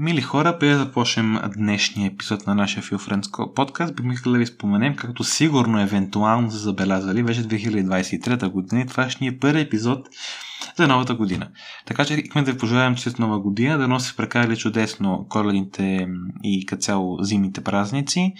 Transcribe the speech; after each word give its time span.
Мили 0.00 0.20
хора, 0.20 0.58
преди 0.58 0.72
да 0.72 0.78
започнем 0.78 1.38
днешния 1.56 2.06
епизод 2.06 2.46
на 2.46 2.54
нашия 2.54 2.82
Feel 2.82 2.96
Friends 2.96 3.54
подкаст, 3.54 3.96
бихме 3.96 4.14
искали 4.14 4.32
да 4.32 4.38
ви 4.38 4.46
споменем, 4.46 4.96
както 4.96 5.24
сигурно 5.24 5.80
евентуално 5.80 6.50
са 6.50 6.58
забелязали, 6.58 7.22
вече 7.22 7.42
2023 7.42 8.48
година 8.48 8.80
и 8.82 8.86
това 8.86 9.10
ще 9.10 9.24
ни 9.24 9.28
е 9.28 9.38
първи 9.38 9.60
епизод 9.60 10.08
за 10.76 10.88
новата 10.88 11.14
година. 11.14 11.48
Така 11.86 12.04
че 12.04 12.14
искаме 12.14 12.44
да 12.44 12.52
ви 12.52 12.58
пожелаем 12.58 12.96
чрез 12.96 13.18
нова 13.18 13.40
година, 13.40 13.78
да 13.78 13.88
носи 13.88 14.16
прекарали 14.16 14.56
чудесно 14.56 15.26
коледните 15.28 16.08
и 16.42 16.66
като 16.66 16.82
цяло 16.82 17.22
зимните 17.22 17.64
празници, 17.64 18.32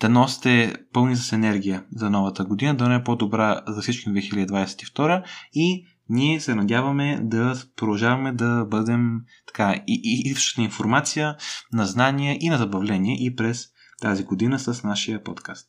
да 0.00 0.08
носите 0.08 0.74
пълни 0.92 1.16
с 1.16 1.32
енергия 1.32 1.84
за 1.94 2.10
новата 2.10 2.44
година, 2.44 2.74
да 2.74 2.88
не 2.88 2.94
е 2.94 3.04
по-добра 3.04 3.60
за 3.66 3.82
всички 3.82 4.10
2022 4.10 5.22
и 5.54 5.84
ние 6.10 6.40
се 6.40 6.54
надяваме 6.54 7.18
да 7.22 7.54
продължаваме 7.76 8.32
да 8.32 8.64
бъдем 8.64 9.20
така 9.46 9.82
и, 9.86 10.00
и, 10.04 10.30
и 10.30 10.62
информация 10.62 11.36
на 11.72 11.86
знания 11.86 12.36
и 12.40 12.48
на 12.48 12.58
забавление 12.58 13.16
и 13.26 13.36
през 13.36 13.66
тази 14.02 14.24
година 14.24 14.58
с 14.58 14.84
нашия 14.84 15.22
подкаст. 15.24 15.68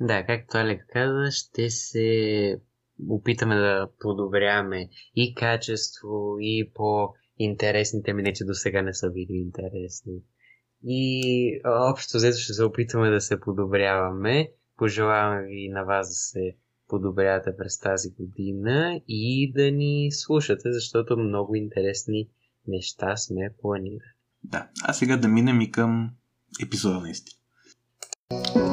Да, 0.00 0.26
както 0.26 0.58
Алек 0.58 0.86
каза, 0.92 1.30
ще 1.30 1.70
се 1.70 2.60
опитаме 3.08 3.56
да 3.56 3.88
подобряваме 4.00 4.88
и 5.16 5.34
качество, 5.34 6.36
и 6.40 6.70
по-интересните 6.74 8.12
ми, 8.12 8.22
не 8.22 8.32
че 8.32 8.44
до 8.44 8.54
сега 8.54 8.82
не 8.82 8.94
са 8.94 9.10
били 9.10 9.32
интересни. 9.32 10.14
И 10.84 11.60
общо 11.64 12.16
взето 12.16 12.38
ще 12.38 12.52
се 12.52 12.64
опитваме 12.64 13.10
да 13.10 13.20
се 13.20 13.40
подобряваме. 13.40 14.50
Пожелаваме 14.76 15.46
ви 15.46 15.68
на 15.68 15.84
вас 15.84 16.08
да 16.08 16.14
се 16.14 16.56
подобрявате 16.90 17.56
през 17.56 17.78
тази 17.78 18.10
година 18.10 19.00
и 19.08 19.52
да 19.52 19.70
ни 19.70 20.12
слушате, 20.12 20.72
защото 20.72 21.16
много 21.16 21.54
интересни 21.54 22.28
неща 22.68 23.16
сме 23.16 23.50
планирали. 23.62 24.00
Да, 24.44 24.68
а 24.82 24.92
сега 24.92 25.16
да 25.16 25.28
минем 25.28 25.60
и 25.60 25.70
към 25.70 26.10
епизода 26.62 27.00
наистина. 27.00 27.40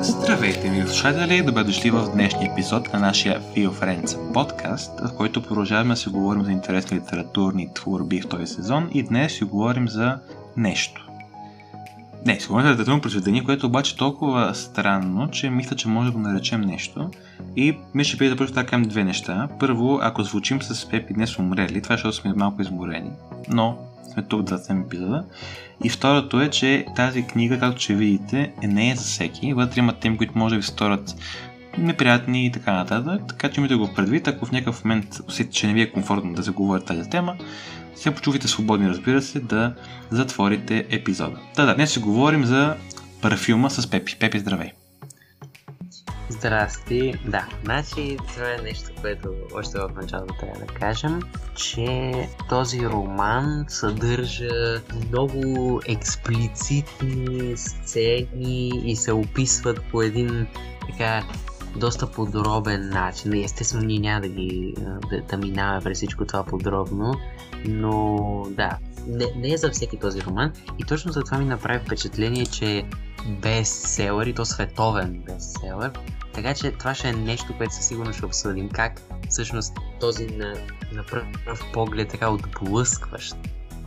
Здравейте, 0.01 0.69
ми 0.69 0.81
слушатели! 0.81 1.45
Добре 1.45 1.63
дошли 1.63 1.91
в 1.91 2.11
днешния 2.13 2.51
епизод 2.51 2.93
на 2.93 2.99
нашия 2.99 3.41
Feel 3.41 3.69
Friends 3.69 4.33
подкаст, 4.33 4.99
в 4.99 5.17
който 5.17 5.43
продължаваме 5.43 5.93
да 5.93 5.97
си 5.97 6.09
говорим 6.09 6.43
за 6.43 6.51
интересни 6.51 6.97
литературни 6.97 7.73
творби 7.75 8.21
в 8.21 8.29
този 8.29 8.47
сезон 8.47 8.89
и 8.93 9.03
днес 9.03 9.31
ще 9.31 9.45
говорим 9.45 9.87
за 9.87 10.19
нещо. 10.57 11.06
Не, 12.25 12.39
сигурно 12.39 12.67
е 12.67 12.71
литературно 12.71 13.01
произведение, 13.01 13.43
което 13.43 13.65
обаче 13.65 13.93
е 13.93 13.97
толкова 13.97 14.55
странно, 14.55 15.31
че 15.31 15.49
мисля, 15.49 15.75
че 15.75 15.87
може 15.87 16.09
да 16.11 16.17
го 16.17 16.19
наречем 16.19 16.61
нещо. 16.61 17.09
И 17.55 17.77
ми 17.93 18.03
ще 18.03 18.17
преди 18.17 18.29
да 18.29 18.35
първо 18.35 18.53
така 18.53 18.77
две 18.77 19.03
неща. 19.03 19.47
Първо, 19.59 19.99
ако 20.01 20.23
звучим 20.23 20.61
с 20.61 20.89
Пепи 20.89 21.13
днес 21.13 21.39
умрели, 21.39 21.81
това 21.81 21.93
е 21.93 21.97
защото 21.97 22.15
сме 22.15 22.33
малко 22.33 22.61
изморени. 22.61 23.09
Но 23.49 23.77
сме 24.13 24.23
тук 24.23 24.43
да 24.43 24.57
съм 24.57 24.81
епизода. 24.81 25.23
И 25.83 25.89
второто 25.89 26.41
е, 26.41 26.49
че 26.49 26.85
тази 26.95 27.23
книга, 27.23 27.59
както 27.59 27.81
ще 27.81 27.95
видите, 27.95 28.53
е 28.61 28.67
не 28.67 28.91
е 28.91 28.95
за 28.95 29.03
всеки. 29.03 29.53
Вътре 29.53 29.79
има 29.79 29.93
теми, 29.93 30.17
които 30.17 30.37
може 30.37 30.55
да 30.55 30.59
ви 30.59 30.67
сторят 30.67 31.15
неприятни 31.77 32.45
и 32.45 32.51
така 32.51 32.73
нататък. 32.73 33.21
Така 33.27 33.49
че 33.49 33.59
имате 33.59 33.75
го 33.75 33.93
предвид, 33.95 34.27
ако 34.27 34.45
в 34.45 34.51
някакъв 34.51 34.85
момент 34.85 35.19
усетите, 35.27 35.55
че 35.55 35.67
не 35.67 35.73
ви 35.73 35.81
е 35.81 35.91
комфортно 35.91 36.33
да 36.33 36.43
се 36.43 36.51
говори 36.51 36.85
тази 36.85 37.09
тема, 37.09 37.35
се 37.97 38.15
почувайте 38.15 38.47
свободни, 38.47 38.89
разбира 38.89 39.21
се, 39.21 39.39
да 39.39 39.75
затворите 40.11 40.87
епизода. 40.89 41.39
Да, 41.55 41.65
да, 41.65 41.75
днес 41.75 41.91
ще 41.91 41.99
говорим 41.99 42.45
за 42.45 42.75
парфюма 43.21 43.69
с 43.69 43.89
Пепи. 43.89 44.15
Пепи, 44.19 44.39
здравей! 44.39 44.71
Здрасти. 46.29 47.13
Да, 47.25 47.47
значи 47.63 48.17
това 48.27 48.53
е 48.53 48.61
нещо, 48.63 48.89
което 49.01 49.29
още 49.55 49.79
в 49.79 49.89
началото 50.01 50.33
трябва 50.39 50.59
да 50.59 50.65
кажем, 50.65 51.21
че 51.55 52.11
този 52.49 52.87
роман 52.87 53.65
съдържа 53.67 54.81
много 55.07 55.81
експлицитни 55.87 57.57
сцени 57.57 58.67
и 58.85 58.95
се 58.95 59.11
описват 59.11 59.83
по 59.91 60.01
един 60.01 60.47
така 60.87 61.23
доста 61.75 62.11
подробен 62.11 62.89
начин. 62.89 63.33
Естествено, 63.33 63.85
ние 63.85 63.99
няма 63.99 64.21
да 64.21 64.27
ги 64.27 64.73
да, 65.09 65.21
да 65.21 65.37
минаваме 65.37 65.81
през 65.83 65.97
всичко 65.97 66.25
това 66.25 66.43
подробно, 66.43 67.13
но 67.65 68.17
да, 68.49 68.77
не, 69.07 69.25
не 69.35 69.53
е 69.53 69.57
за 69.57 69.69
всеки 69.69 69.99
този 69.99 70.21
роман 70.21 70.53
и 70.79 70.83
точно 70.83 71.11
за 71.11 71.21
това 71.21 71.37
ми 71.37 71.45
направи 71.45 71.79
впечатление, 71.79 72.45
че 72.45 72.77
е 72.77 72.85
бестселър 73.41 74.25
и 74.25 74.33
то 74.33 74.45
световен 74.45 75.23
бестселър. 75.25 75.91
Така 76.33 76.53
че 76.53 76.71
това 76.71 76.95
ще 76.95 77.09
е 77.09 77.13
нещо, 77.13 77.57
което 77.57 77.73
със 77.73 77.87
сигурност 77.87 78.17
ще 78.17 78.25
обсъдим. 78.25 78.69
Как 78.69 79.01
всъщност 79.29 79.73
този 79.99 80.27
на, 80.27 80.53
на 80.93 81.03
пръв, 81.03 81.27
поглед 81.73 82.09
така 82.09 82.29
отблъскващ 82.29 83.35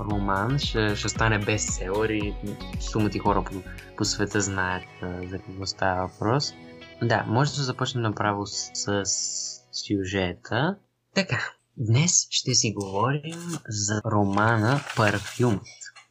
роман 0.00 0.59
ще, 0.59 0.97
ще 0.97 1.09
стане 1.09 1.38
бестселър 1.38 2.09
и 2.09 2.34
сумати 2.80 3.19
хора 3.19 3.44
по, 3.44 3.53
по 3.97 4.04
света 4.04 4.41
знаят 4.41 4.84
за 5.03 5.38
какво 5.38 5.66
става 5.66 6.06
въпрос. 6.06 6.54
Да, 7.03 7.25
може 7.28 7.56
да 7.56 7.62
започнем 7.62 8.03
направо 8.03 8.47
с, 8.47 8.70
с 9.04 9.60
сюжета. 9.72 10.76
Така, 11.14 11.53
днес 11.80 12.26
ще 12.30 12.54
си 12.54 12.72
говорим 12.72 13.58
за 13.68 14.02
романа 14.06 14.80
Парфюмът. 14.96 15.62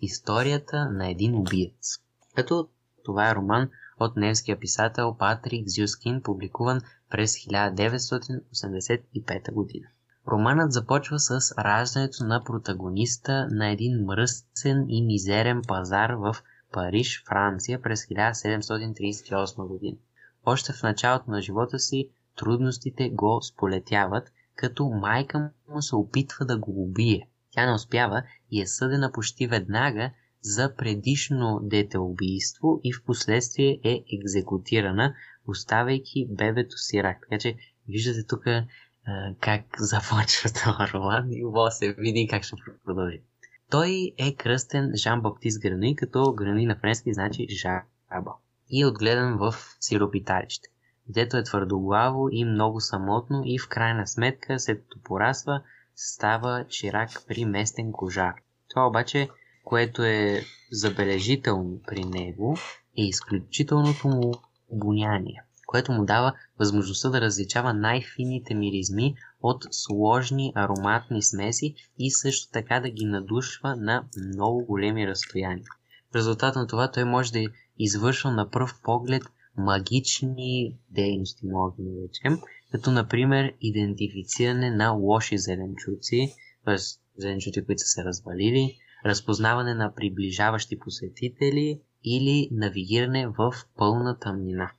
Историята 0.01 0.89
на 0.89 1.09
един 1.09 1.35
убиец. 1.35 1.97
Като 2.35 2.67
това 3.05 3.29
е 3.29 3.35
роман 3.35 3.69
от 3.99 4.15
немския 4.15 4.59
писател 4.59 5.15
Патрик 5.19 5.67
Зюскин, 5.67 6.21
публикуван 6.21 6.81
през 7.09 7.33
1985 7.33 9.53
година. 9.53 9.87
Романът 10.27 10.73
започва 10.73 11.19
с 11.19 11.55
раждането 11.57 12.23
на 12.23 12.43
протагониста 12.43 13.47
на 13.51 13.69
един 13.69 14.05
мръсен 14.05 14.85
и 14.89 15.01
мизерен 15.01 15.61
пазар 15.67 16.09
в 16.09 16.35
Париж, 16.71 17.23
Франция 17.27 17.81
през 17.81 18.05
1738 18.05 19.67
година. 19.67 19.97
Още 20.45 20.73
в 20.73 20.83
началото 20.83 21.31
на 21.31 21.41
живота 21.41 21.79
си 21.79 22.09
трудностите 22.35 23.09
го 23.09 23.41
сполетяват, 23.41 24.31
като 24.59 24.89
майка 24.89 25.49
му 25.69 25.81
се 25.81 25.95
опитва 25.95 26.45
да 26.45 26.57
го 26.57 26.83
убие. 26.83 27.29
Тя 27.51 27.65
не 27.65 27.73
успява 27.73 28.23
и 28.51 28.61
е 28.61 28.67
съдена 28.67 29.11
почти 29.11 29.47
веднага 29.47 30.11
за 30.41 30.75
предишно 30.75 31.59
детеубийство 31.63 32.79
и 32.83 32.93
в 32.93 33.03
последствие 33.05 33.79
е 33.83 34.03
екзекутирана, 34.13 35.15
оставяйки 35.47 36.27
бебето 36.29 36.77
си 36.77 37.03
рак. 37.03 37.17
Така 37.21 37.39
че 37.39 37.55
виждате 37.87 38.27
тук 38.27 38.43
как 39.39 39.65
започва 39.79 40.49
този 40.63 40.93
роман 40.93 41.31
и 41.31 41.43
може 41.43 41.75
се 41.75 41.93
види 41.93 42.27
как 42.29 42.43
ще 42.43 42.55
продължи. 42.85 43.21
Той 43.69 44.13
е 44.17 44.35
кръстен 44.35 44.91
Жан-Баптист 44.95 45.61
Грани, 45.61 45.95
като 45.95 46.33
Грани 46.33 46.65
на 46.65 46.75
френски 46.75 47.13
значи 47.13 47.47
жаба 47.49 48.33
и 48.69 48.81
е 48.81 48.85
отгледан 48.85 49.37
в 49.37 49.55
сиропиталище. 49.79 50.69
Детето 51.09 51.37
е 51.37 51.43
твърдоглаво 51.43 52.29
и 52.31 52.45
много 52.45 52.81
самотно 52.81 53.41
и 53.45 53.59
в 53.59 53.69
крайна 53.69 54.07
сметка, 54.07 54.59
след 54.59 54.81
като 54.81 55.03
порасва, 55.03 55.61
става 55.95 56.65
чирак 56.69 57.09
при 57.27 57.45
местен 57.45 57.91
кожар. 57.91 58.33
Това 58.69 58.87
обаче, 58.87 59.29
което 59.63 60.03
е 60.03 60.41
забележително 60.71 61.79
при 61.87 62.03
него, 62.03 62.57
е 62.97 63.01
изключителното 63.03 64.07
му 64.07 64.33
обоняние, 64.69 65.43
което 65.67 65.91
му 65.91 66.05
дава 66.05 66.33
възможността 66.59 67.09
да 67.09 67.21
различава 67.21 67.73
най-фините 67.73 68.55
миризми 68.55 69.15
от 69.41 69.63
сложни 69.71 70.53
ароматни 70.55 71.23
смеси 71.23 71.75
и 71.99 72.11
също 72.11 72.51
така 72.51 72.79
да 72.79 72.89
ги 72.89 73.05
надушва 73.05 73.75
на 73.75 74.03
много 74.33 74.65
големи 74.65 75.07
разстояния. 75.07 75.65
В 76.11 76.15
резултат 76.15 76.55
на 76.55 76.67
това 76.67 76.91
той 76.91 77.03
може 77.03 77.31
да 77.31 77.45
извършва 77.79 78.31
на 78.31 78.49
пръв 78.49 78.81
поглед 78.83 79.23
магични 79.59 80.77
дейности, 80.89 81.45
може 81.45 81.75
да 81.79 81.83
наречем, 81.83 82.43
като 82.71 82.91
например 82.91 83.53
идентифициране 83.61 84.71
на 84.71 84.91
лоши 84.91 85.37
зеленчуци, 85.37 86.33
т.е. 86.65 86.75
зеленчуци, 87.17 87.65
които 87.65 87.79
са 87.79 87.87
се 87.87 88.03
развалили, 88.03 88.77
разпознаване 89.05 89.73
на 89.73 89.93
приближаващи 89.95 90.79
посетители 90.79 91.81
или 92.03 92.49
навигиране 92.51 93.27
в 93.27 93.53
пълна 93.77 94.19
тъмнина. 94.19 94.71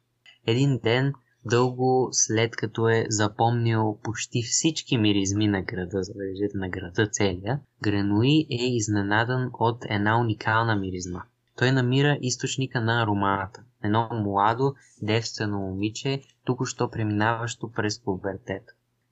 Един 0.46 0.78
ден, 0.84 1.12
дълго 1.44 2.08
след 2.12 2.56
като 2.56 2.88
е 2.88 3.06
запомнил 3.08 3.98
почти 4.02 4.42
всички 4.42 4.98
миризми 4.98 5.48
на 5.48 5.62
града, 5.62 6.02
забележете 6.02 6.58
на 6.58 6.68
града 6.68 7.08
целия, 7.12 7.60
Гренуи 7.82 8.46
е 8.50 8.64
изненадан 8.76 9.50
от 9.52 9.84
една 9.88 10.20
уникална 10.20 10.76
миризма. 10.76 11.22
Той 11.56 11.72
намира 11.72 12.18
източника 12.20 12.80
на 12.80 13.02
аромата. 13.02 13.62
Едно 13.84 14.08
младо, 14.12 14.74
девствено 15.02 15.58
момиче, 15.58 16.22
току-що 16.44 16.90
преминаващо 16.90 17.72
през 17.72 18.02
пубертет. 18.02 18.62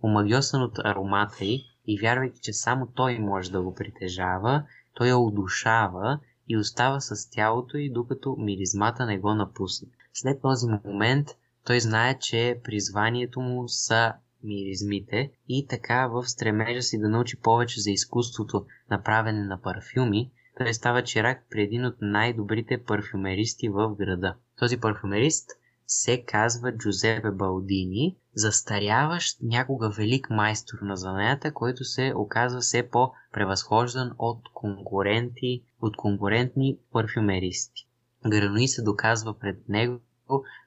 Омагиосан 0.02 0.62
от 0.62 0.78
аромата 0.78 1.44
й 1.44 1.64
и 1.86 2.00
вярвайки, 2.00 2.40
че 2.40 2.52
само 2.52 2.86
той 2.86 3.18
може 3.18 3.52
да 3.52 3.62
го 3.62 3.74
притежава, 3.74 4.64
той 4.94 5.08
я 5.08 5.18
удушава 5.18 6.20
и 6.48 6.56
остава 6.56 7.00
с 7.00 7.30
тялото 7.30 7.76
й, 7.76 7.90
докато 7.90 8.36
миризмата 8.38 9.06
не 9.06 9.18
го 9.18 9.34
напусне. 9.34 9.88
След 10.12 10.42
този 10.42 10.66
момент 10.84 11.28
той 11.64 11.80
знае, 11.80 12.18
че 12.18 12.60
призванието 12.64 13.40
му 13.40 13.68
са 13.68 14.12
миризмите 14.44 15.30
и 15.48 15.66
така 15.66 16.06
в 16.06 16.28
стремежа 16.28 16.82
си 16.82 16.98
да 16.98 17.08
научи 17.08 17.40
повече 17.40 17.80
за 17.80 17.90
изкуството 17.90 18.66
на 18.90 19.02
правене 19.02 19.44
на 19.44 19.62
парфюми, 19.62 20.30
той 20.58 20.75
става 20.75 21.05
чирак 21.05 21.44
при 21.50 21.62
един 21.62 21.84
от 21.84 21.96
най-добрите 22.00 22.84
парфюмеристи 22.84 23.69
в 23.69 23.94
града. 23.99 24.34
Този 24.58 24.81
парфюмерист 24.81 25.50
се 25.87 26.25
казва 26.25 26.76
Джузепе 26.76 27.31
Балдини, 27.31 28.16
застаряващ 28.34 29.38
някога 29.43 29.90
велик 29.90 30.31
майстор 30.31 30.78
на 30.82 30.96
занаята, 30.96 31.52
който 31.52 31.84
се 31.84 32.12
оказва 32.16 32.60
все 32.60 32.88
по-превъзхождан 32.90 34.12
от 34.19 34.40
конкуренти, 34.55 35.62
от 35.81 35.96
конкурентни 35.96 36.78
парфюмеристи. 36.93 37.88
Грануи 38.26 38.69
се 38.69 38.82
доказва 38.82 39.38
пред 39.38 39.69
него 39.69 40.00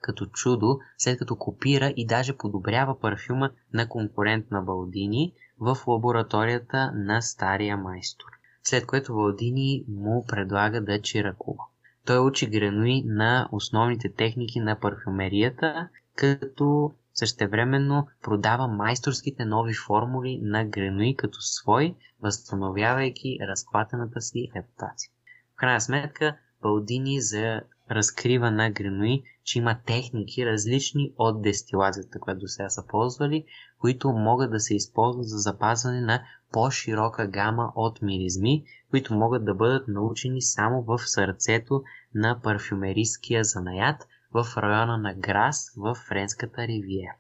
като 0.02 0.26
чудо, 0.26 0.80
след 0.98 1.20
като 1.20 1.36
копира 1.36 1.94
и 1.98 2.06
даже 2.06 2.38
подобрява 2.38 3.00
парфюма 3.00 3.52
на 3.74 3.90
конкурент 3.90 4.52
на 4.52 4.62
Балдини 4.62 5.34
в 5.60 5.78
лабораторията 5.88 6.92
на 6.96 7.22
стария 7.22 7.78
майстор. 7.78 8.41
След 8.64 8.86
което 8.86 9.14
Балдини 9.14 9.84
му 9.88 10.26
предлага 10.28 10.82
да 10.82 11.02
чиракува. 11.02 11.64
Той 12.06 12.20
учи 12.20 12.48
Грануи 12.48 13.04
на 13.06 13.50
основните 13.52 14.14
техники 14.14 14.60
на 14.60 14.80
парфюмерията, 14.80 15.90
като 16.16 16.92
същевременно 17.14 18.08
продава 18.24 18.68
майсторските 18.68 19.46
нови 19.46 19.74
формули 19.74 20.40
на 20.44 20.66
Грануи 20.66 21.16
като 21.16 21.42
свой, 21.42 21.96
възстановявайки 22.22 23.38
разклатената 23.48 24.22
си 24.22 24.52
репутация. 24.56 25.12
В 25.54 25.56
крайна 25.56 25.82
сметка, 25.82 26.38
Балдини 26.62 27.22
за 27.22 27.62
разкрива 27.92 28.52
на 28.52 28.72
Грануи, 28.72 29.24
че 29.44 29.60
има 29.60 29.80
техники 29.86 30.46
различни 30.46 31.14
от 31.18 31.42
дестилацията, 31.42 32.20
която 32.20 32.40
до 32.40 32.48
сега 32.48 32.70
са 32.70 32.88
ползвали, 32.88 33.46
които 33.82 34.12
могат 34.12 34.52
да 34.52 34.60
се 34.60 34.76
използват 34.76 35.28
за 35.28 35.38
запазване 35.38 36.02
на 36.02 36.24
по-широка 36.52 37.28
гама 37.28 37.72
от 37.76 38.02
миризми, 38.02 38.64
които 38.90 39.14
могат 39.14 39.46
да 39.46 39.54
бъдат 39.54 39.88
научени 39.88 40.42
само 40.42 40.82
в 40.82 41.00
сърцето 41.00 41.84
на 42.16 42.40
парфюмерийския 42.44 43.44
занаят 43.44 44.08
в 44.34 44.46
района 44.58 44.98
на 44.98 45.14
Грас 45.14 45.72
в 45.78 45.96
Френската 45.96 46.62
ривиера. 46.62 47.16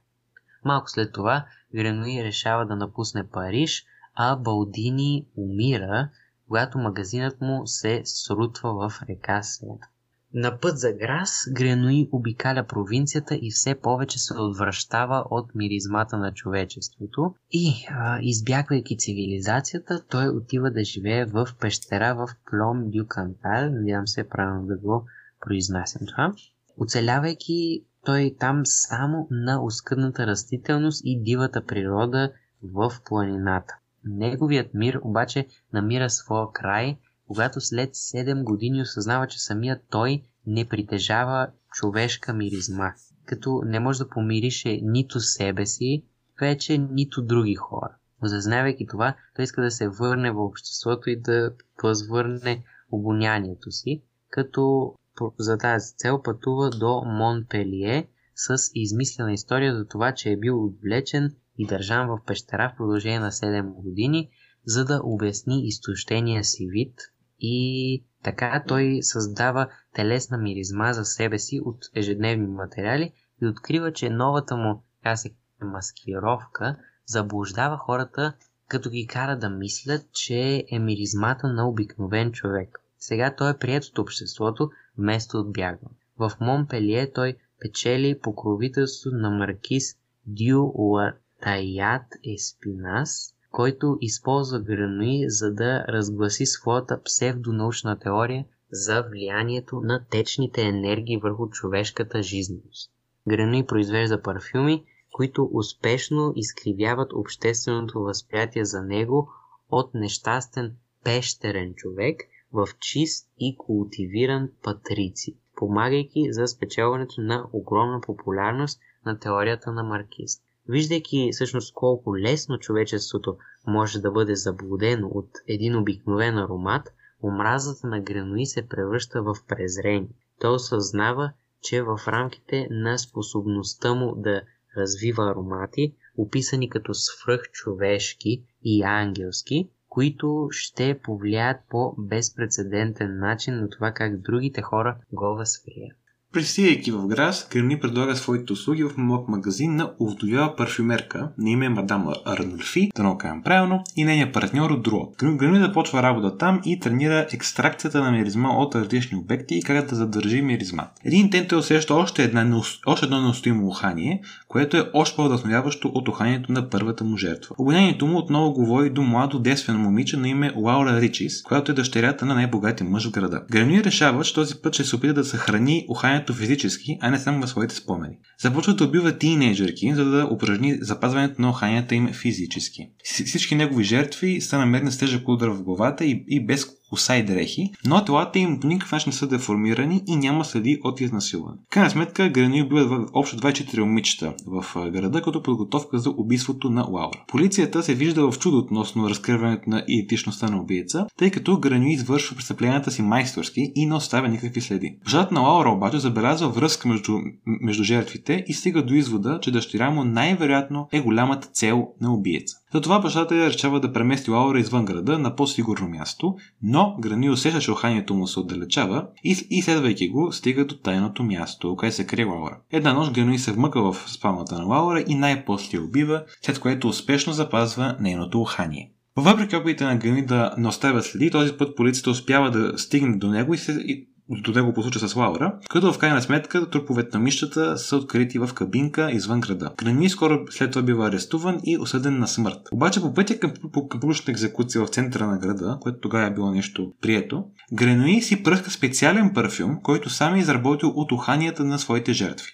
Малко 0.65 0.89
след 0.89 1.13
това 1.13 1.45
Гренуи 1.75 2.23
решава 2.23 2.65
да 2.65 2.75
напусне 2.75 3.29
Париж, 3.29 3.85
а 4.15 4.35
Балдини 4.35 5.27
умира, 5.37 6.09
когато 6.47 6.77
магазинът 6.77 7.41
му 7.41 7.67
се 7.67 8.01
срутва 8.05 8.89
в 8.89 9.01
река 9.09 9.43
Сена. 9.43 9.87
На 10.33 10.59
път 10.59 10.77
за 10.77 10.93
Грас, 10.93 11.49
Гренуи 11.51 12.09
обикаля 12.11 12.63
провинцията 12.67 13.35
и 13.35 13.51
все 13.51 13.75
повече 13.75 14.19
се 14.19 14.33
отвръщава 14.33 15.25
от 15.29 15.55
миризмата 15.55 16.17
на 16.17 16.33
човечеството 16.33 17.35
и, 17.51 17.87
а, 17.89 18.19
избягвайки 18.21 18.97
цивилизацията, 18.97 20.03
той 20.09 20.27
отива 20.27 20.71
да 20.71 20.83
живее 20.83 21.25
в 21.25 21.47
пещера 21.59 22.15
в 22.15 22.27
Плом 22.49 22.89
Дю 22.89 23.05
Кантар, 23.07 23.69
надявам 23.69 24.07
се 24.07 24.29
правилно 24.29 24.67
да 24.67 24.77
го 24.77 25.05
произнасям 25.41 26.07
това. 26.07 26.33
Оцелявайки 26.77 27.85
той 28.05 28.35
там 28.39 28.61
само 28.65 29.27
на 29.31 29.63
оскъдната 29.63 30.27
растителност 30.27 31.01
и 31.05 31.23
дивата 31.23 31.65
природа 31.65 32.31
в 32.63 32.91
планината. 33.05 33.75
Неговият 34.03 34.73
мир 34.73 34.99
обаче 35.03 35.47
намира 35.73 36.09
своя 36.09 36.47
край– 36.53 36.97
когато 37.31 37.61
след 37.61 37.89
7 37.89 38.43
години 38.43 38.81
осъзнава, 38.81 39.27
че 39.27 39.39
самият 39.39 39.81
той 39.89 40.23
не 40.47 40.67
притежава 40.67 41.47
човешка 41.73 42.33
миризма, 42.33 42.93
като 43.25 43.61
не 43.65 43.79
може 43.79 43.99
да 43.99 44.09
помирише 44.09 44.79
нито 44.83 45.19
себе 45.19 45.65
си, 45.65 46.05
вече 46.41 46.77
нито 46.77 47.21
други 47.21 47.55
хора. 47.55 47.95
Осъзнавайки 48.23 48.87
това, 48.87 49.15
той 49.35 49.43
иска 49.43 49.61
да 49.61 49.71
се 49.71 49.89
върне 49.89 50.31
в 50.31 50.37
обществото 50.37 51.09
и 51.09 51.21
да 51.21 51.53
възвърне 51.83 52.63
обонянието 52.91 53.71
си, 53.71 54.03
като 54.29 54.93
за 55.39 55.57
тази 55.57 55.95
цел 55.95 56.21
пътува 56.21 56.69
до 56.69 57.01
Монпелие 57.05 58.07
с 58.35 58.55
измислена 58.73 59.33
история 59.33 59.75
за 59.77 59.87
това, 59.87 60.13
че 60.13 60.31
е 60.31 60.37
бил 60.37 60.65
отвлечен 60.65 61.35
и 61.57 61.67
държан 61.67 62.07
в 62.07 62.19
пещера 62.25 62.71
в 62.73 62.77
продължение 62.77 63.19
на 63.19 63.31
7 63.31 63.73
години, 63.73 64.29
за 64.65 64.85
да 64.85 65.01
обясни 65.03 65.67
изтощения 65.67 66.43
си 66.43 66.67
вид 66.71 66.93
и 67.41 68.03
така 68.23 68.63
той 68.67 68.99
създава 69.01 69.69
телесна 69.93 70.37
миризма 70.37 70.93
за 70.93 71.05
себе 71.05 71.39
си 71.39 71.61
от 71.65 71.77
ежедневни 71.95 72.47
материали 72.47 73.13
и 73.41 73.47
открива, 73.47 73.93
че 73.93 74.09
новата 74.09 74.57
му, 74.57 74.83
се 75.15 75.29
маскировка, 75.61 76.77
заблуждава 77.05 77.77
хората, 77.77 78.33
като 78.67 78.89
ги 78.89 79.07
кара 79.07 79.37
да 79.39 79.49
мислят, 79.49 80.11
че 80.11 80.65
е 80.71 80.79
миризмата 80.79 81.47
на 81.47 81.69
обикновен 81.69 82.31
човек. 82.31 82.79
Сега 82.99 83.35
той 83.35 83.51
е 83.51 83.57
прият 83.57 83.83
от 83.83 83.99
обществото, 83.99 84.69
вместо 84.97 85.37
от 85.37 85.53
бягва. 85.53 85.87
В 86.17 86.31
Монпелие 86.39 87.11
той 87.11 87.37
печели 87.59 88.19
покровителство 88.19 89.09
на 89.13 89.29
маркиз 89.29 89.83
Дю 90.25 90.71
Латаят 90.75 92.03
Еспинас, 92.33 93.33
който 93.51 93.97
използва 94.01 94.59
Грануи, 94.59 95.29
за 95.29 95.53
да 95.53 95.85
разгласи 95.87 96.45
своята 96.45 97.03
псевдонаучна 97.03 97.99
теория 97.99 98.45
за 98.71 99.01
влиянието 99.09 99.81
на 99.83 100.05
течните 100.09 100.61
енергии 100.61 101.17
върху 101.17 101.49
човешката 101.49 102.23
жизненост. 102.23 102.91
Грануи 103.27 103.65
произвежда 103.65 104.21
парфюми, 104.21 104.83
които 105.13 105.49
успешно 105.53 106.33
изкривяват 106.35 107.13
общественото 107.13 108.01
възприятие 108.01 108.65
за 108.65 108.81
него 108.81 109.29
от 109.69 109.93
нещастен 109.93 110.75
пещерен 111.03 111.73
човек 111.73 112.21
в 112.53 112.67
чист 112.79 113.29
и 113.39 113.55
култивиран 113.57 114.49
патрици, 114.63 115.37
помагайки 115.55 116.33
за 116.33 116.47
спечелването 116.47 117.21
на 117.21 117.47
огромна 117.53 118.01
популярност 118.01 118.79
на 119.05 119.19
теорията 119.19 119.71
на 119.71 119.83
Маркиз. 119.83 120.41
Виждайки 120.69 121.29
всъщност 121.31 121.73
колко 121.73 122.17
лесно 122.17 122.57
човечеството 122.59 123.37
може 123.67 123.99
да 123.99 124.11
бъде 124.11 124.35
заблудено 124.35 125.07
от 125.07 125.29
един 125.47 125.75
обикновен 125.75 126.37
аромат, 126.37 126.93
омразата 127.23 127.87
на 127.87 128.01
Грануи 128.01 128.45
се 128.45 128.67
превръща 128.67 129.21
в 129.21 129.35
презрение. 129.47 130.09
Той 130.39 130.55
осъзнава, 130.55 131.31
че 131.61 131.81
в 131.81 131.99
рамките 132.07 132.67
на 132.71 132.97
способността 132.97 133.93
му 133.93 134.15
да 134.15 134.41
развива 134.77 135.31
аромати, 135.31 135.95
описани 136.17 136.69
като 136.69 136.93
свръхчовешки 136.93 138.43
и 138.63 138.83
ангелски, 138.83 139.69
които 139.89 140.47
ще 140.51 140.99
повлияят 141.03 141.57
по 141.69 141.95
безпредседентен 141.97 143.19
начин 143.19 143.55
на 143.55 143.69
това 143.69 143.91
как 143.91 144.21
другите 144.21 144.61
хора 144.61 144.97
го 145.11 145.35
възприемат. 145.35 146.00
Пристигайки 146.33 146.91
в 146.91 147.07
Грас, 147.07 147.47
Грани 147.51 147.79
предлага 147.79 148.15
своите 148.15 148.53
услуги 148.53 148.83
в 148.83 148.97
малък 148.97 149.27
магазин 149.27 149.75
на 149.75 149.91
овдовяла 149.99 150.55
парфюмерка 150.55 151.29
на 151.37 151.49
име 151.49 151.69
мадам 151.69 152.13
Арнольфи, 152.25 152.91
да 152.95 153.15
кажем 153.19 153.43
правилно, 153.43 153.83
и 153.95 154.03
нейния 154.03 154.31
партньор 154.31 154.69
от 154.69 154.83
Друот. 154.83 155.15
Грани 155.23 155.59
започва 155.59 156.03
работа 156.03 156.37
там 156.37 156.61
и 156.65 156.79
тренира 156.79 157.27
екстракцията 157.33 158.01
на 158.01 158.11
миризма 158.11 158.49
от 158.49 158.75
различни 158.75 159.17
обекти 159.17 159.55
и 159.55 159.63
как 159.63 159.85
да 159.85 159.95
задържи 159.95 160.41
миризма. 160.41 160.83
Един 161.05 161.29
ден 161.29 161.45
той 161.49 161.59
усеща 161.59 161.93
още, 161.93 162.23
една, 162.23 162.61
още 162.85 163.05
едно 163.05 163.21
неустоимо 163.21 163.67
ухание, 163.67 164.21
което 164.47 164.77
е 164.77 164.89
още 164.93 165.15
по-вдъхновяващо 165.15 165.87
от 165.87 166.07
уханието 166.07 166.51
на 166.51 166.69
първата 166.69 167.03
му 167.03 167.17
жертва. 167.17 167.55
Обонянието 167.57 168.07
му 168.07 168.17
отново 168.17 168.53
говори 168.53 168.89
до 168.89 169.01
младо 169.01 169.39
детствено 169.39 169.79
момиче 169.79 170.17
на 170.17 170.29
име 170.29 170.53
Лаура 170.55 171.01
Ричис, 171.01 171.43
която 171.43 171.71
е 171.71 171.75
дъщерята 171.75 172.25
на 172.25 172.35
най-богатия 172.35 172.89
мъж 172.89 173.07
в 173.07 173.11
града. 173.11 173.41
Грани 173.51 173.83
решава, 173.83 174.23
че 174.23 174.33
този 174.33 174.55
път 174.55 174.73
ще 174.73 174.83
се 174.83 174.95
опита 174.95 175.13
да 175.13 175.23
съхрани 175.23 175.85
уханието 175.89 176.20
състоянието 176.21 176.33
физически, 176.33 176.97
а 177.01 177.09
не 177.09 177.19
само 177.19 177.41
в 177.41 177.49
своите 177.49 177.75
спомени. 177.75 178.17
Започва 178.39 178.73
да 178.73 178.83
убива 178.83 179.17
тинейджърки, 179.17 179.93
за 179.95 180.05
да 180.05 180.27
упражни 180.31 180.77
запазването 180.81 181.41
на 181.41 181.49
оханята 181.49 181.95
им 181.95 182.13
физически. 182.13 182.89
Всички 183.03 183.55
негови 183.55 183.83
жертви 183.83 184.41
са 184.41 184.57
намерени 184.57 184.91
с 184.91 184.97
тежък 184.97 185.27
удар 185.27 185.49
в 185.49 185.63
главата 185.63 186.05
и, 186.05 186.25
и 186.27 186.45
без 186.45 186.67
коса 186.91 187.17
и 187.17 187.25
дрехи, 187.25 187.71
но 187.85 188.05
телата 188.05 188.39
им 188.39 188.59
по 188.59 188.67
никакъв 188.67 188.91
начин 188.91 189.09
не 189.09 189.13
са 189.13 189.27
деформирани 189.27 190.01
и 190.07 190.15
няма 190.15 190.45
следи 190.45 190.79
от 190.83 191.01
изнасилване. 191.01 191.57
Крайна 191.69 191.89
сметка, 191.89 192.29
Грани 192.29 192.61
убива 192.61 193.07
общо 193.13 193.37
24 193.37 193.79
момичета 193.79 194.33
в 194.47 194.65
града, 194.91 195.21
като 195.21 195.43
подготовка 195.43 195.99
за 195.99 196.09
убийството 196.09 196.69
на 196.69 196.81
Лаура. 196.81 197.23
Полицията 197.27 197.83
се 197.83 197.93
вижда 197.93 198.31
в 198.31 198.39
чудо 198.39 198.57
относно 198.57 199.09
разкриването 199.09 199.69
на 199.69 199.83
идентичността 199.87 200.47
на 200.47 200.61
убийца, 200.61 201.05
тъй 201.17 201.31
като 201.31 201.59
Грани 201.59 201.93
извършва 201.93 202.35
престъпленията 202.35 202.91
си 202.91 203.01
майсторски 203.01 203.71
и 203.75 203.85
не 203.85 203.95
оставя 203.95 204.27
никакви 204.27 204.61
следи. 204.61 204.97
Божат 205.03 205.31
на 205.31 205.41
Лаура 205.41 205.69
обаче 205.69 205.99
забелязва 205.99 206.49
връзка 206.49 206.87
между, 206.87 207.19
между 207.45 207.83
жертвите 207.83 208.43
и 208.47 208.53
стига 208.53 208.85
до 208.85 208.93
извода, 208.93 209.39
че 209.41 209.51
дъщеря 209.51 209.89
му 209.89 210.03
най-вероятно 210.03 210.87
е 210.91 211.01
голямата 211.01 211.47
цел 211.47 211.87
на 212.01 212.13
убиеца. 212.13 212.60
Затова 212.73 212.99
бащата 212.99 213.35
я 213.35 213.49
решава 213.49 213.79
да 213.79 213.93
премести 213.93 214.31
Лаура 214.31 214.59
извън 214.59 214.85
града 214.85 215.19
на 215.19 215.35
по-сигурно 215.35 215.89
място, 215.89 216.35
но 216.63 216.95
Грани 216.99 217.29
усеща, 217.29 217.61
че 217.61 217.71
оханието 217.71 218.13
му 218.13 218.27
се 218.27 218.39
отдалечава 218.39 219.07
и, 219.23 219.47
и 219.49 219.61
следвайки 219.61 220.09
го 220.09 220.31
стига 220.31 220.65
до 220.65 220.75
тайното 220.75 221.23
място, 221.23 221.75
къде 221.75 221.91
се 221.91 222.07
крие 222.07 222.25
Лаура. 222.25 222.57
Една 222.71 222.93
нощ 222.93 223.13
Грани 223.13 223.39
се 223.39 223.51
вмъка 223.51 223.81
в 223.81 224.05
спалната 224.07 224.55
на 224.57 224.63
Лаура 224.63 225.03
и 225.07 225.15
най-после 225.15 225.77
я 225.77 225.83
убива, 225.83 226.23
след 226.41 226.59
което 226.59 226.87
успешно 226.87 227.33
запазва 227.33 227.97
нейното 227.99 228.41
ухание. 228.41 228.91
Въпреки 229.15 229.55
опитите 229.55 229.83
на 229.83 229.95
Грани 229.95 230.25
да 230.25 230.55
не 230.57 230.67
оставят 230.67 231.05
следи, 231.05 231.31
този 231.31 231.53
път 231.53 231.75
полицията 231.75 232.09
успява 232.09 232.51
да 232.51 232.77
стигне 232.77 233.17
до 233.17 233.27
него 233.27 233.53
и 233.53 233.57
се, 233.57 233.71
и 233.71 234.07
до 234.29 234.73
по 234.73 234.81
случая 234.81 235.09
с 235.09 235.15
Лаура, 235.15 235.53
като 235.69 235.93
в 235.93 235.97
крайна 235.97 236.21
сметка 236.21 236.69
труповете 236.69 237.17
на 237.17 237.23
мищата 237.23 237.77
са 237.77 237.95
открити 237.97 238.39
в 238.39 238.49
кабинка 238.53 239.11
извън 239.11 239.41
града. 239.41 239.71
Грани 239.77 240.09
скоро 240.09 240.39
след 240.49 240.71
това 240.71 240.81
бива 240.81 241.07
арестуван 241.07 241.59
и 241.63 241.77
осъден 241.77 242.19
на 242.19 242.27
смърт. 242.27 242.59
Обаче 242.71 243.01
по 243.01 243.13
пътя 243.13 243.39
към, 243.39 243.51
към 243.89 243.99
публичната 243.99 244.31
екзекуция 244.31 244.85
в 244.85 244.89
центъра 244.89 245.27
на 245.27 245.37
града, 245.37 245.77
което 245.81 245.99
тогава 245.99 246.27
е 246.27 246.33
било 246.33 246.51
нещо 246.51 246.93
прието, 247.01 247.43
Гренуи 247.73 248.21
си 248.21 248.43
пръска 248.43 248.71
специален 248.71 249.33
парфюм, 249.33 249.79
който 249.83 250.09
сам 250.09 250.35
е 250.35 250.39
изработил 250.39 250.89
от 250.89 251.11
уханията 251.11 251.63
на 251.63 251.79
своите 251.79 252.13
жертви. 252.13 252.47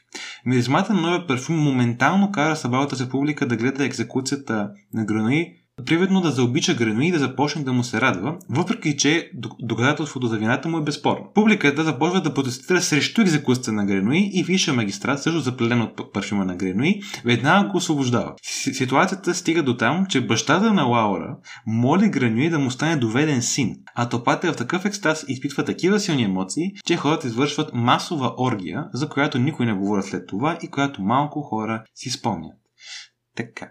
Миризмата 0.46 0.94
на 0.94 1.02
новия 1.02 1.28
парфюм 1.28 1.56
моментално 1.56 2.32
кара 2.32 2.56
събалата 2.56 2.96
се 2.96 3.10
публика 3.10 3.48
да 3.48 3.58
гледа 3.58 3.86
екзекуцията 3.86 4.70
на 4.94 5.06
Гренуи 5.06 5.57
Приведно 5.86 6.22
да 6.22 6.32
заобича 6.32 6.76
Гренуи 6.76 7.08
и 7.08 7.12
да 7.12 7.20
започне 7.20 7.64
да 7.64 7.74
му 7.74 7.84
се 7.84 8.02
радва, 8.02 8.38
въпреки 8.50 8.98
че 8.98 9.32
доказателството 9.60 10.28
за 10.28 10.38
вината 10.38 10.70
му 10.70 10.78
е 10.78 10.84
безспорно. 10.84 11.32
Публиката 11.34 11.84
започва 11.84 12.22
да 12.22 12.34
протестира 12.34 12.82
срещу 12.82 13.22
екзекуцията 13.22 13.72
на 13.72 13.86
Гренуи 13.86 14.32
и 14.34 14.44
висшия 14.44 14.74
магистрат, 14.74 15.24
също 15.24 15.40
заплелен 15.40 15.82
от 15.82 16.14
парфюма 16.14 16.46
на 16.46 16.56
Гренуи, 16.56 17.02
веднага 17.26 17.70
го 17.70 17.78
освобождава. 17.78 18.34
Ситуацията 18.72 19.36
стига 19.36 19.64
до 19.64 19.78
там, 19.78 20.06
че 20.10 20.28
бащата 20.28 20.74
на 20.74 20.84
Лаура 20.84 21.38
моли 21.68 22.10
Гренуи 22.10 22.50
да 22.50 22.60
му 22.60 22.72
стане 22.72 22.96
доведен 22.96 23.42
син, 23.42 23.76
а 23.96 24.10
топата 24.10 24.48
е 24.48 24.52
в 24.52 24.56
такъв 24.56 24.86
екстаз 24.86 25.26
изпитва 25.28 25.66
такива 25.66 26.00
силни 26.00 26.24
емоции, 26.24 26.72
че 26.86 26.96
хората 26.96 27.28
извършват 27.28 27.70
масова 27.74 28.34
оргия, 28.38 28.86
за 28.94 29.10
която 29.10 29.40
никой 29.40 29.66
не 29.66 29.74
говори 29.74 30.04
след 30.04 30.28
това 30.28 30.58
и 30.64 30.68
която 30.68 31.02
малко 31.02 31.42
хора 31.42 31.84
си 31.96 32.10
спомнят. 32.10 32.54
Така. 33.36 33.70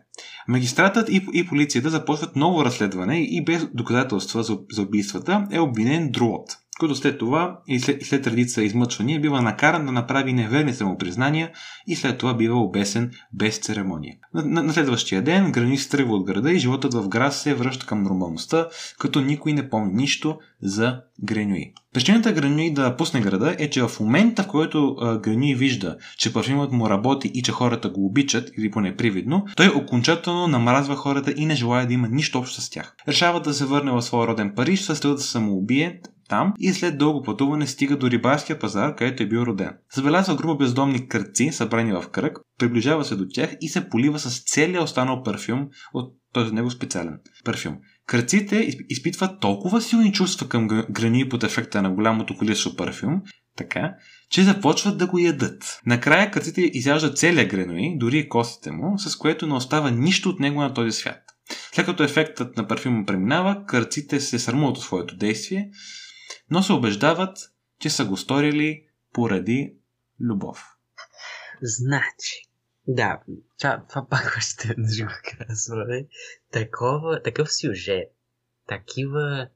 Магистратът 0.48 1.08
и, 1.08 1.26
и 1.32 1.46
полицията 1.46 1.90
започват 1.90 2.36
ново 2.36 2.64
разследване 2.64 3.18
и 3.18 3.44
без 3.44 3.66
доказателства 3.74 4.42
за, 4.42 4.58
за 4.72 4.82
убийствата 4.82 5.46
е 5.52 5.60
обвинен 5.60 6.10
Друот, 6.10 6.56
който 6.80 6.94
след 6.94 7.18
това 7.18 7.58
и 7.66 7.80
след, 7.80 8.02
и 8.02 8.04
след 8.04 8.26
редица 8.26 8.62
измъчвания 8.62 9.20
бива 9.20 9.42
накаран 9.42 9.86
да 9.86 9.92
направи 9.92 10.32
неверни 10.32 10.72
самопризнания 10.72 11.50
и 11.86 11.96
след 11.96 12.18
това 12.18 12.34
бива 12.34 12.60
обесен 12.60 13.10
без 13.32 13.58
церемония. 13.58 14.14
На, 14.34 14.44
на, 14.44 14.62
на 14.62 14.72
следващия 14.72 15.22
ден 15.22 15.52
Грани 15.52 15.78
тръгва 15.90 16.14
от 16.14 16.26
града 16.26 16.52
и 16.52 16.58
животът 16.58 16.94
в 16.94 17.08
град 17.08 17.34
се 17.34 17.54
връща 17.54 17.86
към 17.86 18.02
нормалността, 18.02 18.66
като 18.98 19.20
никой 19.20 19.52
не 19.52 19.70
помни 19.70 19.92
нищо 19.94 20.38
за 20.62 21.00
Гренюи. 21.24 21.72
Причината 21.94 22.32
Гренюи 22.32 22.74
да 22.74 22.96
пусне 22.96 23.20
града 23.20 23.56
е, 23.58 23.70
че 23.70 23.82
в 23.82 24.00
момента, 24.00 24.42
в 24.42 24.46
който 24.46 24.96
Гренюи 25.22 25.54
вижда, 25.54 25.96
че 26.18 26.32
парфюмът 26.32 26.72
му 26.72 26.90
работи 26.90 27.30
и 27.34 27.42
че 27.42 27.52
хората 27.52 27.88
го 27.88 28.06
обичат, 28.06 28.50
или 28.58 28.70
поне 28.70 28.96
привидно, 28.96 29.44
той 29.56 29.68
окончателно 29.68 30.48
намразва 30.48 30.96
хората 30.96 31.34
и 31.36 31.46
не 31.46 31.54
желая 31.54 31.86
да 31.86 31.94
има 31.94 32.08
нищо 32.08 32.38
общо 32.38 32.60
с 32.62 32.70
тях. 32.70 32.94
Решава 33.08 33.40
да 33.40 33.54
се 33.54 33.64
върне 33.64 33.90
в 33.90 34.02
своя 34.02 34.26
роден 34.26 34.52
Париж, 34.56 34.80
с 34.80 35.00
да 35.00 35.18
се 35.18 35.30
самоубие, 35.30 36.00
там 36.28 36.52
и 36.58 36.72
след 36.72 36.98
дълго 36.98 37.22
пътуване 37.22 37.66
стига 37.66 37.96
до 37.96 38.10
рибарския 38.10 38.58
пазар, 38.58 38.94
където 38.94 39.22
е 39.22 39.26
бил 39.26 39.38
роден. 39.38 39.70
Забелязва 39.94 40.36
група 40.36 40.56
бездомни 40.56 41.08
кръци, 41.08 41.52
събрани 41.52 41.92
в 41.92 42.04
кръг, 42.12 42.38
приближава 42.58 43.04
се 43.04 43.16
до 43.16 43.26
тях 43.28 43.56
и 43.60 43.68
се 43.68 43.88
полива 43.88 44.18
с 44.18 44.44
целия 44.44 44.82
останал 44.82 45.22
парфюм 45.22 45.68
от 45.94 46.14
този 46.32 46.52
него 46.52 46.70
специален 46.70 47.18
парфюм. 47.44 47.76
Кръците 48.06 48.70
изпитват 48.88 49.40
толкова 49.40 49.80
силни 49.80 50.12
чувства 50.12 50.48
към 50.48 50.68
грани 50.90 51.28
под 51.28 51.44
ефекта 51.44 51.82
на 51.82 51.90
голямото 51.90 52.36
количество 52.36 52.76
парфюм, 52.76 53.22
така, 53.56 53.94
че 54.30 54.42
започват 54.42 54.98
да 54.98 55.06
го 55.06 55.18
ядат. 55.18 55.80
Накрая 55.86 56.30
кръците 56.30 56.60
изяждат 56.60 57.18
целия 57.18 57.48
грануи, 57.48 57.98
дори 57.98 58.18
и 58.18 58.28
костите 58.28 58.70
му, 58.70 58.98
с 58.98 59.16
което 59.16 59.46
не 59.46 59.54
остава 59.54 59.90
нищо 59.90 60.28
от 60.28 60.40
него 60.40 60.60
на 60.60 60.74
този 60.74 60.92
свят. 60.92 61.22
След 61.72 61.86
като 61.86 62.02
ефектът 62.02 62.56
на 62.56 62.66
парфюма 62.68 63.04
преминава, 63.06 63.64
кръците 63.66 64.20
се 64.20 64.38
срамуват 64.38 64.76
от 64.76 64.82
своето 64.82 65.16
действие, 65.16 65.70
но 66.50 66.62
се 66.62 66.72
убеждават, 66.72 67.38
че 67.78 67.90
са 67.90 68.04
го 68.04 68.16
сторили 68.16 68.86
поради 69.12 69.74
любов. 70.20 70.76
Значи, 71.62 72.46
да, 72.88 73.20
това, 73.58 73.84
това 73.88 74.06
пак 74.10 74.34
още 74.38 74.68
веднъж 74.68 75.04
го 75.04 75.12
казваме. 75.38 76.06
Такова, 76.52 77.22
такъв 77.22 77.52
сюжет, 77.52 78.12
такива, 78.68 79.48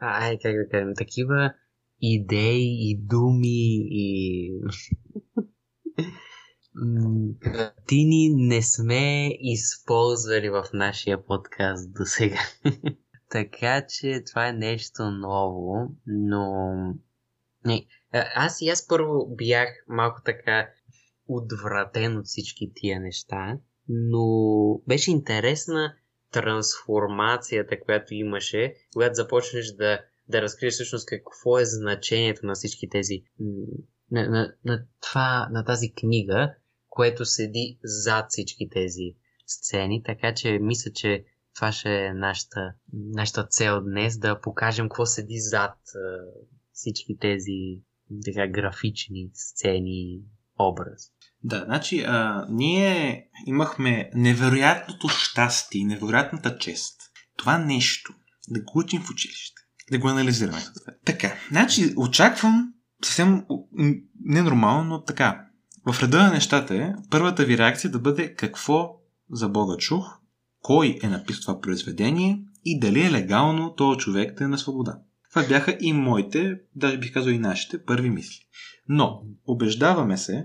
ай, 0.00 0.38
как 0.42 0.56
да 0.56 0.68
кажем, 0.68 0.94
такива 0.96 1.52
идеи 2.00 2.90
и 2.90 2.98
думи 3.00 3.88
и 3.90 4.52
картини 7.40 8.28
не 8.30 8.62
сме 8.62 9.28
използвали 9.40 10.50
в 10.50 10.64
нашия 10.72 11.26
подкаст 11.26 11.92
до 11.92 12.04
сега. 12.04 12.40
така 13.30 13.86
че 13.88 14.22
това 14.30 14.48
е 14.48 14.52
нещо 14.52 15.10
ново, 15.10 15.74
но... 16.06 16.74
Не, 17.64 17.86
аз 18.34 18.60
и 18.60 18.68
аз 18.68 18.88
първо 18.88 19.26
бях 19.36 19.68
малко 19.88 20.22
така 20.24 20.68
отвратен 21.28 22.18
от 22.18 22.26
всички 22.26 22.72
тия 22.74 23.00
неща, 23.00 23.58
но 23.88 24.24
беше 24.88 25.10
интересна 25.10 25.94
трансформацията, 26.32 27.80
която 27.80 28.14
имаше, 28.14 28.74
когато 28.92 29.14
започнеш 29.14 29.66
да, 29.66 30.00
да 30.28 30.42
разкриеш 30.42 30.74
всъщност 30.74 31.06
какво 31.06 31.58
е 31.58 31.64
значението 31.64 32.46
на 32.46 32.54
всички 32.54 32.88
тези 32.88 33.22
на, 34.10 34.28
на, 34.28 34.54
на, 34.64 34.84
това, 35.00 35.48
на 35.50 35.64
тази 35.64 35.92
книга, 35.92 36.54
което 36.88 37.24
седи 37.24 37.78
зад 37.84 38.26
всички 38.28 38.68
тези 38.68 39.14
сцени, 39.46 40.02
така 40.02 40.34
че 40.34 40.58
мисля, 40.58 40.92
че 40.92 41.24
това 41.54 41.72
ще 41.72 42.06
е 42.06 42.14
нашата, 42.14 42.72
нашата 42.92 43.46
цел 43.46 43.80
днес, 43.80 44.18
да 44.18 44.40
покажем 44.40 44.88
какво 44.88 45.06
седи 45.06 45.40
зад 45.40 45.78
всички 46.72 47.18
тези 47.20 47.82
така 48.24 48.46
графични 48.46 49.30
сцени, 49.34 50.20
образ. 50.58 51.02
Да, 51.42 51.64
значи 51.64 52.00
а, 52.00 52.46
ние 52.50 53.24
имахме 53.46 54.10
невероятното 54.14 55.08
щастие, 55.08 55.84
невероятната 55.84 56.58
чест. 56.58 57.00
Това 57.36 57.58
нещо 57.58 58.14
да 58.48 58.60
го 58.60 58.72
учим 58.74 59.02
в 59.02 59.10
училище. 59.10 59.62
Да 59.90 59.98
го 59.98 60.08
анализираме. 60.08 60.60
Така, 61.04 61.34
значи 61.50 61.94
очаквам 61.96 62.74
съвсем 63.04 63.44
ненормално, 64.24 64.84
но 64.84 65.04
така. 65.04 65.46
В 65.92 66.02
реда 66.02 66.18
на 66.22 66.30
нещата 66.30 66.74
е 66.74 66.92
първата 67.10 67.44
ви 67.44 67.58
реакция 67.58 67.90
да 67.90 67.98
бъде 67.98 68.34
какво 68.34 68.96
за 69.30 69.48
Бога 69.48 69.76
чух, 69.78 70.19
кой 70.62 70.98
е 71.02 71.08
написал 71.08 71.40
това 71.40 71.60
произведение 71.60 72.42
и 72.64 72.80
дали 72.80 73.00
е 73.00 73.10
легално 73.10 73.74
този 73.74 73.98
човек 73.98 74.38
да 74.38 74.44
е 74.44 74.48
на 74.48 74.58
свобода. 74.58 74.98
Това 75.30 75.48
бяха 75.48 75.76
и 75.80 75.92
моите, 75.92 76.60
даже 76.76 76.98
бих 76.98 77.12
казал 77.12 77.30
и 77.30 77.38
нашите 77.38 77.84
първи 77.84 78.10
мисли. 78.10 78.38
Но 78.88 79.22
убеждаваме 79.46 80.16
се, 80.16 80.44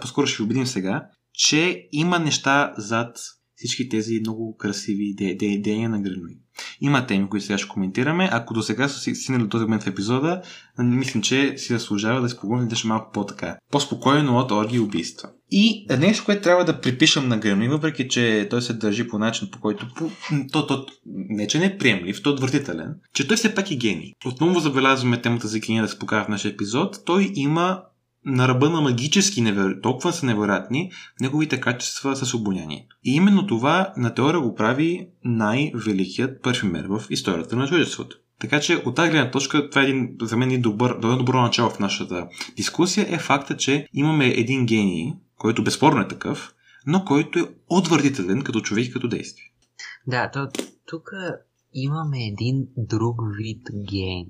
по-скоро 0.00 0.26
ще 0.26 0.42
убедим 0.42 0.66
сега, 0.66 1.08
че 1.32 1.88
има 1.92 2.18
неща 2.18 2.74
зад 2.78 3.18
всички 3.54 3.88
тези 3.88 4.20
много 4.20 4.56
красиви 4.56 5.16
идеи 5.40 5.88
на 5.88 6.00
Гренои. 6.00 6.38
Има 6.80 7.06
теми, 7.06 7.28
които 7.28 7.46
сега 7.46 7.58
ще 7.58 7.68
коментираме. 7.68 8.28
Ако 8.32 8.54
до 8.54 8.62
сега 8.62 8.88
са 8.88 9.14
стигнали 9.14 9.42
до 9.42 9.48
този 9.48 9.64
момент 9.64 9.82
в 9.82 9.86
епизода, 9.86 10.42
мислим, 10.78 11.22
че 11.22 11.58
си 11.58 11.72
заслужава 11.72 12.20
да 12.20 12.28
си 12.28 12.36
поговорим 12.40 12.68
нещо 12.68 12.88
малко 12.88 13.12
по-така. 13.12 13.56
По-спокойно 13.70 14.38
от 14.38 14.50
орги 14.50 14.76
и 14.76 14.80
убийства. 14.80 15.28
И 15.50 15.86
нещо, 15.98 16.24
което 16.24 16.42
трябва 16.42 16.64
да 16.64 16.80
припишам 16.80 17.28
на 17.28 17.38
Гренои, 17.38 17.68
въпреки 17.68 18.08
че 18.08 18.46
той 18.50 18.62
се 18.62 18.72
държи 18.72 19.08
по 19.08 19.18
начин, 19.18 19.48
по 19.52 19.60
който 19.60 19.86
по, 19.96 20.10
то, 20.52 20.66
то, 20.66 20.86
не 21.06 21.46
че 21.46 21.58
не 21.58 21.64
е 21.64 21.78
приемлив, 21.78 22.22
то 22.22 22.30
е 22.30 22.32
отвратителен, 22.32 22.94
че 23.14 23.28
той 23.28 23.36
все 23.36 23.54
пак 23.54 23.70
е 23.70 23.76
гений. 23.76 24.12
Отново 24.26 24.60
забелязваме 24.60 25.20
темата 25.20 25.48
за 25.48 25.58
гения 25.58 25.82
да 25.82 25.88
се 25.88 25.98
покажа 25.98 26.24
в 26.24 26.28
нашия 26.28 26.52
епизод. 26.52 26.96
Той 27.04 27.32
има 27.34 27.82
на 28.28 28.48
ръба 28.48 28.70
на 28.70 28.80
магически 28.80 29.40
невероятни, 29.40 29.82
толкова 29.82 30.12
са 30.12 30.26
невероятни 30.26 30.92
неговите 31.20 31.60
качества 31.60 32.16
с 32.16 32.34
обонянието. 32.34 32.96
И 33.04 33.14
именно 33.14 33.46
това 33.46 33.92
на 33.96 34.14
теория 34.14 34.40
го 34.40 34.54
прави 34.54 35.08
най-великият 35.24 36.42
парфюмер 36.42 36.84
в 36.84 37.02
историята 37.10 37.56
на 37.56 37.68
човечеството. 37.68 38.16
Така 38.40 38.60
че 38.60 38.82
от 38.86 38.94
тази 38.94 39.10
гледна 39.10 39.30
точка, 39.30 39.70
това 39.70 39.82
е 39.82 39.84
един, 39.84 40.16
за 40.22 40.36
мен 40.36 40.48
един 40.48 40.62
добър, 40.62 40.94
добро, 40.94 41.16
добро 41.16 41.42
начало 41.42 41.70
в 41.70 41.78
нашата 41.78 42.28
дискусия, 42.56 43.06
е 43.14 43.18
факта, 43.18 43.56
че 43.56 43.86
имаме 43.92 44.26
един 44.26 44.66
гений, 44.66 45.12
който 45.38 45.64
безспорно 45.64 46.00
е 46.00 46.08
такъв, 46.08 46.54
но 46.86 47.04
който 47.04 47.38
е 47.38 47.48
отвърдителен 47.68 48.42
като 48.42 48.60
човек 48.60 48.86
и 48.86 48.92
като 48.92 49.08
действие. 49.08 49.44
Да, 50.06 50.30
то, 50.30 50.48
тук 50.86 51.10
имаме 51.74 52.26
един 52.26 52.66
друг 52.76 53.16
вид 53.38 53.62
гений. 53.90 54.26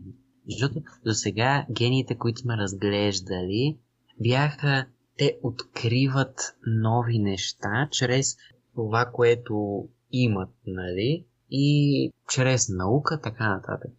Защото 0.49 0.75
до 1.07 1.15
сега 1.15 1.67
гениите, 1.73 2.19
които 2.19 2.41
сме 2.41 2.57
разглеждали, 2.57 3.79
бяха, 4.21 4.87
те 5.19 5.39
откриват 5.43 6.57
нови 6.67 7.19
неща 7.19 7.89
чрез 7.91 8.37
това, 8.75 9.11
което 9.13 9.89
имат, 10.13 10.51
нали? 10.67 11.25
И 11.51 12.13
чрез 12.29 12.69
наука, 12.69 13.21
така 13.21 13.49
нататък. 13.49 13.91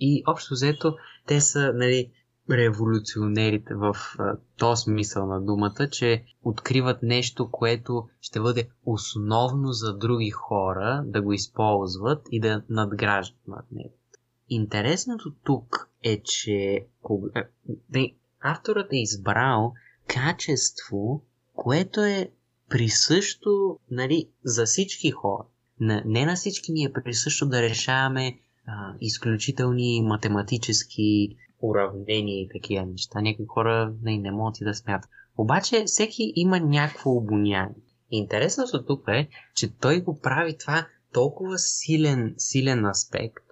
И 0.00 0.22
общо 0.26 0.54
взето, 0.54 0.96
те 1.26 1.40
са, 1.40 1.72
нали, 1.74 2.10
революционерите 2.50 3.74
в 3.74 3.96
този 4.58 4.82
смисъл 4.82 5.26
на 5.26 5.40
думата, 5.40 5.88
че 5.90 6.24
откриват 6.42 7.02
нещо, 7.02 7.50
което 7.50 8.08
ще 8.20 8.40
бъде 8.40 8.68
основно 8.84 9.72
за 9.72 9.96
други 9.96 10.30
хора 10.30 11.04
да 11.06 11.22
го 11.22 11.32
използват 11.32 12.26
и 12.30 12.40
да 12.40 12.62
надграждат 12.68 13.48
над 13.48 13.64
него. 13.72 13.94
Интересното 14.48 15.34
тук 15.44 15.90
е, 16.02 16.22
че 16.22 16.86
кога... 17.02 17.44
авторът 18.42 18.92
е 18.92 18.96
избрал 18.96 19.72
качество, 20.08 21.22
което 21.54 22.00
е 22.00 22.30
присъщо 22.70 23.78
нали, 23.90 24.28
за 24.44 24.64
всички 24.64 25.10
хора. 25.10 25.44
Не 25.80 26.26
на 26.26 26.34
всички 26.34 26.72
ни 26.72 26.84
е 26.84 26.92
присъщо 26.92 27.46
да 27.46 27.62
решаваме 27.62 28.38
а, 28.66 28.94
изключителни 29.00 30.02
математически 30.02 31.36
уравнения 31.62 32.40
и 32.40 32.48
такива 32.48 32.86
неща. 32.86 33.20
Някои 33.20 33.46
хора 33.46 33.94
не, 34.02 34.18
не 34.18 34.30
могат 34.30 34.60
и 34.60 34.64
да 34.64 34.74
смятат. 34.74 35.10
Обаче 35.38 35.84
всеки 35.86 36.32
има 36.36 36.60
някакво 36.60 37.10
обоняние. 37.10 37.74
Интересното 38.10 38.84
тук 38.84 39.04
е, 39.08 39.28
че 39.54 39.78
той 39.78 40.00
го 40.00 40.20
прави 40.20 40.58
това 40.58 40.86
толкова 41.12 41.58
силен, 41.58 42.34
силен 42.38 42.86
аспект 42.86 43.44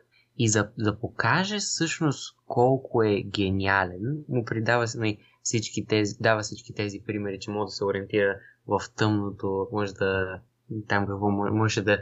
и 0.43 0.49
за 0.49 0.69
да 0.79 0.99
покаже 0.99 1.59
всъщност 1.59 2.37
колко 2.47 3.03
е 3.03 3.23
гениален, 3.23 4.25
му 4.29 4.45
придава 4.45 4.87
нали, 4.97 5.19
всички 5.43 5.87
тези, 5.87 6.17
дава 6.21 6.43
всички 6.43 6.75
тези 6.75 7.03
примери, 7.07 7.39
че 7.41 7.51
може 7.51 7.67
да 7.69 7.71
се 7.71 7.85
ориентира 7.85 8.37
в 8.67 8.81
тъмното, 8.97 9.69
може 9.73 9.93
да 9.93 10.41
там 10.89 11.07
какво 11.07 11.31
може 11.31 11.83
да, 11.83 11.99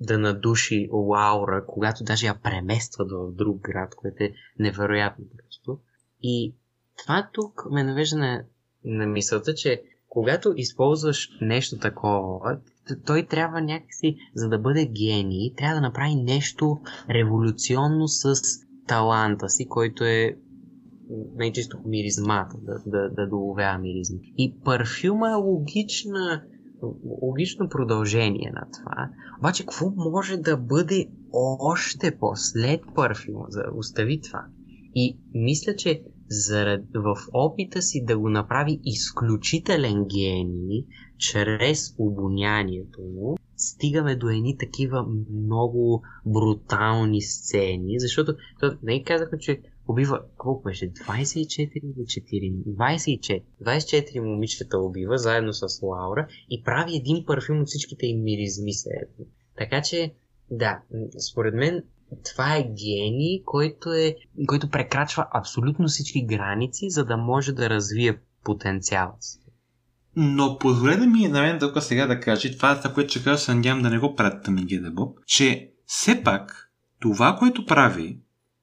да 0.00 0.18
надуши 0.18 0.88
Лаура, 0.92 1.64
когато 1.66 2.04
даже 2.04 2.26
я 2.26 2.34
преместват 2.42 3.10
в 3.12 3.32
друг 3.32 3.60
град, 3.60 3.94
което 3.94 4.24
е 4.24 4.34
невероятно 4.58 5.24
просто. 5.36 5.80
И 6.22 6.54
това 6.98 7.30
тук 7.32 7.62
ме 7.70 7.84
навежда 7.84 8.16
на, 8.16 8.44
на 8.84 9.06
мисълта, 9.06 9.54
че 9.54 9.82
когато 10.14 10.54
използваш 10.56 11.30
нещо 11.40 11.78
такова, 11.78 12.58
той 13.06 13.26
трябва 13.26 13.60
някакси, 13.60 14.16
за 14.34 14.48
да 14.48 14.58
бъде 14.58 14.86
гений, 14.86 15.54
трябва 15.56 15.74
да 15.74 15.80
направи 15.80 16.14
нещо 16.14 16.78
революционно 17.10 18.08
с 18.08 18.34
таланта 18.86 19.48
си, 19.48 19.68
който 19.68 20.04
е 20.04 20.36
най-често 21.36 21.78
миризмата, 21.86 22.56
да, 22.62 22.82
да, 22.86 23.10
да 23.10 23.28
доловява 23.28 23.78
миризми. 23.78 24.18
И 24.38 24.54
парфюма 24.64 25.30
е 25.30 25.34
логична, 25.34 26.42
логично 27.22 27.68
продължение 27.68 28.52
на 28.54 28.66
това. 28.72 29.10
Обаче, 29.38 29.62
какво 29.62 29.90
може 29.96 30.36
да 30.36 30.56
бъде 30.56 31.08
още 31.60 32.18
по-след 32.18 32.80
парфюма, 32.94 33.46
за 33.48 33.62
остави 33.76 34.20
това? 34.20 34.44
И 34.94 35.18
мисля, 35.34 35.76
че 35.76 36.02
зарад... 36.28 36.82
в 36.94 37.16
опита 37.32 37.82
си 37.82 38.04
да 38.04 38.18
го 38.18 38.28
направи 38.28 38.80
изключителен 38.84 40.04
гений, 40.04 40.84
чрез 41.18 41.94
обонянието 41.98 43.02
му, 43.02 43.36
стигаме 43.56 44.16
до 44.16 44.28
едни 44.28 44.58
такива 44.58 45.06
много 45.32 46.02
брутални 46.26 47.22
сцени, 47.22 48.00
защото 48.00 48.34
не 48.82 49.02
казахме, 49.02 49.38
че 49.38 49.60
убива, 49.88 50.20
колко 50.36 50.62
беше, 50.62 50.92
24 50.92 51.70
или 51.74 52.04
4? 52.04 52.54
24. 52.64 53.42
24 53.62 54.20
момичета 54.20 54.78
убива, 54.78 55.18
заедно 55.18 55.52
с 55.52 55.82
Лаура, 55.82 56.28
и 56.50 56.62
прави 56.62 56.96
един 56.96 57.24
парфюм 57.26 57.60
от 57.60 57.68
всичките 57.68 58.06
им 58.06 58.22
миризми 58.22 58.72
едно. 58.72 59.26
Така 59.56 59.82
че, 59.82 60.14
да, 60.50 60.82
според 61.30 61.54
мен 61.54 61.82
това 62.24 62.56
е 62.56 62.62
гений, 62.62 63.42
който, 63.44 63.92
е, 63.92 64.16
който 64.46 64.70
прекрачва 64.70 65.26
абсолютно 65.34 65.88
всички 65.88 66.26
граници, 66.26 66.90
за 66.90 67.04
да 67.04 67.16
може 67.16 67.52
да 67.52 67.70
развие 67.70 68.18
потенциала 68.44 69.12
си. 69.20 69.38
Но 70.16 70.58
позволете 70.58 71.06
ми 71.06 71.28
на 71.28 71.40
мен 71.40 71.58
тук 71.58 71.82
сега 71.82 72.06
да 72.06 72.20
кажа, 72.20 72.56
това 72.56 72.72
е 72.72 72.78
това, 72.78 72.92
което 72.94 73.10
ще 73.10 73.24
кажа, 73.24 73.38
се 73.38 73.54
надявам 73.54 73.82
да 73.82 73.90
не 73.90 73.98
го 73.98 74.14
пратите 74.14 74.50
на 74.50 74.62
Геде 74.62 74.90
Боб, 74.90 75.18
че 75.26 75.70
все 75.86 76.22
пак 76.22 76.70
това, 77.00 77.36
което 77.38 77.66
прави, 77.66 78.18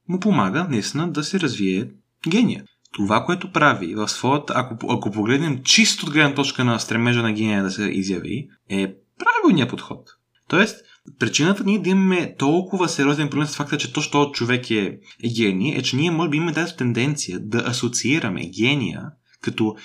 му 0.08 0.20
помага 0.20 0.68
наистина 0.70 1.12
да 1.12 1.24
се 1.24 1.40
развие 1.40 1.90
гения. 2.30 2.64
Това, 2.94 3.26
което 3.26 3.52
прави 3.52 3.96
в 3.96 4.08
своята, 4.08 4.54
ако, 4.56 4.94
ако 4.94 5.12
погледнем 5.12 5.64
чисто 5.64 6.06
от 6.06 6.14
гледна 6.14 6.36
точка 6.36 6.64
на 6.64 6.80
стремежа 6.80 7.22
на 7.22 7.34
гения 7.34 7.64
да 7.64 7.72
се 7.72 7.84
изяви, 7.84 8.50
е 8.70 8.96
правилният 9.20 9.70
подход. 9.70 10.10
Тоест, 10.48 10.86
причината 11.20 11.64
ние 11.64 11.80
да 11.80 11.90
имаме 11.90 12.36
толкова 12.38 12.90
сериозен 12.90 13.30
проблем 13.30 13.48
с 13.48 13.56
факта, 13.56 13.78
че 13.78 13.94
точно 13.94 14.12
този 14.12 14.32
човек 14.32 14.72
е, 14.72 15.00
гений, 15.36 15.76
е, 15.76 15.82
че 15.82 15.96
ние 15.96 16.12
може 16.12 16.30
би 16.30 16.38
имаме 16.38 16.54
тази 16.54 16.76
тенденция 16.76 17.40
да 17.40 17.58
асоциираме 17.58 18.50
гения 18.50 19.12
като 19.42 19.76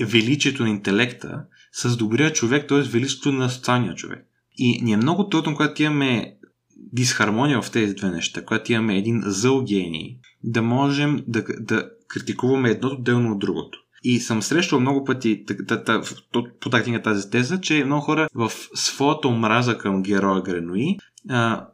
величието 0.00 0.62
на 0.62 0.70
интелекта 0.70 1.44
с 1.72 1.96
добрия 1.96 2.32
човек, 2.32 2.68
т.е. 2.68 2.82
величието 2.82 3.32
на 3.32 3.50
социалния 3.50 3.94
човек. 3.94 4.26
И 4.56 4.82
ни 4.82 4.92
е 4.92 4.96
много 4.96 5.28
трудно, 5.28 5.56
когато 5.56 5.82
имаме 5.82 6.34
дисхармония 6.76 7.62
в 7.62 7.70
тези 7.70 7.94
две 7.94 8.10
неща, 8.10 8.44
когато 8.44 8.72
имаме 8.72 8.98
един 8.98 9.22
зъл 9.26 9.64
гений, 9.64 10.16
да 10.44 10.62
можем 10.62 11.24
да, 11.26 11.44
да 11.60 11.90
критикуваме 12.08 12.70
едното 12.70 12.96
отделно 12.96 13.32
от 13.32 13.38
другото. 13.38 13.78
И 14.02 14.20
съм 14.20 14.42
срещал 14.42 14.80
много 14.80 15.04
пъти 15.04 15.44
по 16.60 16.70
тактика 16.70 17.02
тази 17.02 17.30
теза, 17.30 17.60
че 17.60 17.84
много 17.84 18.02
хора 18.02 18.28
в 18.34 18.52
своята 18.74 19.28
омраза 19.28 19.78
към 19.78 20.02
героя 20.02 20.42
Гренуи 20.42 20.96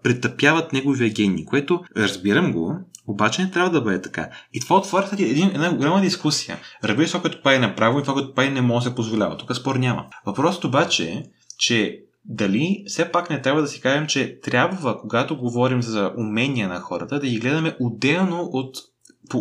претъпяват 0.02 0.72
неговия 0.72 1.10
гений, 1.10 1.44
което 1.44 1.80
разбирам 1.96 2.52
го, 2.52 2.78
обаче 3.06 3.42
не 3.42 3.50
трябва 3.50 3.70
да 3.70 3.80
бъде 3.80 4.02
така. 4.02 4.28
И 4.52 4.60
това 4.60 4.76
отваря 4.76 5.08
един, 5.12 5.48
една 5.48 5.76
голяма 5.76 6.00
дискусия. 6.00 6.58
Разбира 6.84 7.06
това, 7.06 7.20
което 7.20 7.42
прави 7.42 7.58
направо 7.58 7.98
и 7.98 8.02
това, 8.02 8.14
което 8.14 8.34
прави 8.34 8.50
не 8.50 8.60
може 8.60 8.84
да 8.84 8.90
се 8.90 8.96
позволява. 8.96 9.36
Тук 9.36 9.56
спор 9.56 9.76
няма. 9.76 10.06
Въпросът 10.26 10.64
обаче 10.64 11.04
е, 11.04 11.22
че 11.58 12.00
дали 12.24 12.84
все 12.86 13.12
пак 13.12 13.30
не 13.30 13.42
трябва 13.42 13.62
да 13.62 13.68
си 13.68 13.80
кажем, 13.80 14.06
че 14.06 14.40
трябва, 14.40 15.00
когато 15.00 15.36
говорим 15.36 15.82
за 15.82 16.12
умения 16.16 16.68
на 16.68 16.80
хората, 16.80 17.20
да 17.20 17.26
ги 17.26 17.38
гледаме 17.38 17.76
отделно 17.80 18.48
от 18.52 18.76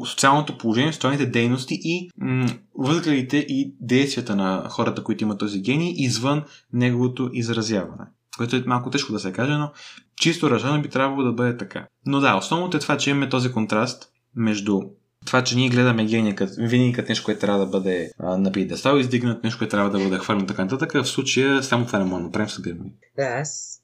социалното 0.06 0.58
положение, 0.58 0.94
социалните 0.94 1.26
дейности 1.26 1.80
и 1.84 2.10
м- 2.18 2.50
възгледите 2.76 3.38
и 3.38 3.76
действията 3.80 4.36
на 4.36 4.68
хората, 4.70 5.04
които 5.04 5.24
имат 5.24 5.40
този 5.40 5.62
гений, 5.62 5.94
извън 5.98 6.44
неговото 6.74 7.30
изразяване. 7.34 8.06
Което 8.38 8.56
е 8.56 8.64
малко 8.66 8.90
тежко 8.90 9.14
да 9.14 9.20
се 9.20 9.32
каже, 9.32 9.52
но 9.52 9.72
чисто 10.16 10.50
ръжано 10.50 10.82
би 10.82 10.90
трябвало 10.90 11.24
да 11.24 11.34
бъде 11.34 11.58
така. 11.58 11.88
Но 12.06 12.20
да, 12.20 12.38
основното 12.38 12.78
е 12.78 12.80
това, 12.80 12.98
че 12.98 13.10
имаме 13.10 13.30
този 13.30 13.52
контраст 13.52 14.12
между 14.36 14.82
това, 15.26 15.44
че 15.44 15.56
ние 15.56 15.70
гледаме 15.70 16.06
гения 16.06 16.36
като, 16.36 16.54
винаги 16.58 16.94
като 16.94 17.10
нещо, 17.10 17.26
което 17.26 17.42
трябва 17.42 17.60
да 17.60 17.66
бъде 17.66 18.12
на 18.20 18.52
пиедестал, 18.52 18.98
издигнат 18.98 19.44
нещо, 19.44 19.58
което 19.60 19.72
трябва 19.72 19.90
да 19.90 20.04
бъде 20.04 20.18
хвърлено 20.18 20.48
така 20.48 20.64
нататък, 20.64 20.94
в 20.94 21.06
случая 21.06 21.64
само 21.64 21.86
това 21.86 22.00
не 22.00 22.06
може 22.06 22.22
да 22.22 22.26
направим 22.26 22.50
с 22.50 22.62
гръбни. 22.62 22.94
Да, 23.18 23.24
аз 23.24 23.82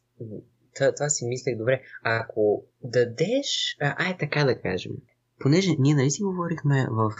това 0.76 1.10
си 1.10 1.26
мислех 1.26 1.58
добре. 1.58 1.82
Ако 2.04 2.64
дадеш, 2.84 3.78
а, 3.82 4.06
ай 4.06 4.18
така 4.18 4.44
да 4.44 4.62
кажем, 4.62 4.92
понеже 5.40 5.76
ние 5.80 5.96
нали 5.96 6.12
си 6.12 6.24
говорихме 6.24 6.88
в, 6.92 7.14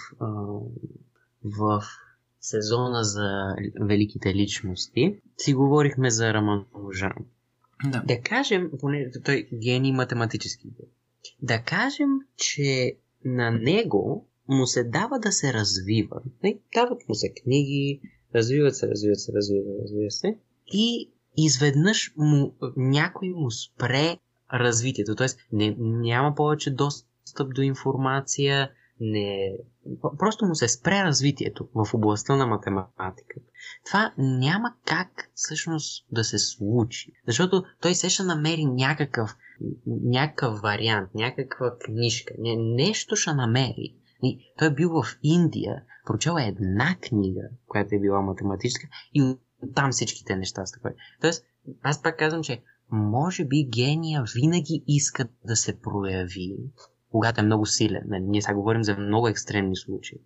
в 1.44 1.84
сезона 2.42 3.04
за 3.04 3.56
великите 3.82 4.36
личности, 4.36 5.20
си 5.38 5.54
говорихме 5.54 6.10
за 6.10 6.34
Раманужан. 6.34 7.14
Да. 7.86 8.04
да 8.08 8.22
кажем, 8.22 8.72
понеже 8.80 9.12
той 9.26 9.50
гений 9.54 9.92
математически. 9.92 10.68
Да 11.42 11.62
кажем, 11.62 12.10
че 12.36 12.98
на 13.26 13.52
него 13.52 14.28
му 14.48 14.66
се 14.66 14.84
дава 14.84 15.20
да 15.20 15.32
се 15.32 15.54
развива. 15.54 16.22
Дават 16.74 17.10
му 17.10 17.16
се 17.16 17.34
книги, 17.44 18.02
развиват 18.36 18.76
се, 18.76 18.88
развиват 18.88 19.20
се, 19.20 19.32
развиват, 19.34 19.82
развиват 19.84 20.14
се. 20.14 20.38
И 20.74 21.12
изведнъж 21.38 22.14
му, 22.18 22.56
някой 22.78 23.30
му 23.30 23.52
спре 23.52 24.18
развитието. 24.54 25.16
Тоест 25.16 25.40
не, 25.52 25.76
няма 25.80 26.36
повече 26.36 26.72
достъп 26.72 27.09
до 27.38 27.62
информация, 27.62 28.72
не... 29.00 29.58
Просто 30.20 30.46
му 30.46 30.56
се 30.56 30.68
спре 30.68 31.04
развитието 31.04 31.68
в 31.76 31.94
областта 31.94 32.36
на 32.36 32.48
математиката. 32.48 33.46
Това 33.86 34.14
няма 34.18 34.74
как 34.86 35.30
всъщност 35.34 36.06
да 36.12 36.24
се 36.24 36.40
случи. 36.40 37.12
Защото 37.28 37.64
той 37.82 37.96
се 37.96 38.10
ще 38.10 38.24
намери 38.24 38.66
някакъв 38.66 39.36
някакъв 39.86 40.60
вариант, 40.60 41.10
някаква 41.16 41.78
книжка, 41.86 42.34
нещо 42.58 43.16
ще 43.16 43.34
намери. 43.34 43.96
И 44.24 44.40
той 44.58 44.68
е 44.68 44.74
бил 44.74 44.90
в 44.90 45.04
Индия, 45.24 45.84
прочел 46.06 46.36
е 46.40 46.48
една 46.48 46.98
книга, 47.02 47.42
която 47.68 47.96
е 47.96 48.00
била 48.00 48.22
математическа 48.22 48.88
и 49.14 49.38
там 49.76 49.92
всичките 49.92 50.36
неща 50.36 50.66
са 50.66 50.74
такова. 50.74 50.94
Тоест, 51.22 51.46
аз 51.82 52.02
пак 52.02 52.20
казвам, 52.20 52.44
че 52.44 52.62
може 52.92 53.46
би 53.46 53.70
гения 53.70 54.24
винаги 54.36 54.84
иска 54.88 55.28
да 55.46 55.56
се 55.56 55.80
прояви, 55.80 56.58
когато 57.12 57.42
е 57.42 57.44
много 57.44 57.66
силен. 57.66 58.04
Нали, 58.06 58.24
ние 58.24 58.42
сега 58.42 58.56
говорим 58.56 58.84
за 58.84 58.98
много 58.98 59.28
екстремни 59.28 59.76
случаи. 59.76 60.20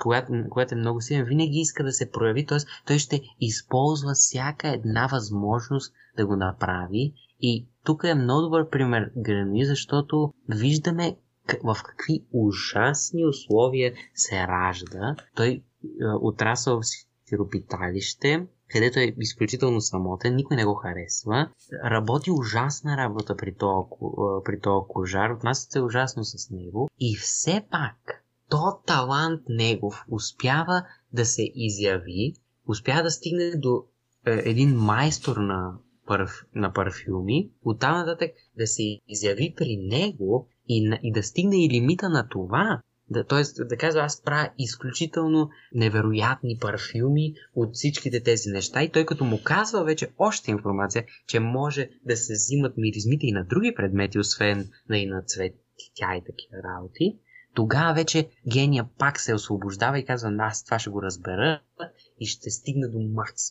Когато, 0.00 0.32
когато 0.50 0.74
е 0.74 0.78
много 0.78 1.00
силен, 1.00 1.24
винаги 1.24 1.58
иска 1.58 1.84
да 1.84 1.92
се 1.92 2.10
прояви, 2.10 2.46
т.е. 2.46 2.58
той 2.86 2.98
ще 2.98 3.20
използва 3.40 4.12
всяка 4.14 4.68
една 4.68 5.08
възможност 5.12 5.94
да 6.16 6.26
го 6.26 6.36
направи 6.36 7.12
и 7.40 7.66
тук 7.84 8.04
е 8.04 8.14
много 8.14 8.42
добър 8.42 8.68
пример 8.70 9.10
Грани, 9.16 9.64
защото 9.64 10.32
виждаме 10.48 11.16
в 11.64 11.76
какви 11.84 12.24
ужасни 12.32 13.26
условия 13.26 13.92
се 14.14 14.46
ражда. 14.46 15.16
Той 15.34 15.48
е, 15.48 15.62
отрасъл 16.20 16.80
сиропиталище, 17.34 18.46
където 18.68 18.98
е 18.98 19.14
изключително 19.18 19.80
самотен, 19.80 20.36
никой 20.36 20.56
не 20.56 20.64
го 20.64 20.74
харесва. 20.74 21.50
Работи 21.84 22.30
ужасна 22.30 22.96
работа 22.96 23.36
при 23.36 23.54
този, 23.54 23.88
при 24.44 24.60
този 24.60 24.86
кожар, 24.88 25.30
отнася 25.30 25.70
се 25.70 25.80
ужасно 25.80 26.24
с 26.24 26.50
него 26.50 26.88
и 27.00 27.16
все 27.16 27.66
пак 27.70 28.24
то 28.50 28.78
талант 28.86 29.42
негов 29.48 30.04
успява 30.10 30.84
да 31.12 31.24
се 31.24 31.50
изяви, 31.54 32.34
успява 32.68 33.02
да 33.02 33.10
стигне 33.10 33.50
до 33.56 33.84
е, 34.26 34.42
един 34.44 34.76
майстор 34.76 35.36
на, 35.36 35.72
парф, 36.06 36.44
на 36.54 36.72
парфюми, 36.72 37.50
оттам 37.64 37.96
нататък 37.96 38.30
да 38.56 38.66
се 38.66 38.82
изяви 39.08 39.54
при 39.56 39.76
него 39.76 40.48
и, 40.68 40.98
и 41.02 41.12
да 41.12 41.22
стигне 41.22 41.64
и 41.64 41.70
лимита 41.70 42.08
на 42.08 42.28
това, 42.28 42.80
да, 43.10 43.24
т.е. 43.24 43.64
да 43.64 43.76
казва, 43.76 44.00
аз 44.00 44.22
правя 44.22 44.50
изключително 44.58 45.50
невероятни 45.74 46.58
парфюми 46.60 47.34
от 47.54 47.74
всичките 47.74 48.22
тези 48.22 48.48
неща 48.50 48.82
и 48.82 48.90
той 48.90 49.06
като 49.06 49.24
му 49.24 49.42
казва 49.44 49.84
вече 49.84 50.08
още 50.18 50.50
информация, 50.50 51.04
че 51.26 51.40
може 51.40 51.88
да 52.04 52.16
се 52.16 52.32
взимат 52.32 52.76
миризмите 52.76 53.26
и 53.26 53.32
на 53.32 53.44
други 53.44 53.74
предмети, 53.74 54.18
освен 54.18 54.68
на 54.88 54.98
и 54.98 55.06
на 55.06 55.22
цвет, 55.22 55.54
тя 55.94 56.16
и 56.16 56.24
такива 56.24 56.56
работи, 56.64 57.18
тогава 57.54 57.94
вече 57.94 58.28
гения 58.52 58.86
пак 58.98 59.20
се 59.20 59.34
освобождава 59.34 59.98
и 59.98 60.04
казва, 60.04 60.36
аз 60.38 60.64
това 60.64 60.78
ще 60.78 60.90
го 60.90 61.02
разбера 61.02 61.60
и 62.20 62.26
ще 62.26 62.50
стигна 62.50 62.88
до 62.90 62.98
макс. 62.98 63.42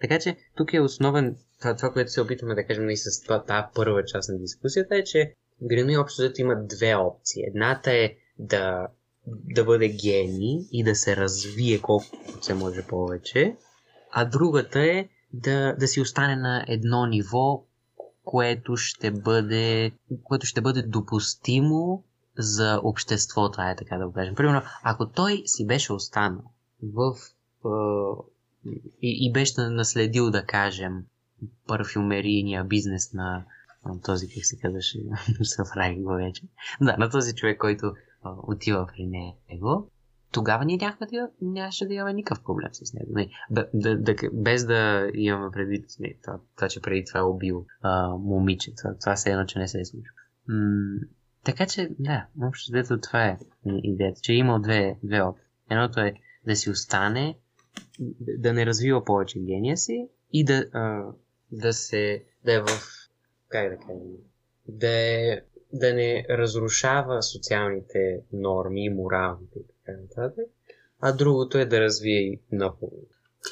Така 0.00 0.18
че 0.18 0.36
тук 0.56 0.72
е 0.72 0.80
основен 0.80 1.36
това, 1.60 1.76
това 1.76 1.92
което 1.92 2.10
се 2.10 2.20
опитваме 2.20 2.54
да 2.54 2.66
кажем 2.66 2.90
и 2.90 2.96
с 2.96 3.22
това, 3.22 3.44
тази 3.44 3.66
първа 3.74 4.04
част 4.04 4.28
на 4.28 4.38
дискусията 4.38 4.96
е, 4.96 5.04
че 5.04 5.34
Грено 5.62 5.90
и 5.90 5.96
общо 5.96 6.32
има 6.38 6.56
две 6.66 6.94
опции. 6.94 7.44
Едната 7.46 7.92
е 7.92 8.14
да 8.38 8.88
да 9.26 9.64
бъде 9.64 9.88
гений 9.88 10.58
и 10.72 10.84
да 10.84 10.94
се 10.94 11.16
развие 11.16 11.80
колкото 11.80 12.44
се 12.44 12.54
може 12.54 12.86
повече, 12.86 13.56
а 14.12 14.24
другата 14.24 14.80
е 14.80 15.08
да, 15.32 15.76
да 15.78 15.88
си 15.88 16.00
остане 16.00 16.36
на 16.36 16.64
едно 16.68 17.06
ниво, 17.06 17.64
което 18.24 18.76
ще 18.76 19.10
бъде, 19.10 19.92
което 20.22 20.46
ще 20.46 20.60
бъде 20.60 20.82
допустимо 20.82 22.04
за 22.38 22.80
обществото, 22.82 23.62
е 23.62 23.76
така 23.78 23.98
да 23.98 24.06
го 24.06 24.12
кажем. 24.12 24.34
Примерно, 24.34 24.62
ако 24.82 25.08
той 25.08 25.42
си 25.46 25.66
беше 25.66 25.92
останал 25.92 26.42
в 26.82 27.14
и, 29.02 29.26
и 29.26 29.32
беше 29.32 29.60
наследил, 29.60 30.30
да 30.30 30.44
кажем, 30.44 31.04
парфюмерийния 31.66 32.64
бизнес 32.64 33.12
на, 33.12 33.44
на 33.84 34.00
този, 34.00 34.28
как 34.28 34.44
се 34.46 34.58
казваше, 34.58 34.98
съврах 35.42 35.96
го 35.96 36.12
вече. 36.12 36.42
Да, 36.80 36.96
на 36.96 37.10
този 37.10 37.34
човек, 37.34 37.58
който 37.58 37.94
отива 38.24 38.86
при 38.86 39.06
него, 39.06 39.90
тогава 40.32 40.64
ние 40.64 40.76
нямаше 40.76 41.06
да, 41.06 41.28
нямаше 41.40 41.86
да 41.86 41.94
имаме 41.94 42.12
никакъв 42.12 42.44
проблем 42.44 42.68
с 42.72 42.94
него. 42.94 43.12
Не, 43.14 43.28
да, 43.50 43.68
да, 43.96 44.14
без 44.32 44.66
да 44.66 45.10
имаме 45.14 45.50
предвид 45.50 45.86
не, 46.00 46.14
това, 46.22 46.40
това, 46.56 46.68
че 46.68 46.82
преди 46.82 47.04
това 47.04 47.20
е 47.20 47.22
убил 47.22 47.66
а, 47.80 48.08
момиче. 48.08 48.74
Това, 48.74 48.94
това 49.00 49.16
се 49.16 49.30
едно, 49.30 49.44
че 49.44 49.58
не 49.58 49.68
се 49.68 49.80
е 49.80 49.84
случило. 49.84 50.14
Така 51.44 51.66
че, 51.66 51.90
да, 51.98 52.26
общо 52.42 52.72
дето 52.72 53.00
това 53.00 53.24
е 53.24 53.38
идеята, 53.66 54.20
че 54.20 54.32
е 54.32 54.36
имал 54.36 54.58
две, 54.58 54.98
две 55.02 55.22
опции. 55.22 55.46
Едното 55.70 56.00
е 56.00 56.14
да 56.46 56.56
си 56.56 56.70
остане, 56.70 57.38
да 58.18 58.52
не 58.52 58.66
развива 58.66 59.04
повече 59.04 59.40
гения 59.40 59.76
си 59.76 60.08
и 60.32 60.44
да, 60.44 60.66
а, 60.72 61.04
да 61.52 61.72
се, 61.72 62.24
да 62.44 62.54
е 62.54 62.60
в, 62.60 62.66
как 63.48 63.70
да 63.70 63.76
кажем, 63.76 64.02
да 64.68 64.88
е 64.88 65.40
да 65.72 65.94
не 65.94 66.26
разрушава 66.30 67.22
социалните 67.22 68.20
норми, 68.32 68.88
моралните 68.88 69.58
и 69.58 69.62
така 69.66 69.98
нататък, 70.00 70.46
а 71.00 71.12
другото 71.12 71.58
е 71.58 71.64
да 71.64 71.80
развие 71.80 72.40
много. 72.52 72.92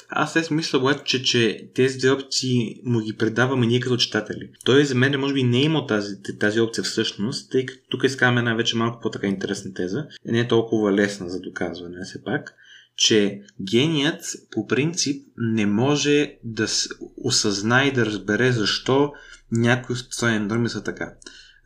Аз 0.09 0.33
сега 0.33 0.55
мисля 0.55 0.79
обаче, 0.79 1.03
че, 1.03 1.23
че 1.23 1.71
тези 1.75 1.97
две 1.97 2.11
опции 2.11 2.81
му 2.85 2.99
ги 2.99 3.17
предаваме 3.17 3.67
ние 3.67 3.79
като 3.79 3.97
читатели. 3.97 4.51
Той 4.65 4.85
за 4.85 4.95
мен 4.95 5.19
може 5.19 5.33
би 5.33 5.43
не 5.43 5.57
е 5.57 5.63
имал 5.63 5.85
тази, 5.85 6.15
тази 6.39 6.59
опция 6.59 6.83
всъщност, 6.83 7.51
тъй 7.51 7.65
като 7.65 7.89
тук 7.89 8.03
искаме 8.03 8.39
една 8.39 8.53
вече 8.53 8.77
малко 8.77 8.99
по-така 9.01 9.27
интересна 9.27 9.73
теза, 9.73 10.07
не 10.25 10.39
е 10.39 10.47
толкова 10.47 10.93
лесна 10.93 11.29
за 11.29 11.39
доказване 11.39 12.03
все 12.03 12.23
пак, 12.23 12.55
че 12.95 13.41
геният 13.71 14.23
по 14.51 14.67
принцип 14.67 15.27
не 15.37 15.65
може 15.65 16.37
да 16.43 16.67
осъзнае 17.17 17.87
и 17.87 17.91
да 17.91 18.05
разбере 18.05 18.51
защо 18.51 19.11
някои 19.51 19.95
социални 19.95 20.39
норми 20.39 20.69
са 20.69 20.83
така. 20.83 21.13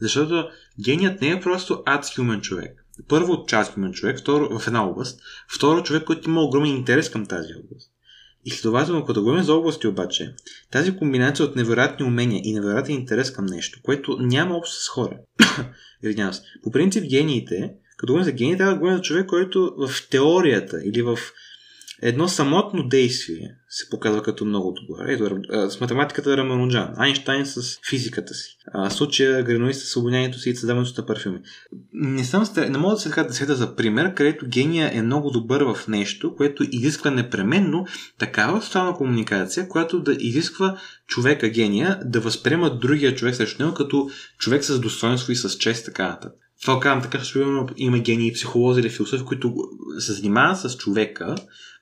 Защото 0.02 0.50
геният 0.84 1.22
не 1.22 1.30
е 1.30 1.42
просто 1.42 1.84
адски 1.86 2.22
умен 2.22 2.42
човек. 2.42 2.86
Първо, 3.08 3.46
част 3.46 3.78
умен 3.78 3.94
човек, 3.94 4.20
второ, 4.20 4.60
в 4.60 4.68
една 4.68 4.88
област. 4.88 5.22
Второ, 5.56 5.84
човек, 5.84 6.04
който 6.04 6.30
има 6.30 6.42
огромен 6.42 6.72
интерес 6.72 7.10
към 7.10 7.26
тази 7.26 7.54
област. 7.54 7.92
И 8.46 8.50
следователно, 8.52 9.06
като 9.06 9.22
говорим 9.22 9.44
за 9.44 9.54
области 9.54 9.88
обаче, 9.88 10.36
тази 10.72 10.98
комбинация 10.98 11.46
от 11.46 11.56
невероятни 11.56 12.06
умения 12.06 12.42
и 12.44 12.54
невероятен 12.54 12.96
интерес 12.96 13.32
към 13.32 13.46
нещо, 13.46 13.80
което 13.84 14.18
няма 14.20 14.56
общо 14.56 14.76
с 14.76 14.88
хора. 14.88 15.18
Извинявам 16.04 16.34
се. 16.34 16.42
По 16.64 16.72
принцип, 16.72 17.04
гениите, 17.10 17.74
като 17.98 18.14
говорим 18.14 18.26
за 18.26 18.32
гении, 18.32 18.58
трябва 18.58 18.74
да 18.74 18.80
говорим 18.80 18.98
за 18.98 19.04
човек, 19.04 19.28
който 19.28 19.76
в 19.78 20.10
теорията 20.10 20.82
или 20.86 21.02
в 21.02 21.20
едно 22.02 22.28
самотно 22.28 22.88
действие 22.88 23.56
се 23.70 23.90
показва 23.90 24.24
като 24.24 24.46
много 24.46 24.72
добър. 24.72 25.06
Ето, 25.08 25.40
с 25.70 25.80
математиката 25.82 26.38
Рамануджан, 26.38 26.94
Айнштайн 26.98 27.46
с 27.46 27.80
физиката 27.90 28.34
си, 28.34 28.58
а, 28.74 28.90
случая 28.90 29.44
Гренои 29.44 29.74
с 29.74 29.86
свободението 29.86 30.40
си 30.40 30.50
и 30.50 30.56
създаването 30.56 31.02
на 31.02 31.08
парфюми. 31.08 31.40
Не, 31.94 32.24
съм, 32.24 32.44
не 32.58 32.78
мога 32.78 32.96
да 32.96 33.02
се 33.02 33.24
да 33.24 33.34
света 33.34 33.56
за 33.56 33.76
пример, 33.76 34.14
където 34.14 34.48
гения 34.48 34.92
е 34.94 35.02
много 35.02 35.32
добър 35.32 35.62
в 35.62 35.88
нещо, 35.88 36.36
което 36.36 36.64
изисква 36.72 37.12
непременно 37.12 37.86
такава 38.18 38.62
социална 38.62 38.94
комуникация, 38.94 39.70
която 39.70 40.00
да 40.00 40.16
изисква 40.20 40.78
човека 41.08 41.50
гения 41.50 42.00
да 42.06 42.20
възприема 42.20 42.78
другия 42.78 43.16
човек 43.16 43.36
срещу 43.36 43.64
него 43.64 43.76
като 43.76 44.10
човек 44.38 44.64
с 44.64 44.80
достоинство 44.80 45.32
и 45.32 45.36
с 45.36 45.58
чест, 45.58 45.86
така 45.86 46.08
нататък. 46.08 46.34
Това 46.62 46.80
казвам 46.80 47.04
така, 47.04 47.18
защото 47.18 47.74
има 47.78 48.00
гении, 48.00 48.34
психолози 48.34 48.82
или 48.82 48.90
философи, 48.90 49.26
които 49.26 49.56
се 50.00 50.14
занимават 50.14 50.60
с 50.60 50.78
човека, 50.78 51.36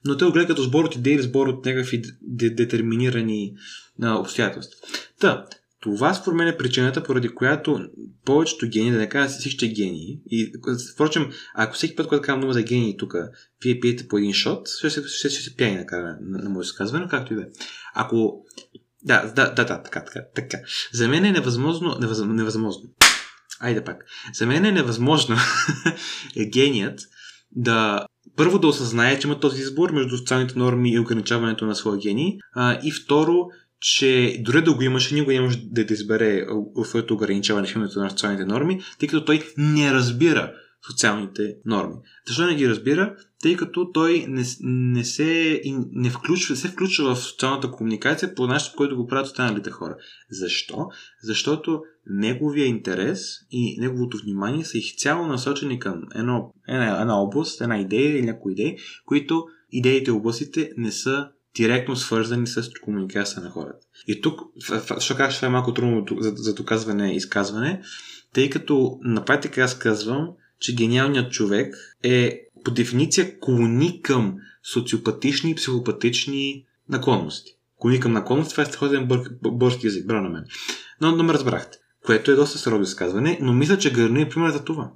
но 0.05 0.17
те 0.17 0.25
го 0.25 0.31
гледат 0.31 0.47
като 0.47 0.63
сбор 0.63 0.85
от 0.85 0.95
идеи 0.95 1.21
сбор 1.21 1.47
от 1.47 1.65
някакви 1.65 2.01
детерминирани 2.21 3.53
а, 4.01 4.19
обстоятелства. 4.19 4.79
Та, 5.19 5.45
това 5.79 6.13
според 6.13 6.37
мен 6.37 6.47
е 6.47 6.57
причината, 6.57 7.03
поради 7.03 7.29
която 7.29 7.79
повечето 8.25 8.67
гении, 8.67 8.91
да 8.91 8.97
не 8.97 9.09
кажа 9.09 9.29
всички 9.29 9.73
гении, 9.73 10.19
и 10.31 10.53
впрочем, 10.93 11.31
ако 11.55 11.73
всеки 11.73 11.95
път, 11.95 12.07
когато 12.07 12.25
казвам 12.25 12.41
дума 12.41 12.53
за 12.53 12.61
гении 12.61 12.97
тук, 12.97 13.13
вие 13.63 13.79
пиете 13.79 14.07
по 14.07 14.17
един 14.17 14.33
шот, 14.33 14.69
ще 14.69 14.89
се, 14.89 15.03
ще, 15.07 15.29
ще 15.29 15.41
се 15.41 15.75
накрая 15.75 16.03
на, 16.03 16.17
на, 16.21 16.43
на 16.43 16.49
моето 16.49 16.65
изказване, 16.65 17.07
както 17.09 17.33
и 17.33 17.35
да 17.35 17.41
е. 17.41 17.45
Ако 17.93 18.45
да, 19.03 19.33
да, 19.35 19.53
да, 19.53 19.65
да, 19.65 19.83
така, 19.83 20.05
така, 20.05 20.25
така. 20.35 20.57
За 20.93 21.07
мен 21.07 21.25
е 21.25 21.31
невъзможно, 21.31 21.97
невъзможно, 21.99 22.33
невъзможно. 22.33 22.83
Айде 23.59 23.83
пак. 23.83 24.05
За 24.33 24.45
мен 24.45 24.65
е 24.65 24.71
невъзможно 24.71 25.37
геният 26.49 26.99
да 27.51 28.05
първо 28.35 28.59
да 28.59 28.67
осъзнае, 28.67 29.19
че 29.19 29.27
има 29.27 29.39
този 29.39 29.61
избор 29.61 29.91
между 29.91 30.17
социалните 30.17 30.59
норми 30.59 30.93
и 30.93 30.99
ограничаването 30.99 31.65
на 31.65 31.75
своя 31.75 31.97
гений. 31.97 32.37
А, 32.53 32.79
и 32.83 32.91
второ, 32.91 33.47
че 33.79 34.37
дори 34.39 34.63
да 34.63 34.73
го 34.73 34.81
имаше, 34.81 35.15
никога 35.15 35.33
не 35.33 35.41
може 35.41 35.57
да, 35.57 35.85
да 35.85 35.93
избере 35.93 36.45
своето 36.85 37.13
ограничаване 37.13 37.67
в 37.67 37.75
името 37.75 37.99
на 37.99 38.09
социалните 38.09 38.45
норми, 38.45 38.81
тъй 38.99 39.09
като 39.09 39.25
той 39.25 39.43
не 39.57 39.93
разбира 39.93 40.53
социалните 40.87 41.55
норми. 41.65 41.95
Защо 42.27 42.45
не 42.45 42.55
ги 42.55 42.69
разбира? 42.69 43.15
Тъй 43.43 43.55
като 43.55 43.91
той 43.91 44.25
не, 44.29 44.43
не, 44.61 45.03
се, 45.03 45.61
не 45.91 46.09
включва, 46.09 46.55
се 46.55 46.67
включва 46.67 47.15
в 47.15 47.19
социалната 47.19 47.71
комуникация 47.71 48.35
по 48.35 48.47
начин, 48.47 48.73
който 48.77 48.97
го 48.97 49.07
правят 49.07 49.27
останалите 49.27 49.71
хора. 49.71 49.95
Защо? 50.31 50.87
Защото 51.23 51.81
неговия 52.07 52.65
интерес 52.65 53.19
и 53.51 53.77
неговото 53.79 54.17
внимание 54.23 54.65
са 54.65 54.77
изцяло 54.77 55.27
насочени 55.27 55.79
към 55.79 56.01
едно, 56.15 56.53
една, 56.67 57.01
една 57.01 57.21
област, 57.21 57.61
една 57.61 57.79
идея 57.79 58.09
или 58.09 58.25
някои 58.25 58.51
идеи, 58.51 58.77
които 59.05 59.45
идеите 59.71 60.11
и 60.11 60.13
областите 60.13 60.71
не 60.77 60.91
са 60.91 61.29
директно 61.55 61.95
свързани 61.95 62.47
с 62.47 62.69
комуникация 62.83 63.43
на 63.43 63.49
хората. 63.49 63.85
И 64.07 64.21
тук, 64.21 64.41
защо 64.95 65.15
казваш, 65.15 65.35
това 65.35 65.47
е 65.47 65.51
малко 65.51 65.73
трудно 65.73 66.05
за, 66.19 66.33
за 66.35 66.53
доказване 66.53 67.13
и 67.13 67.15
изказване, 67.15 67.81
тъй 68.33 68.49
като 68.49 68.99
на 69.01 69.25
практика 69.25 69.61
аз 69.61 69.79
казвам, 69.79 70.29
че 70.59 70.75
гениалният 70.75 71.31
човек 71.31 71.75
е 72.03 72.39
по 72.63 72.71
дефиниция 72.71 73.39
клони 73.39 74.01
към 74.01 74.37
социопатични 74.73 75.51
и 75.51 75.55
психопатични 75.55 76.65
наклонности. 76.89 77.57
Клони 77.79 77.99
към 77.99 78.13
наклонности, 78.13 78.51
това 78.51 78.63
е 78.63 78.65
страхотен 78.65 79.07
бър, 79.07 79.29
бърски 79.51 79.87
язик, 79.87 80.07
браво 80.07 80.23
на 80.23 80.29
мен. 80.29 80.45
Но, 81.01 81.11
но 81.11 81.23
ме 81.23 81.33
разбрахте. 81.33 81.77
Което 82.05 82.31
е 82.31 82.35
доста 82.35 82.57
сериозно 82.57 82.83
изказване, 82.83 83.39
но 83.41 83.53
мисля, 83.53 83.77
че 83.77 83.93
Гърни 83.93 84.21
е 84.21 84.29
пример 84.29 84.51
за 84.51 84.63
това. 84.63 84.91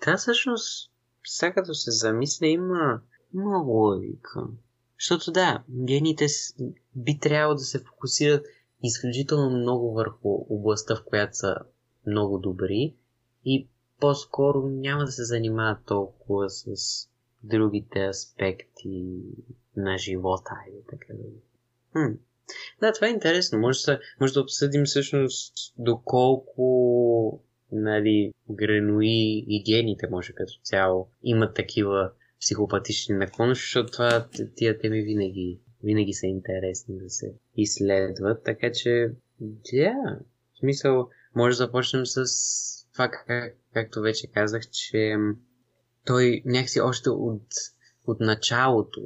Та 0.00 0.16
всъщност, 0.16 0.90
сега 1.24 1.52
като 1.52 1.74
се 1.74 1.90
замисля, 1.90 2.46
има 2.46 3.00
много 3.34 3.70
логика. 3.70 4.44
Защото 5.00 5.32
да, 5.32 5.62
гените 5.68 6.26
би 6.96 7.18
трябвало 7.18 7.54
да 7.54 7.64
се 7.64 7.84
фокусират 7.84 8.46
изключително 8.82 9.58
много 9.58 9.94
върху 9.94 10.46
областта, 10.50 10.96
в 10.96 11.04
която 11.04 11.36
са 11.36 11.56
много 12.06 12.38
добри 12.38 12.94
и 13.44 13.68
по-скоро 14.04 14.68
няма 14.68 15.04
да 15.04 15.12
се 15.12 15.24
занимава 15.24 15.78
толкова 15.86 16.50
с 16.50 16.74
другите 17.42 18.06
аспекти 18.06 19.04
на 19.76 19.98
живота. 19.98 20.50
Или 20.68 20.82
така 20.90 21.14
да 21.14 21.22
хм. 21.92 22.14
Да, 22.80 22.92
това 22.92 23.06
е 23.06 23.10
интересно. 23.10 23.58
Може 23.58 23.84
да, 23.84 24.00
може 24.20 24.32
да 24.32 24.40
обсъдим 24.40 24.84
всъщност 24.84 25.54
доколко 25.78 27.40
нали, 27.72 28.32
гренои 28.50 29.44
и 29.48 29.62
гените, 29.66 30.06
може 30.10 30.32
като 30.32 30.52
цяло, 30.62 31.08
имат 31.22 31.54
такива 31.54 32.10
психопатични 32.40 33.14
наклонности, 33.14 33.64
защото 33.64 33.92
това, 33.92 34.28
тия 34.56 34.78
теми 34.78 35.02
винаги, 35.02 35.60
винаги 35.84 36.12
са 36.12 36.26
интересни 36.26 36.98
да 36.98 37.10
се 37.10 37.34
изследват. 37.56 38.44
Така 38.44 38.72
че, 38.72 39.10
да, 39.40 40.18
в 40.54 40.58
смисъл, 40.58 41.08
може 41.34 41.52
да 41.52 41.64
започнем 41.64 42.06
с 42.06 42.24
това, 42.94 43.08
как, 43.08 43.54
както 43.72 44.00
вече 44.00 44.32
казах, 44.32 44.62
че 44.70 45.16
той 46.04 46.42
някакси 46.44 46.80
още 46.80 47.10
от, 47.10 47.46
от 48.06 48.20
началото, 48.20 49.00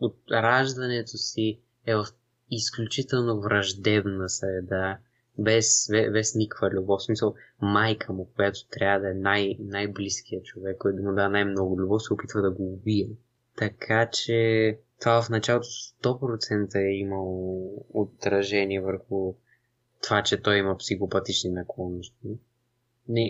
от 0.00 0.16
раждането 0.30 1.16
си 1.16 1.60
е 1.86 1.94
в 1.94 2.06
изключително 2.50 3.40
враждебна 3.40 4.28
среда, 4.28 4.98
без, 5.38 5.88
без, 5.90 6.12
без 6.12 6.34
никаква 6.34 6.70
любов. 6.70 7.00
В 7.00 7.04
смисъл, 7.04 7.34
майка 7.60 8.12
му, 8.12 8.30
която 8.36 8.68
трябва 8.70 9.00
да 9.00 9.10
е 9.10 9.14
най- 9.14 9.56
най-близкият 9.60 10.44
човек, 10.44 10.78
който 10.78 10.96
да 10.96 11.02
му 11.02 11.14
дава 11.14 11.28
най-много 11.28 11.80
любов, 11.80 12.02
се 12.02 12.12
опитва 12.12 12.42
да 12.42 12.50
го 12.50 12.72
убие. 12.72 13.08
Така 13.56 14.10
че 14.10 14.78
това 15.00 15.22
в 15.22 15.30
началото 15.30 15.66
100% 16.02 16.74
е 16.76 16.98
имало 16.98 17.72
отражение 17.94 18.80
върху 18.80 19.34
това, 20.02 20.22
че 20.22 20.42
той 20.42 20.56
има 20.56 20.76
психопатични 20.76 21.50
наклонности. 21.50 22.38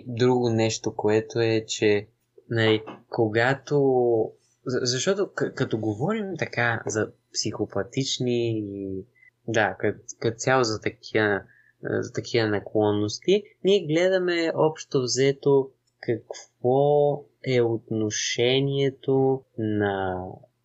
Друго 0.07 0.51
нещо, 0.51 0.95
което 0.97 1.41
е, 1.41 1.65
че 1.67 2.07
нали, 2.51 2.83
когато... 3.09 4.33
Защото 4.67 5.31
като 5.35 5.79
говорим 5.79 6.37
така 6.39 6.83
за 6.87 7.11
психопатични 7.33 8.59
и 8.59 9.05
да, 9.49 9.77
като, 9.79 9.99
като 10.19 10.37
цяло 10.37 10.65
за 10.65 10.81
такива, 10.81 11.43
за 11.83 12.13
такива 12.13 12.49
наклонности, 12.49 13.43
ние 13.65 13.87
гледаме 13.87 14.53
общо 14.55 15.03
взето 15.03 15.71
какво 16.01 17.25
е 17.47 17.61
отношението 17.61 19.43
на, 19.59 20.25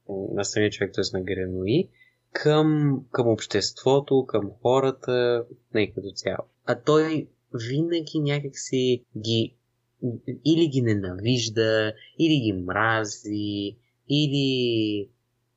на 0.10 0.46
самия 0.46 0.70
човек, 0.72 0.94
т.е. 0.94 1.18
на 1.18 1.24
Гренои, 1.24 1.90
към, 2.32 3.00
към 3.12 3.28
обществото, 3.28 4.26
към 4.26 4.52
хората, 4.62 5.46
не 5.74 5.92
като 5.92 6.12
цяло. 6.16 6.48
А 6.66 6.82
той 6.82 7.28
винаги 7.54 8.20
някакси 8.20 9.06
ги 9.18 9.56
или 10.46 10.68
ги 10.68 10.82
ненавижда, 10.82 11.94
или 12.20 12.42
ги 12.42 12.54
мрази, 12.54 13.78
или... 14.10 15.10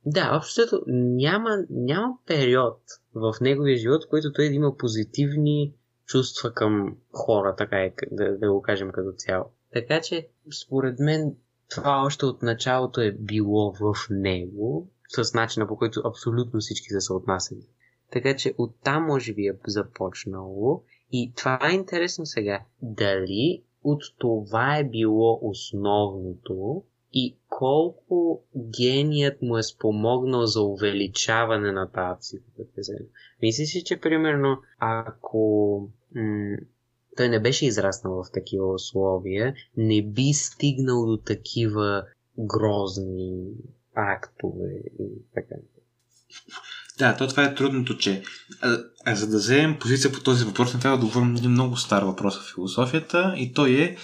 Да, 0.05 0.37
общото 0.37 0.83
няма, 0.87 1.57
няма 1.69 2.17
период 2.25 2.81
в 3.13 3.35
неговия 3.41 3.77
живот, 3.77 4.03
в 4.05 4.09
който 4.09 4.33
той 4.33 4.49
да 4.49 4.55
има 4.55 4.77
позитивни 4.77 5.73
чувства 6.05 6.53
към 6.53 6.97
хора, 7.11 7.55
така 7.57 7.77
е, 7.77 7.93
да, 8.11 8.37
да 8.37 8.51
го 8.51 8.61
кажем 8.61 8.91
като 8.91 9.11
цяло. 9.17 9.45
Така 9.73 10.01
че, 10.01 10.27
според 10.63 10.99
мен, 10.99 11.35
това 11.69 12.03
още 12.05 12.25
от 12.25 12.41
началото 12.41 13.01
е 13.01 13.11
било 13.11 13.73
в 13.73 13.93
него, 14.09 14.89
с 15.07 15.33
начина 15.33 15.67
по 15.67 15.77
който 15.77 16.01
абсолютно 16.05 16.59
всички 16.59 16.87
са 16.89 17.01
се 17.01 17.13
отнасяли. 17.13 17.67
Така 18.11 18.35
че 18.35 18.53
оттам 18.57 19.03
може 19.03 19.33
би 19.33 19.47
е 19.47 19.53
започнало. 19.67 20.83
И 21.11 21.33
това 21.35 21.59
е 21.71 21.75
интересно 21.75 22.25
сега. 22.25 22.61
Дали 22.81 23.63
от 23.83 24.01
това 24.17 24.77
е 24.77 24.83
било 24.83 25.39
основното 25.41 26.83
и 27.13 27.37
колко 27.49 28.43
геният 28.77 29.41
му 29.41 29.57
е 29.57 29.63
спомогнал 29.63 30.45
за 30.45 30.61
увеличаване 30.61 31.71
на 31.71 31.91
тази 31.91 32.19
психопатизъм. 32.19 32.95
Мислиш 33.41 33.69
си, 33.69 33.83
че 33.83 33.99
примерно 33.99 34.57
ако 34.79 35.89
м- 36.15 36.57
той 37.17 37.29
не 37.29 37.39
беше 37.39 37.65
израснал 37.65 38.23
в 38.23 38.31
такива 38.33 38.73
условия, 38.73 39.55
не 39.77 40.01
би 40.01 40.33
стигнал 40.33 41.05
до 41.05 41.17
такива 41.17 42.03
грозни 42.39 43.53
актове 43.93 44.81
и 44.99 45.09
така. 45.33 45.55
Да, 46.97 47.15
то 47.15 47.27
това 47.27 47.43
е 47.43 47.55
трудното, 47.55 47.97
че 47.97 48.23
а, 48.61 48.77
а 49.05 49.15
за 49.15 49.27
да 49.27 49.37
вземем 49.37 49.79
позиция 49.79 50.11
по 50.11 50.19
този 50.19 50.45
въпрос, 50.45 50.73
не 50.73 50.79
трябва 50.79 50.97
да 50.97 51.05
говорим 51.05 51.35
един 51.35 51.51
много 51.51 51.77
стар 51.77 52.03
въпрос 52.03 52.39
в 52.39 52.53
философията 52.53 53.33
и 53.37 53.53
той 53.53 53.71
е 53.71 53.97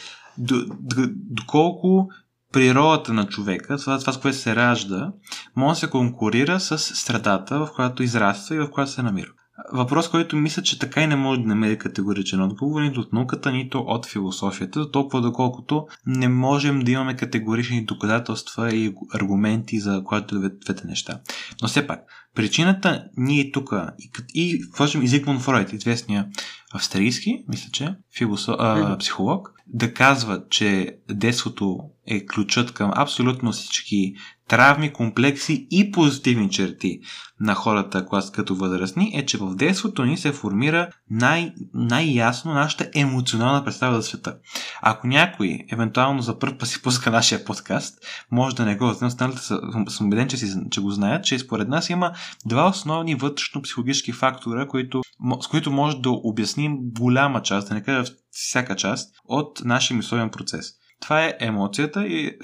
доколко 1.29 2.10
природата 2.53 3.13
на 3.13 3.27
човека, 3.27 3.77
това, 3.77 3.99
това 3.99 4.13
с 4.13 4.19
което 4.19 4.38
се 4.38 4.56
ражда, 4.56 5.12
може 5.56 5.75
да 5.75 5.79
се 5.79 5.89
конкурира 5.89 6.60
с 6.60 6.77
страдата, 6.77 7.60
в 7.60 7.69
която 7.75 8.03
израства 8.03 8.56
и 8.56 8.60
в 8.60 8.71
която 8.71 8.91
се 8.91 9.01
намира. 9.01 9.32
Въпрос, 9.73 10.09
който 10.09 10.35
мисля, 10.35 10.63
че 10.63 10.79
така 10.79 11.01
и 11.01 11.07
не 11.07 11.15
може 11.15 11.41
да 11.41 11.47
намери 11.47 11.77
категоричен 11.77 12.41
отговор 12.41 12.81
нито 12.81 12.99
от 12.99 13.13
науката, 13.13 13.51
нито 13.51 13.79
от 13.79 14.05
философията, 14.05 14.91
толкова 14.91 15.21
доколкото 15.21 15.87
не 16.05 16.27
можем 16.27 16.79
да 16.79 16.91
имаме 16.91 17.15
категорични 17.15 17.85
доказателства 17.85 18.75
и 18.75 18.93
аргументи 19.13 19.79
за 19.79 20.03
което 20.03 20.49
двете 20.49 20.87
неща. 20.87 21.19
Но 21.61 21.67
все 21.67 21.87
пак, 21.87 21.99
причината 22.35 23.03
ние 23.17 23.51
тук 23.51 23.73
и, 23.99 24.11
и 24.33 24.63
впрочем 24.73 25.01
и 25.01 25.07
Зигмунд 25.07 25.41
Фройд, 25.41 25.73
известния 25.73 26.27
австрийски, 26.73 27.43
мисля, 27.47 27.69
че 27.71 27.95
филосо, 28.17 28.55
а, 28.59 28.97
психолог, 28.97 29.53
да 29.67 29.93
казва, 29.93 30.43
че 30.49 30.97
детството 31.09 31.79
е 32.07 32.25
ключът 32.25 32.71
към 32.73 32.91
абсолютно 32.95 33.51
всички 33.51 34.13
травми, 34.47 34.93
комплекси 34.93 35.67
и 35.71 35.91
позитивни 35.91 36.49
черти 36.49 36.99
на 37.39 37.56
хората 37.56 38.06
клас 38.06 38.32
като 38.32 38.56
възрастни 38.56 39.12
е, 39.15 39.25
че 39.25 39.38
в 39.38 39.56
детството 39.56 40.06
ни 40.06 40.17
се 40.17 40.32
формира 40.32 40.89
най- 41.10 41.53
най-ясно 41.73 42.53
нашата 42.53 42.89
емоционална 42.95 43.65
представа 43.65 43.95
за 43.95 44.03
света. 44.03 44.38
Ако 44.82 45.08
някой, 45.08 45.60
евентуално 45.71 46.21
за 46.21 46.39
първ 46.39 46.58
път 46.58 46.69
си 46.69 46.82
пуска 46.82 47.12
нашия 47.12 47.45
подкаст, 47.45 47.97
може 48.32 48.56
да 48.56 48.65
не 48.65 48.75
го 48.75 48.93
знае, 48.93 49.08
останалите 49.08 49.41
съм 49.88 50.08
убеден, 50.08 50.27
че, 50.27 50.38
си, 50.38 50.53
че 50.71 50.82
го 50.82 50.91
знаят, 50.91 51.25
че 51.25 51.39
според 51.39 51.67
нас 51.67 51.89
има 51.89 52.12
два 52.45 52.69
основни 52.69 53.17
вътрешно-психологически 53.17 54.13
фактора, 54.13 54.67
които, 54.67 55.01
с 55.41 55.47
които 55.47 55.71
може 55.71 55.97
да 55.97 56.10
обясним 56.10 56.77
голяма 56.82 57.41
част, 57.41 57.69
да 57.69 57.75
не 57.75 57.84
кажа 57.84 58.12
всяка 58.32 58.75
част, 58.75 59.15
от 59.25 59.62
нашия 59.65 59.97
мисловен 59.97 60.29
процес. 60.29 60.65
Това 61.01 61.25
е 61.25 61.38
емоцията 61.39 62.08
и 62.08 62.38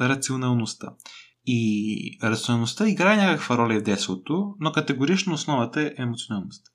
рационалността. 0.00 0.88
И 1.46 2.18
рационалността 2.22 2.88
играе 2.88 3.16
някаква 3.16 3.58
роля 3.58 3.78
в 3.78 3.82
детството, 3.82 4.54
но 4.60 4.72
категорично 4.72 5.34
основата 5.34 5.82
е 5.82 5.92
емоционалността. 5.98 6.70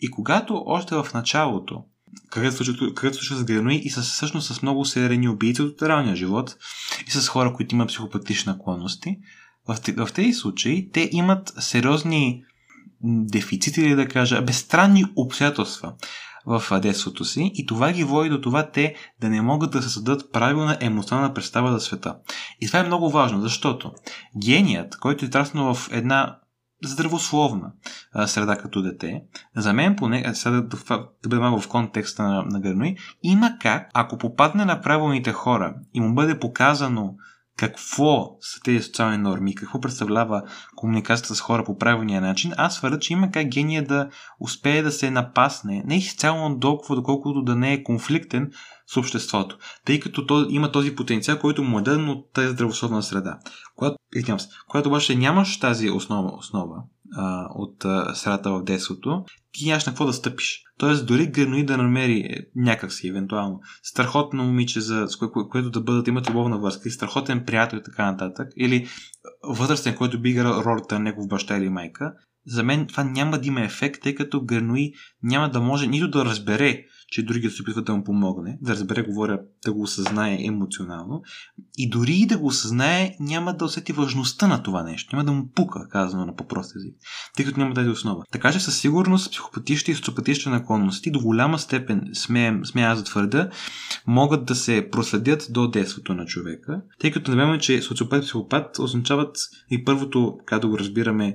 И 0.00 0.10
когато 0.10 0.62
още 0.66 0.94
в 0.94 1.06
началото, 1.14 1.84
какъвто 2.30 2.64
случва, 3.24 3.36
с 3.36 3.44
Гренои 3.44 3.76
и 3.76 3.90
с, 3.90 4.02
всъщност 4.02 4.54
с 4.54 4.62
много 4.62 4.84
серени 4.84 5.28
убийци 5.28 5.62
от 5.62 5.82
реалния 5.82 6.16
живот 6.16 6.56
и 7.06 7.10
с 7.10 7.28
хора, 7.28 7.52
които 7.52 7.74
имат 7.74 7.88
психопатични 7.88 8.52
наклонности, 8.52 9.18
в, 9.68 9.76
в 10.06 10.12
тези 10.12 10.32
случаи 10.32 10.90
те 10.92 11.10
имат 11.12 11.52
сериозни 11.58 12.44
дефицити, 13.04 13.80
или 13.80 13.94
да 13.94 14.08
кажа, 14.08 14.42
безстранни 14.42 15.04
обстоятелства 15.16 15.92
в 16.48 16.80
детството 16.80 17.24
си 17.24 17.50
и 17.54 17.66
това 17.66 17.92
ги 17.92 18.04
води 18.04 18.30
до 18.30 18.40
това 18.40 18.70
те 18.70 18.94
да 19.20 19.28
не 19.28 19.42
могат 19.42 19.70
да 19.70 19.82
създадат 19.82 20.32
правилна 20.32 20.78
емоционална 20.80 21.34
представа 21.34 21.72
за 21.72 21.80
света. 21.80 22.16
И 22.60 22.66
това 22.66 22.78
е 22.78 22.86
много 22.86 23.10
важно, 23.10 23.40
защото 23.40 23.92
геният, 24.44 24.98
който 24.98 25.24
е 25.24 25.30
траснал 25.30 25.74
в 25.74 25.88
една 25.92 26.38
здравословна 26.84 27.72
а, 28.12 28.26
среда 28.26 28.56
като 28.56 28.82
дете, 28.82 29.22
за 29.56 29.72
мен 29.72 29.96
поне, 29.96 30.34
сега 30.34 30.60
да, 30.60 30.62
да, 31.22 31.28
бъде 31.28 31.60
в 31.60 31.68
контекста 31.68 32.22
на, 32.22 32.42
на 32.42 32.60
Гърной, 32.60 32.94
има 33.22 33.56
как, 33.60 33.90
ако 33.94 34.18
попадне 34.18 34.64
на 34.64 34.80
правилните 34.80 35.32
хора 35.32 35.74
и 35.94 36.00
му 36.00 36.14
бъде 36.14 36.38
показано 36.38 37.14
какво 37.58 38.36
са 38.40 38.60
тези 38.64 38.82
социални 38.82 39.18
норми, 39.18 39.54
какво 39.54 39.80
представлява 39.80 40.42
комуникацията 40.76 41.34
с 41.34 41.40
хора 41.40 41.64
по 41.64 41.78
правилния 41.78 42.20
начин, 42.20 42.52
аз 42.56 42.78
твърда, 42.78 42.98
че 42.98 43.12
има 43.12 43.30
как 43.30 43.48
гения 43.48 43.84
да 43.84 44.08
успее 44.40 44.82
да 44.82 44.92
се 44.92 45.10
напасне, 45.10 45.82
не 45.86 45.96
изцяло 45.96 46.58
толкова, 46.58 46.96
доколкото 46.96 47.42
да 47.42 47.56
не 47.56 47.72
е 47.72 47.82
конфликтен 47.82 48.50
с 48.86 48.96
обществото, 48.96 49.58
тъй 49.84 50.00
като 50.00 50.26
то 50.26 50.46
има 50.50 50.72
този 50.72 50.94
потенциал, 50.94 51.38
който 51.38 51.62
му 51.62 51.78
е 51.78 51.82
даден 51.82 52.08
от 52.08 52.32
тази 52.32 52.48
здравословна 52.48 53.02
среда. 53.02 53.38
Когато, 53.76 53.96
когато 54.68 54.88
обаче 54.88 55.16
нямаш 55.16 55.58
тази 55.58 55.90
основа, 55.90 56.30
основа 56.38 56.76
а, 57.16 57.46
от 57.50 57.84
а, 57.84 58.14
средата 58.14 58.50
в 58.50 58.64
детството, 58.64 59.24
ти 59.52 59.66
нямаш 59.66 59.86
на 59.86 59.90
какво 59.92 60.06
да 60.06 60.12
стъпиш. 60.12 60.62
Тоест, 60.78 61.06
дори 61.06 61.26
Гернои 61.26 61.64
да 61.64 61.76
намери 61.76 62.34
някакси, 62.56 63.08
евентуално, 63.08 63.60
страхотно 63.82 64.44
момиче, 64.44 64.80
за, 64.80 65.06
с 65.08 65.16
кое, 65.16 65.30
кое, 65.30 65.42
което 65.50 65.70
да 65.70 65.80
бъдат 65.80 66.08
имат 66.08 66.30
любовна 66.30 66.58
връзка 66.58 66.88
и 66.88 66.92
страхотен 66.92 67.44
приятел 67.44 67.76
и 67.76 67.82
така 67.82 68.10
нататък, 68.10 68.48
или 68.56 68.88
възрастен, 69.42 69.96
който 69.96 70.20
би 70.20 70.30
играл 70.30 70.62
ролята 70.64 70.94
на 70.94 71.00
негов 71.00 71.28
баща 71.28 71.56
или 71.56 71.68
майка, 71.68 72.12
за 72.46 72.62
мен 72.62 72.86
това 72.86 73.04
няма 73.04 73.38
да 73.38 73.48
има 73.48 73.60
ефект, 73.60 74.02
тъй 74.02 74.14
като 74.14 74.44
Гернои 74.44 74.92
няма 75.22 75.50
да 75.50 75.60
може 75.60 75.86
нито 75.86 76.10
да 76.10 76.24
разбере, 76.24 76.84
че 77.08 77.22
другият 77.22 77.54
се 77.54 77.62
опитва 77.62 77.82
да 77.82 77.94
му 77.94 78.04
помогне, 78.04 78.58
да 78.62 78.72
разбере, 78.72 79.02
говоря, 79.02 79.40
да 79.64 79.72
го 79.72 79.82
осъзнае 79.82 80.38
емоционално. 80.40 81.22
И 81.78 81.90
дори 81.90 82.14
и 82.14 82.26
да 82.26 82.38
го 82.38 82.46
осъзнае, 82.46 83.16
няма 83.20 83.56
да 83.56 83.64
усети 83.64 83.92
важността 83.92 84.46
на 84.46 84.62
това 84.62 84.82
нещо. 84.82 85.16
Няма 85.16 85.24
да 85.24 85.32
му 85.32 85.50
пука, 85.54 85.88
казано 85.88 86.26
на 86.26 86.36
по-прост 86.36 86.76
език, 86.76 86.94
тъй 87.36 87.44
като 87.44 87.60
няма 87.60 87.74
тази 87.74 87.90
основа. 87.90 88.24
Така 88.32 88.52
че 88.52 88.60
със 88.60 88.78
сигурност 88.78 89.30
психопатичните 89.30 89.92
и 89.92 89.94
социопатичните 89.94 90.50
наклонности 90.50 91.10
до 91.10 91.20
голяма 91.20 91.58
степен, 91.58 92.10
смея, 92.14 92.60
смея 92.64 92.88
аз 92.88 92.98
да 92.98 93.04
твърда, 93.04 93.50
могат 94.06 94.44
да 94.44 94.54
се 94.54 94.88
проследят 94.92 95.46
до 95.50 95.68
детството 95.70 96.14
на 96.14 96.26
човека, 96.26 96.82
тъй 97.00 97.10
като 97.10 97.34
не 97.34 97.58
че 97.58 97.82
социопат 97.82 98.22
и 98.22 98.26
психопат 98.26 98.78
означават 98.78 99.36
и 99.70 99.84
първото, 99.84 100.38
как 100.46 100.60
да 100.60 100.68
го 100.68 100.78
разбираме, 100.78 101.34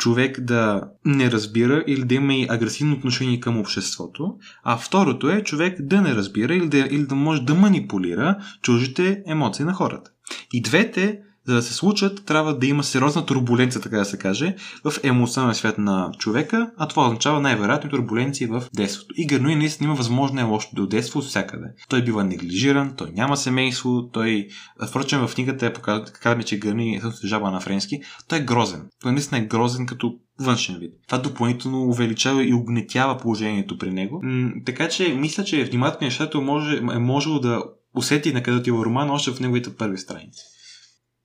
човек 0.00 0.40
да 0.40 0.82
не 1.04 1.30
разбира 1.30 1.84
или 1.86 2.04
да 2.04 2.14
има 2.14 2.34
и 2.34 2.46
агресивно 2.50 2.94
отношение 2.94 3.40
към 3.40 3.60
обществото, 3.60 4.34
а 4.64 4.76
второто 4.76 5.30
е 5.30 5.42
човек 5.42 5.76
да 5.80 6.00
не 6.00 6.14
разбира 6.14 6.54
или 6.54 6.68
да, 6.68 6.78
или 6.78 7.06
да 7.06 7.14
може 7.14 7.42
да 7.42 7.54
манипулира 7.54 8.36
чужите 8.62 9.22
емоции 9.26 9.64
на 9.64 9.72
хората. 9.72 10.10
И 10.52 10.62
двете 10.62 11.20
за 11.46 11.54
да 11.54 11.62
се 11.62 11.74
случат, 11.74 12.24
трябва 12.26 12.58
да 12.58 12.66
има 12.66 12.84
сериозна 12.84 13.26
турбуленция, 13.26 13.82
така 13.82 13.98
да 13.98 14.04
се 14.04 14.18
каже, 14.18 14.56
в 14.84 14.92
емоционалния 15.02 15.54
свят 15.54 15.78
на 15.78 16.10
човека, 16.18 16.70
а 16.76 16.88
това 16.88 17.06
означава 17.06 17.40
най-вероятно 17.40 17.90
турбуленции 17.90 18.46
в 18.46 18.64
детството. 18.76 19.14
И 19.16 19.26
Гернуи 19.26 19.56
наистина 19.56 19.86
има 19.86 19.94
възможно 19.94 20.40
е 20.40 20.42
лошо 20.42 20.68
до 20.72 20.86
детство 20.86 21.18
от 21.18 21.26
всякъде. 21.26 21.66
Той 21.88 22.04
бива 22.04 22.24
неглижиран, 22.24 22.94
той 22.96 23.10
няма 23.10 23.36
семейство, 23.36 24.08
той, 24.12 24.46
впрочем 24.88 25.26
в 25.26 25.34
книгата 25.34 25.66
е 25.66 25.72
показано, 25.72 26.42
че 26.44 26.58
Гернуи 26.58 26.94
е 26.94 27.00
жаба 27.24 27.50
на 27.50 27.60
френски, 27.60 28.00
той 28.28 28.38
е 28.38 28.42
грозен. 28.42 28.88
Той 29.02 29.12
наистина 29.12 29.38
е 29.40 29.46
грозен 29.46 29.86
като 29.86 30.14
външен 30.40 30.76
вид. 30.78 30.92
Това 31.06 31.18
допълнително 31.18 31.82
увеличава 31.82 32.44
и 32.44 32.54
огнетява 32.54 33.18
положението 33.18 33.78
при 33.78 33.90
него. 33.90 34.20
М- 34.22 34.50
така 34.66 34.88
че 34.88 35.14
мисля, 35.14 35.44
че 35.44 35.64
внимателният 35.64 36.14
щето 36.14 36.40
може, 36.40 36.76
е 36.76 36.98
можело 36.98 37.40
да 37.40 37.62
усети 37.94 38.32
на 38.32 38.42
където 38.42 38.76
в 38.76 38.82
роман 38.82 39.10
още 39.10 39.30
в 39.30 39.40
неговите 39.40 39.76
първи 39.76 39.98
страници. 39.98 40.42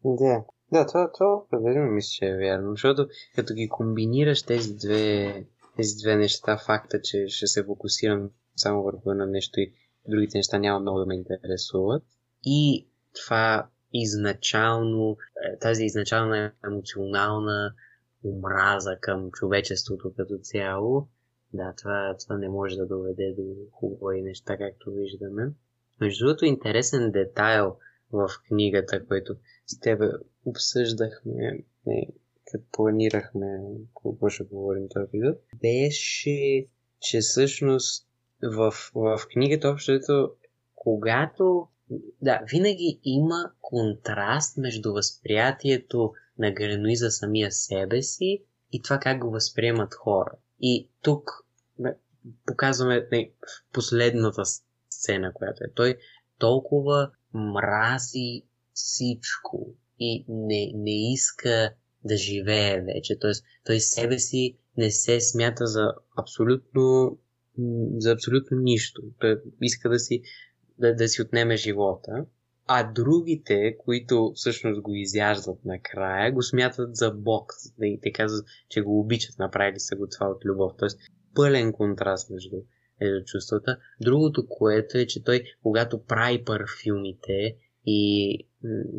Да, 0.06 0.44
да, 0.72 0.86
това, 0.86 1.12
това 1.12 1.34
определено 1.34 1.92
мисля, 1.92 2.10
че 2.10 2.26
е 2.26 2.38
вярно, 2.38 2.72
защото 2.72 3.08
като 3.36 3.54
ги 3.54 3.70
комбинираш 3.70 4.44
тези 4.44 4.76
две, 4.76 5.46
тези 5.78 5.96
две 6.04 6.16
неща, 6.16 6.58
факта, 6.58 7.02
че 7.02 7.28
ще 7.28 7.48
се 7.48 7.64
фокусирам 7.64 8.30
само 8.56 8.84
върху 8.84 9.12
едно 9.12 9.26
нещо 9.26 9.60
и 9.60 9.74
другите 10.08 10.38
неща 10.38 10.58
няма 10.58 10.80
много 10.80 11.00
да 11.00 11.06
ме 11.06 11.16
интересуват. 11.16 12.04
И 12.44 12.88
това 13.16 13.68
изначално, 13.94 15.18
е, 15.44 15.60
тази 15.60 15.84
изначална 15.84 16.52
емоционална 16.66 17.74
омраза 18.26 18.98
към 19.02 19.32
човечеството 19.32 20.14
като 20.18 20.38
цяло, 20.38 21.08
да, 21.54 21.74
това, 21.78 22.16
това 22.24 22.38
не 22.38 22.50
може 22.50 22.76
да 22.76 22.88
доведе 22.88 23.36
до 23.38 23.44
хубави 23.72 24.22
неща, 24.22 24.58
както 24.58 24.92
виждаме. 24.92 25.52
Между 26.02 26.26
другото, 26.26 26.46
интересен 26.46 27.12
детайл 27.12 27.76
в 28.12 28.30
книгата, 28.48 29.06
който 29.08 29.36
с 29.68 29.80
тебе 29.80 30.10
обсъждахме, 30.46 31.60
не, 31.86 32.08
като 32.52 32.64
планирахме 32.72 33.60
какво 34.04 34.30
ще 34.30 34.44
говорим 34.44 34.88
този 34.90 35.04
епизод, 35.04 35.38
беше, 35.62 36.68
че 37.00 37.20
всъщност 37.20 38.08
в, 38.44 38.74
в 38.96 39.20
книгата 39.34 39.70
общото, 39.70 40.32
когато 40.76 41.68
да, 42.22 42.42
винаги 42.52 43.00
има 43.04 43.52
контраст 43.62 44.58
между 44.58 44.94
възприятието 44.94 46.14
на 46.38 46.52
Гренуи 46.52 46.96
за 46.96 47.12
самия 47.12 47.52
себе 47.52 48.02
си 48.02 48.44
и 48.72 48.82
това 48.82 49.00
как 49.00 49.20
го 49.20 49.32
възприемат 49.32 49.94
хора. 49.94 50.32
И 50.60 50.90
тук 51.02 51.32
показваме 52.46 53.08
не, 53.12 53.32
последната 53.74 54.44
сцена, 54.90 55.34
която 55.34 55.64
е. 55.64 55.74
Той 55.76 55.98
толкова 56.40 57.12
мрази 57.34 58.45
всичко 58.76 59.76
и 60.00 60.26
не, 60.30 60.72
не 60.76 61.14
иска 61.14 61.74
да 62.04 62.18
живее 62.18 62.82
вече. 62.82 63.20
Тоест, 63.20 63.46
той 63.66 63.80
себе 63.80 64.20
си 64.20 64.58
не 64.78 64.92
се 64.92 65.22
смята 65.22 65.68
за 65.68 65.94
абсолютно, 66.18 67.18
за 67.98 68.12
абсолютно 68.12 68.58
нищо. 68.58 69.02
Той 69.20 69.42
иска 69.62 69.90
да 69.90 70.00
си, 70.00 70.22
да, 70.80 70.96
да 70.96 71.08
си 71.08 71.22
отнеме 71.22 71.58
живота. 71.58 72.26
А 72.68 72.92
другите, 72.94 73.78
които 73.78 74.32
всъщност 74.36 74.82
го 74.82 74.94
изяждат 74.94 75.66
накрая, 75.66 76.32
го 76.32 76.42
смятат 76.42 76.96
за 76.96 77.12
бог. 77.12 77.54
Да 77.78 77.86
те 78.02 78.12
казват, 78.12 78.46
че 78.70 78.82
го 78.82 79.00
обичат, 79.00 79.40
направили 79.40 79.80
са 79.80 79.96
го 79.96 80.08
това 80.08 80.28
от 80.28 80.46
любов. 80.46 80.72
Тоест, 80.80 81.00
пълен 81.36 81.74
контраст 81.74 82.30
между, 82.30 82.56
между 83.02 83.26
чувствата. 83.26 83.78
Другото, 84.02 84.48
което 84.48 84.98
е, 84.98 85.08
че 85.08 85.24
той, 85.24 85.44
когато 85.64 86.04
прави 86.04 86.44
парфюмите 86.44 87.56
и, 87.86 88.48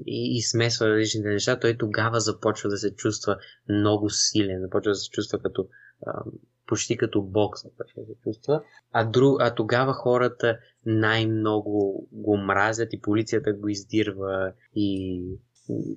и, 0.06 0.36
и 0.36 0.42
смесва 0.42 0.88
различните 0.88 1.28
неща, 1.28 1.60
той 1.60 1.76
тогава 1.78 2.20
започва 2.20 2.70
да 2.70 2.76
се 2.76 2.94
чувства 2.94 3.36
много 3.68 4.10
силен, 4.10 4.60
започва 4.60 4.90
да 4.90 4.94
се 4.94 5.10
чувства 5.10 5.38
като 5.38 5.68
а, 6.06 6.24
почти 6.66 6.96
като 6.96 7.22
бог 7.22 7.58
започва 7.58 8.02
да 8.02 8.06
се 8.06 8.20
чувства. 8.20 8.62
А, 8.92 9.04
друг, 9.04 9.36
а 9.40 9.54
тогава 9.54 9.92
хората 9.92 10.58
най-много 10.86 12.08
го 12.12 12.36
мразят 12.36 12.92
и 12.92 13.00
полицията 13.00 13.52
го 13.52 13.68
издирва 13.68 14.52
и, 14.74 15.20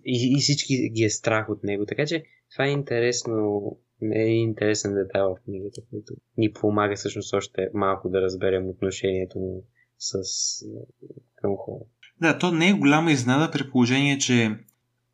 и, 0.06 0.34
и 0.38 0.40
всички 0.40 0.90
ги 0.90 1.04
е 1.04 1.10
страх 1.10 1.50
от 1.50 1.64
него. 1.64 1.86
Така 1.86 2.06
че 2.06 2.24
това 2.52 2.66
е 2.66 2.72
интересно, 2.72 3.62
е 4.14 4.26
интересен 4.26 4.94
детайл 4.94 5.36
в 5.36 5.44
книгата, 5.44 5.82
който 5.90 6.14
ни 6.38 6.54
помага 6.54 6.96
всъщност 6.96 7.34
още 7.34 7.70
малко 7.74 8.10
да 8.10 8.22
разберем 8.22 8.70
отношението 8.70 9.40
му 9.40 9.64
с, 9.98 10.14
към 11.36 11.56
хората. 11.58 11.99
Да, 12.22 12.38
то 12.38 12.52
не 12.52 12.70
е 12.70 12.74
голяма 12.74 13.12
изнада 13.12 13.52
при 13.52 13.70
положение, 13.70 14.18
че 14.18 14.56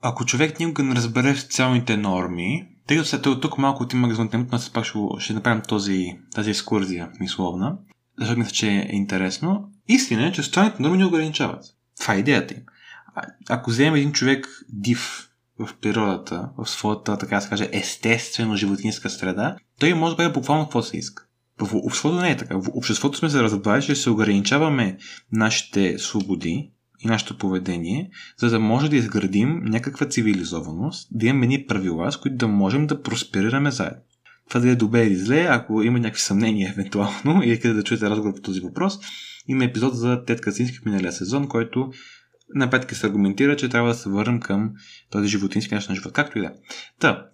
ако 0.01 0.25
човек 0.25 0.59
никога 0.59 0.83
не 0.83 0.95
разбере 0.95 1.35
социалните 1.35 1.97
норми, 1.97 2.67
тъй 2.87 2.97
като 2.97 3.09
след 3.09 3.21
тук 3.21 3.57
малко 3.57 3.83
отима 3.83 4.07
извън 4.07 4.29
темата, 4.29 4.49
но 4.65 4.73
пак 4.73 4.85
ще, 4.85 4.99
ще 5.19 5.33
направим 5.33 5.61
този, 5.67 6.17
тази 6.35 6.49
екскурзия 6.49 7.09
мисловна, 7.19 7.77
защото 8.19 8.39
мисля, 8.39 8.51
че 8.51 8.67
е 8.67 8.89
интересно. 8.91 9.69
Истина 9.87 10.27
е, 10.27 10.31
че 10.31 10.43
социалните 10.43 10.81
норми 10.81 10.97
не 10.97 11.05
ограничават. 11.05 11.65
Това 12.01 12.13
е 12.13 12.19
идеята 12.19 12.53
им. 12.53 12.61
А, 13.15 13.21
ако 13.49 13.69
вземем 13.69 13.95
един 13.95 14.11
човек 14.11 14.47
див 14.69 15.29
в 15.59 15.69
природата, 15.81 16.49
в 16.57 16.69
своята, 16.69 17.17
така 17.17 17.35
да 17.35 17.41
се 17.41 17.49
каже, 17.49 17.69
естествено 17.71 18.55
животинска 18.55 19.09
среда, 19.09 19.55
той 19.79 19.93
може 19.93 20.15
да 20.15 20.23
бъде 20.23 20.33
буквално 20.33 20.63
какво 20.63 20.81
се 20.81 20.97
иска. 20.97 21.25
В 21.59 21.75
обществото 21.75 22.21
не 22.21 22.31
е 22.31 22.37
така. 22.37 22.57
В 22.57 22.69
обществото 22.73 23.17
сме 23.17 23.29
се 23.29 23.43
разбрали, 23.43 23.81
че 23.81 23.95
се 23.95 24.09
ограничаваме 24.09 24.97
нашите 25.31 25.99
свободи, 25.99 26.71
и 27.05 27.07
нашето 27.07 27.37
поведение, 27.37 28.09
за 28.37 28.49
да 28.49 28.59
може 28.59 28.89
да 28.89 28.95
изградим 28.95 29.61
някаква 29.63 30.05
цивилизованост, 30.07 31.07
да 31.11 31.25
имаме 31.25 31.47
ни 31.47 31.65
правила, 31.65 32.11
с 32.11 32.17
които 32.17 32.37
да 32.37 32.47
можем 32.47 32.87
да 32.87 33.01
просперираме 33.01 33.71
заедно. 33.71 34.01
Това 34.49 34.59
да 34.59 34.69
е 34.69 34.75
добре 34.75 35.03
или 35.03 35.15
зле, 35.15 35.47
ако 35.49 35.81
има 35.81 35.99
някакви 35.99 36.21
съмнения 36.21 36.69
евентуално 36.77 37.43
или 37.43 37.59
къде 37.59 37.73
да 37.73 37.83
чуете 37.83 38.09
разговор 38.09 38.35
по 38.35 38.41
този 38.41 38.61
въпрос, 38.61 38.99
има 39.47 39.63
епизод 39.63 39.95
за 39.95 40.23
Тед 40.25 40.41
Кацински 40.41 40.77
в 40.77 40.85
миналия 40.85 41.11
сезон, 41.11 41.47
който 41.47 41.91
на 42.55 42.69
петка 42.69 42.95
се 42.95 43.07
аргументира, 43.07 43.55
че 43.55 43.69
трябва 43.69 43.89
да 43.89 43.95
се 43.95 44.09
върнем 44.09 44.39
към 44.39 44.71
този 45.09 45.27
животински 45.27 45.73
начин 45.73 45.91
на 45.91 45.95
живот. 45.95 46.13
Както 46.13 46.37
и 46.37 46.41
да. 46.41 46.51
Та, 46.99 47.25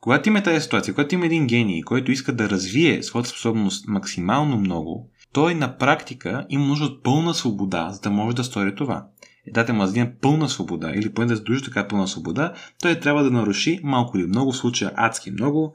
когато 0.00 0.28
има 0.28 0.42
тази 0.42 0.60
ситуация, 0.60 0.94
когато 0.94 1.14
има 1.14 1.26
един 1.26 1.46
гений, 1.46 1.82
който 1.82 2.12
иска 2.12 2.32
да 2.32 2.50
развие 2.50 3.02
своята 3.02 3.28
способност 3.28 3.88
максимално 3.88 4.56
много, 4.56 5.10
той 5.32 5.54
на 5.54 5.78
практика 5.78 6.46
има 6.48 6.66
нужда 6.66 6.84
от 6.84 7.02
пълна 7.02 7.34
свобода, 7.34 7.90
за 7.90 8.00
да 8.00 8.10
може 8.10 8.36
да 8.36 8.44
стори 8.44 8.74
това. 8.74 9.06
Е, 9.48 9.50
дате 9.50 9.72
му 9.72 9.86
да 9.86 10.12
пълна 10.20 10.48
свобода, 10.48 10.92
или 10.94 11.12
поне 11.12 11.26
да 11.26 11.36
задължи 11.36 11.64
така 11.64 11.88
пълна 11.88 12.08
свобода, 12.08 12.52
той 12.82 12.94
трябва 12.94 13.24
да 13.24 13.30
наруши 13.30 13.80
малко 13.82 14.18
или 14.18 14.26
много, 14.26 14.52
в 14.52 14.56
случая 14.56 14.92
адски 14.94 15.30
много, 15.30 15.74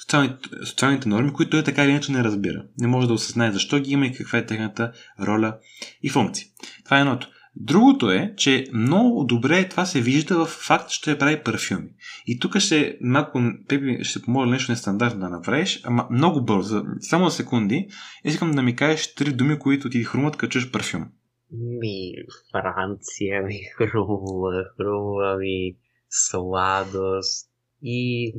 социалните, 0.00 0.48
социалните 0.64 1.08
норми, 1.08 1.32
които 1.32 1.50
той 1.50 1.62
така 1.62 1.84
или 1.84 1.90
иначе 1.90 2.12
не 2.12 2.24
разбира. 2.24 2.64
Не 2.78 2.86
може 2.86 3.06
да 3.06 3.12
осъзнае 3.12 3.52
защо 3.52 3.78
ги 3.78 3.90
има 3.90 4.06
и 4.06 4.12
каква 4.12 4.38
е 4.38 4.46
техната 4.46 4.92
роля 5.20 5.56
и 6.02 6.08
функция. 6.08 6.46
Това 6.84 6.98
е 6.98 7.00
едното. 7.00 7.28
Другото 7.58 8.10
е, 8.10 8.34
че 8.36 8.66
много 8.72 9.24
добре 9.24 9.68
това 9.68 9.86
се 9.86 10.00
вижда 10.00 10.44
в 10.44 10.46
факт, 10.46 10.90
че 10.90 11.02
той 11.02 11.18
прави 11.18 11.42
парфюми. 11.44 11.88
И 12.26 12.38
тук 12.38 12.58
ще, 12.58 12.98
малко, 13.00 13.42
Пепи, 13.68 14.04
ще 14.04 14.22
помоля 14.22 14.46
нещо 14.46 14.72
нестандартно 14.72 15.20
да 15.20 15.28
направиш, 15.28 15.80
ама 15.84 16.06
много 16.10 16.44
бързо, 16.44 16.82
само 17.00 17.28
за 17.28 17.36
секунди, 17.36 17.88
искам 18.24 18.50
да 18.50 18.62
ми 18.62 18.76
кажеш 18.76 19.14
три 19.14 19.32
думи, 19.32 19.58
които 19.58 19.90
ти 19.90 20.04
хрумват, 20.04 20.36
като 20.36 20.50
чуеш 20.50 20.70
парфюм. 20.70 21.04
Ми, 21.52 22.12
Франция 22.52 23.42
ми 23.42 23.60
хрумва, 23.76 24.64
хрумва 24.76 25.36
ми 25.36 25.76
сладост 26.08 27.50
и 27.82 28.32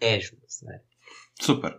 нежност. 0.00 0.62
Не. 0.62 0.80
Супер 1.42 1.78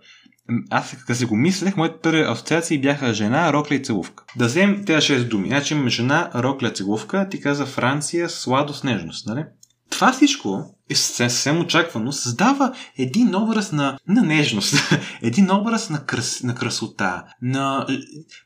аз 0.70 0.98
като 0.98 1.16
си 1.16 1.26
го 1.26 1.36
мислех, 1.36 1.78
моите 1.78 1.96
първи 2.02 2.22
асоциации 2.22 2.80
бяха 2.80 3.14
жена, 3.14 3.54
рокля 3.54 3.76
и 3.76 3.84
целувка. 3.84 4.24
Да 4.36 4.46
вземем 4.46 4.86
тези 4.86 5.06
шест 5.06 5.30
думи. 5.30 5.48
Значи 5.48 5.90
жена, 5.90 6.32
рокля, 6.36 6.74
целувка, 6.74 7.30
ти 7.30 7.42
каза 7.42 7.66
Франция, 7.66 8.30
сладост, 8.30 8.84
нежност, 8.84 9.28
нали? 9.28 9.46
Това 9.96 10.12
всичко 10.12 10.76
е 10.90 10.96
съвсем 10.96 11.60
очаквано, 11.60 12.12
създава 12.12 12.74
един 12.98 13.36
образ 13.36 13.72
на, 13.72 13.98
на 14.08 14.22
нежност, 14.22 14.76
един 15.22 15.52
образ 15.52 15.90
на, 15.90 16.06
крас, 16.06 16.44
на 16.44 16.56
красота, 16.56 17.24
на 17.42 17.86
е, 17.90 17.94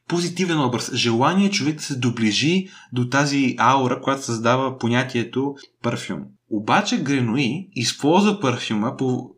позитивен 0.08 0.60
образ, 0.60 0.93
желание 0.93 1.52
човек 1.52 1.76
да 1.76 1.84
се 1.84 1.95
доближи 1.95 2.68
до 2.93 3.10
тази 3.10 3.56
аура, 3.58 4.02
която 4.02 4.24
създава 4.24 4.78
понятието 4.78 5.54
парфюм. 5.84 6.20
Обаче 6.52 7.04
Гренуи 7.04 7.68
използва 7.76 8.39
парфюма 8.39 8.95
по 8.97 9.30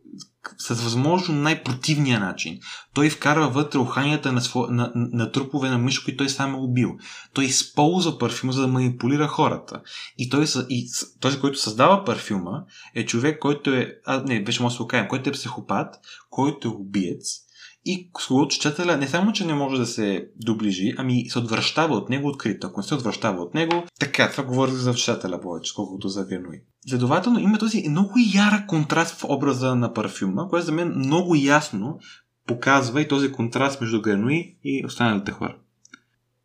с 0.58 0.68
възможно 0.68 1.34
най-противния 1.34 2.20
начин. 2.20 2.60
Той 2.94 3.10
вкарва 3.10 3.48
вътре 3.48 3.78
уханията 3.78 4.32
на, 4.32 4.40
сво... 4.40 4.66
на, 4.70 4.92
на 4.94 5.32
трупове 5.32 5.70
на 5.70 5.78
мъж, 5.78 5.98
които 5.98 6.16
той 6.16 6.28
сам 6.28 6.54
е 6.54 6.58
убил. 6.58 6.96
Той 7.32 7.44
използва 7.44 8.18
парфюма, 8.18 8.52
за 8.52 8.60
да 8.60 8.68
манипулира 8.68 9.28
хората. 9.28 9.80
И, 10.18 10.30
той, 10.30 10.46
и 10.68 10.90
този, 11.20 11.40
който 11.40 11.58
създава 11.58 12.04
парфюма, 12.04 12.64
е 12.94 13.06
човек, 13.06 13.38
който 13.38 13.70
е... 13.70 13.94
А, 14.06 14.22
не, 14.22 14.44
вече 14.44 14.62
може 14.62 14.72
да 14.72 14.76
се 14.76 14.82
окажем, 14.82 15.08
който 15.08 15.30
е 15.30 15.32
психопат, 15.32 15.94
който 16.30 16.68
е 16.68 16.70
убиец, 16.70 17.38
и 17.84 18.10
читателя 18.48 18.96
не 18.96 19.08
само, 19.08 19.32
че 19.32 19.46
не 19.46 19.54
може 19.54 19.76
да 19.76 19.86
се 19.86 20.28
доближи, 20.36 20.94
ами 20.96 21.28
се 21.28 21.38
отвръщава 21.38 21.94
от 21.94 22.08
него 22.08 22.28
открито. 22.28 22.66
Ако 22.66 22.80
не 22.80 22.86
се 22.86 22.94
отвръщава 22.94 23.42
от 23.42 23.54
него, 23.54 23.86
така, 24.00 24.30
това 24.30 24.44
говори 24.44 24.70
за 24.70 24.94
читателя 24.94 25.40
повече, 25.40 25.74
колкото 25.74 26.08
за 26.08 26.26
Генуи. 26.26 26.62
Следователно 26.88 27.38
има 27.38 27.58
този 27.58 27.88
много 27.88 28.12
ярък 28.34 28.66
контраст 28.66 29.14
в 29.14 29.24
образа 29.24 29.74
на 29.74 29.94
парфюма, 29.94 30.48
което 30.48 30.66
за 30.66 30.72
мен 30.72 30.98
много 30.98 31.34
ясно 31.34 31.98
показва 32.46 33.00
и 33.00 33.08
този 33.08 33.32
контраст 33.32 33.80
между 33.80 34.02
Генуи 34.02 34.56
и 34.64 34.86
останалите 34.86 35.32
хора. 35.32 35.56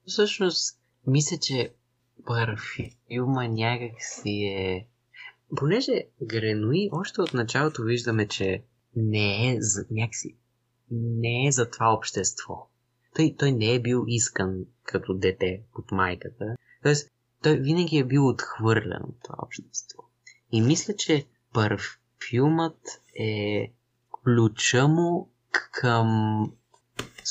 Всъщност, 0.07 0.77
мисля, 1.07 1.37
че 1.41 1.69
парфюма 2.25 3.47
някак 3.47 3.91
си 3.99 4.29
е... 4.29 4.87
Понеже 5.55 6.03
Гренуи, 6.23 6.89
още 6.91 7.21
от 7.21 7.33
началото 7.33 7.83
виждаме, 7.83 8.27
че 8.27 8.63
не 8.95 9.51
е 9.51 9.61
за 9.61 9.85
някакси 9.91 10.35
не 10.91 11.47
е 11.47 11.51
за 11.51 11.69
това 11.69 11.93
общество. 11.93 12.67
Той, 13.15 13.35
той 13.39 13.51
не 13.51 13.73
е 13.73 13.81
бил 13.81 14.03
искан 14.07 14.65
като 14.83 15.13
дете 15.13 15.61
от 15.75 15.91
майката. 15.91 16.55
Тоест, 16.83 17.11
той 17.43 17.57
винаги 17.57 17.97
е 17.97 18.03
бил 18.03 18.27
отхвърлен 18.27 19.01
от 19.03 19.15
това 19.23 19.35
общество. 19.43 20.03
И 20.51 20.61
мисля, 20.61 20.95
че 20.95 21.27
парфюмът 21.53 22.79
е 23.19 23.71
ключа 24.23 24.87
му 24.87 25.29
към 25.71 26.07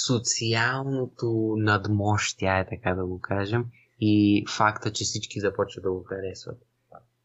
социалното 0.07 1.55
надмощие, 1.59 2.67
така 2.71 2.95
да 2.95 3.07
го 3.07 3.21
кажем, 3.21 3.65
и 4.01 4.45
факта, 4.57 4.93
че 4.93 5.05
всички 5.05 5.41
започват 5.41 5.83
да 5.83 5.91
го 5.91 6.05
харесват. 6.05 6.59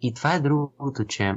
И 0.02 0.14
това 0.14 0.36
е 0.36 0.40
другото, 0.40 1.06
че 1.06 1.36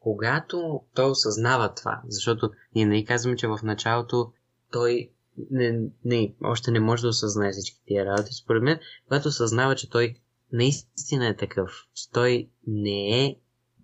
когато 0.00 0.80
той 0.94 1.10
осъзнава 1.10 1.74
това, 1.74 2.02
защото 2.06 2.50
ние 2.74 2.86
не 2.86 3.04
казваме, 3.04 3.36
че 3.36 3.48
в 3.48 3.58
началото 3.62 4.32
той 4.72 5.10
не, 5.50 5.80
не, 6.04 6.34
още 6.42 6.70
не 6.70 6.80
може 6.80 7.02
да 7.02 7.08
осъзнае 7.08 7.52
всички 7.52 7.80
тия 7.86 8.06
работи. 8.06 8.34
Според 8.34 8.62
мен, 8.62 8.78
когато 9.04 9.28
осъзнава, 9.28 9.76
че 9.76 9.90
той 9.90 10.14
наистина 10.52 11.28
е 11.28 11.36
такъв, 11.36 11.70
че 11.94 12.10
той 12.10 12.50
не 12.66 13.24
е 13.24 13.36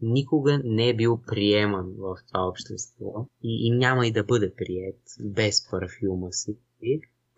никога 0.02 0.60
не 0.64 0.88
е 0.88 0.96
бил 0.96 1.22
приеман 1.26 1.94
в 1.98 2.16
това 2.28 2.48
общество 2.48 3.28
и, 3.42 3.66
и 3.66 3.70
няма 3.70 4.06
и 4.06 4.12
да 4.12 4.24
бъде 4.24 4.54
прият 4.54 5.00
без 5.20 5.70
парфюма 5.70 6.32
си. 6.32 6.58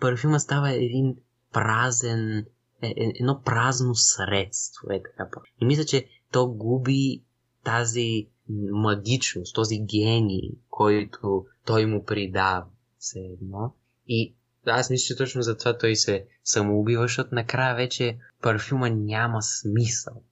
Парфюма 0.01 0.41
става 0.41 0.71
един 0.71 1.17
празен, 1.53 2.39
е, 2.83 2.89
е, 2.89 3.13
едно 3.21 3.43
празно 3.45 3.95
средство. 3.95 4.91
Е 4.91 5.03
така. 5.19 5.41
И 5.63 5.65
мисля, 5.65 5.85
че 5.85 6.09
то 6.33 6.49
губи 6.49 7.23
тази 7.65 8.29
магичност, 8.73 9.55
този 9.55 9.79
гений, 9.79 10.51
който 10.71 11.47
той 11.67 11.87
му 11.87 12.05
придава 12.05 12.65
все 12.99 13.19
едно. 13.19 13.75
И 14.07 14.35
аз 14.67 14.91
мисля, 14.91 15.05
че 15.07 15.17
точно 15.17 15.43
за 15.43 15.57
това 15.57 15.79
той 15.79 15.97
се 15.97 16.27
самоубива, 16.45 17.03
защото 17.03 17.35
накрая 17.35 17.75
вече 17.77 18.19
парфюма 18.43 18.91
няма 18.91 19.43
смисъл 19.43 20.23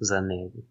за 0.00 0.20
него. 0.22 0.62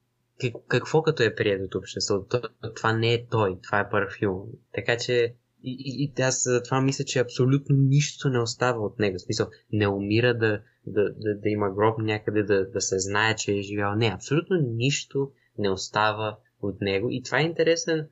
Какво 0.67 1.03
като 1.03 1.23
е 1.23 1.35
прият 1.35 1.61
от 1.65 1.75
обществото? 1.75 2.41
Това 2.75 2.93
не 2.93 3.13
е 3.13 3.25
той, 3.25 3.59
това 3.63 3.79
е 3.79 3.89
парфюм. 3.89 4.43
Така 4.73 4.97
че 4.97 5.35
и, 5.63 5.77
и, 5.79 6.13
и 6.17 6.21
аз 6.21 6.43
за 6.43 6.81
мисля, 6.81 7.03
че 7.03 7.19
абсолютно 7.19 7.75
нищо 7.75 8.29
не 8.29 8.39
остава 8.39 8.79
от 8.79 8.99
него. 8.99 9.17
В 9.17 9.21
смисъл, 9.21 9.47
не 9.71 9.87
умира 9.87 10.37
да, 10.37 10.61
да, 10.87 11.03
да, 11.03 11.35
да 11.35 11.49
има 11.49 11.69
гроб 11.75 11.99
някъде, 11.99 12.43
да, 12.43 12.69
да 12.69 12.81
се 12.81 12.99
знае, 12.99 13.35
че 13.35 13.57
е 13.57 13.61
живял. 13.61 13.95
Не, 13.95 14.11
абсолютно 14.15 14.57
нищо 14.75 15.31
не 15.57 15.69
остава 15.69 16.37
от 16.61 16.81
него. 16.81 17.07
И 17.09 17.23
това 17.23 17.39
е 17.39 17.43
интересен, 17.43 18.07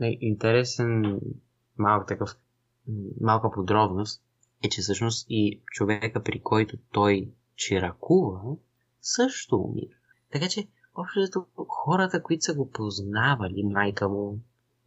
интересен 0.00 1.20
малък 1.78 2.08
такъв, 2.08 2.36
малка 3.20 3.50
подробност, 3.50 4.22
е, 4.64 4.68
че 4.68 4.80
всъщност 4.80 5.26
и 5.28 5.60
човека, 5.72 6.22
при 6.22 6.40
който 6.40 6.76
той 6.92 7.28
чиракува, 7.56 8.56
също 9.00 9.56
умира. 9.56 9.96
Така 10.32 10.48
че, 10.48 10.68
общото 10.94 11.46
хората, 11.68 12.22
които 12.22 12.44
са 12.44 12.54
го 12.54 12.70
познавали, 12.70 13.62
майка 13.62 14.08
му, 14.08 14.38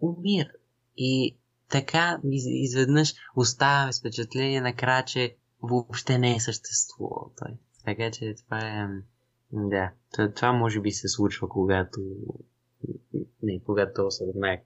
умират. 0.02 0.62
И 0.98 1.38
така 1.70 2.20
изведнъж 2.42 3.14
оставяме 3.36 3.92
впечатление 4.00 4.62
накрая, 4.62 5.06
че 5.06 5.36
въобще 5.62 6.18
не 6.18 6.36
е 6.36 6.40
съществувал 6.40 7.32
той. 7.38 7.58
Така 7.86 8.12
че 8.12 8.36
това 8.36 8.60
е... 8.60 8.88
Да, 9.52 9.92
това 10.36 10.52
може 10.52 10.82
би 10.82 10.92
се 10.92 11.08
случва, 11.08 11.50
когато 11.50 12.02
не, 13.44 13.60
когато 13.66 14.06
осъзнае 14.06 14.64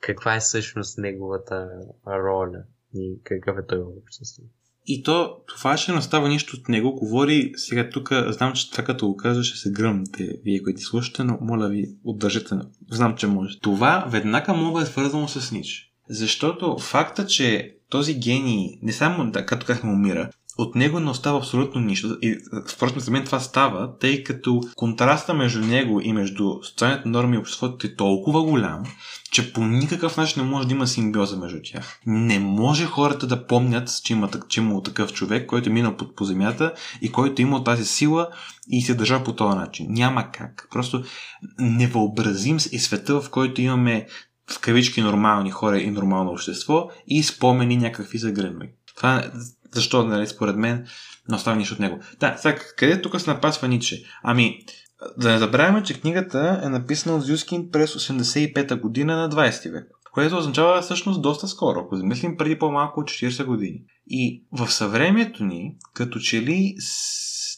каква 0.00 0.36
е 0.36 0.40
всъщност 0.40 0.98
неговата 0.98 1.68
роля 2.06 2.62
и 2.94 3.18
какъв 3.24 3.58
е 3.58 3.66
той 3.66 3.78
в 3.78 3.86
обществото. 4.02 4.50
И 4.86 5.02
то, 5.02 5.36
това 5.46 5.76
ще 5.76 5.92
настава 5.92 6.28
нищо 6.28 6.56
от 6.56 6.68
него. 6.68 6.94
Говори, 6.94 7.52
сега 7.56 7.90
тук, 7.90 8.12
знам, 8.28 8.52
че 8.52 8.70
това 8.70 8.84
като 8.84 9.08
го 9.08 9.16
казваш, 9.16 9.46
ще 9.46 9.58
се 9.58 9.72
гръмте 9.72 10.40
вие, 10.44 10.62
които 10.62 10.80
слушате, 10.80 11.24
но 11.24 11.38
моля 11.40 11.68
ви, 11.68 11.94
отдържете. 12.04 12.54
Знам, 12.90 13.16
че 13.16 13.26
може. 13.26 13.58
Това 13.60 14.06
веднага 14.10 14.52
мога 14.54 14.82
е 14.82 14.86
свързано 14.86 15.28
с 15.28 15.52
Нич. 15.52 15.92
Защото 16.08 16.78
факта, 16.78 17.26
че 17.26 17.76
този 17.88 18.14
гений 18.14 18.78
не 18.82 18.92
само, 18.92 19.30
да, 19.30 19.46
като 19.46 19.66
казахме, 19.66 19.92
умира, 19.92 20.30
от 20.62 20.74
него 20.74 21.00
не 21.00 21.10
остава 21.10 21.38
абсолютно 21.38 21.80
нищо. 21.80 22.18
И 22.22 22.38
впрочем, 22.68 23.00
за 23.00 23.10
мен 23.10 23.24
това 23.24 23.40
става, 23.40 23.98
тъй 23.98 24.24
като 24.24 24.60
контраста 24.76 25.34
между 25.34 25.60
него 25.60 26.00
и 26.00 26.12
между 26.12 26.54
социалните 26.62 27.08
норми 27.08 27.36
и 27.36 27.38
обществото 27.38 27.86
е 27.86 27.94
толкова 27.94 28.42
голям, 28.42 28.82
че 29.30 29.52
по 29.52 29.64
никакъв 29.64 30.16
начин 30.16 30.42
не 30.42 30.50
може 30.50 30.68
да 30.68 30.74
има 30.74 30.86
симбиоза 30.86 31.36
между 31.36 31.58
тях. 31.64 32.00
Не 32.06 32.38
може 32.38 32.84
хората 32.84 33.26
да 33.26 33.46
помнят, 33.46 34.00
че 34.04 34.12
има, 34.12 34.30
че 34.48 34.60
има 34.60 34.82
такъв 34.82 35.12
човек, 35.12 35.46
който 35.46 35.70
е 35.70 35.72
минал 35.72 35.96
под 35.96 36.16
по 36.16 36.24
земята 36.24 36.72
и 37.02 37.12
който 37.12 37.42
е 37.42 37.44
имал 37.44 37.64
тази 37.64 37.84
сила 37.84 38.28
и 38.68 38.82
се 38.82 38.94
държа 38.94 39.24
по 39.24 39.32
този 39.32 39.56
начин. 39.56 39.86
Няма 39.90 40.30
как. 40.32 40.68
Просто 40.70 41.02
невъобразим 41.58 42.56
е 42.56 42.78
света, 42.78 43.20
в 43.20 43.30
който 43.30 43.60
имаме 43.60 44.06
в 44.52 44.60
кавички 44.60 45.00
нормални 45.00 45.50
хора 45.50 45.78
и 45.78 45.90
нормално 45.90 46.30
общество 46.30 46.88
и 47.06 47.22
спомени 47.22 47.76
някакви 47.76 48.18
загрънви. 48.18 48.70
Това 48.96 49.24
защо, 49.74 50.04
нали, 50.04 50.26
според 50.26 50.56
мен, 50.56 50.86
не 51.28 51.36
остава 51.36 51.56
нищо 51.56 51.74
от 51.74 51.80
него. 51.80 52.00
Да, 52.20 52.36
сега, 52.38 52.58
къде 52.76 53.02
тук 53.02 53.20
се 53.20 53.30
напасва 53.30 53.68
Ниче? 53.68 54.02
Ами, 54.22 54.58
да 55.18 55.30
не 55.30 55.38
забравяме, 55.38 55.82
че 55.82 56.00
книгата 56.00 56.60
е 56.64 56.68
написана 56.68 57.16
от 57.16 57.22
Зюскин 57.22 57.70
през 57.70 57.94
85-та 57.94 58.76
година 58.76 59.16
на 59.16 59.30
20 59.30 59.72
век, 59.72 59.86
което 60.12 60.36
означава 60.36 60.82
всъщност 60.82 61.22
доста 61.22 61.48
скоро, 61.48 61.80
ако 61.80 61.96
замислим 61.96 62.36
преди 62.36 62.58
по-малко 62.58 63.00
от 63.00 63.06
40 63.06 63.44
години. 63.44 63.82
И 64.06 64.44
в 64.52 64.70
съвремието 64.70 65.44
ни, 65.44 65.76
като 65.94 66.18
че 66.18 66.42
ли 66.42 66.76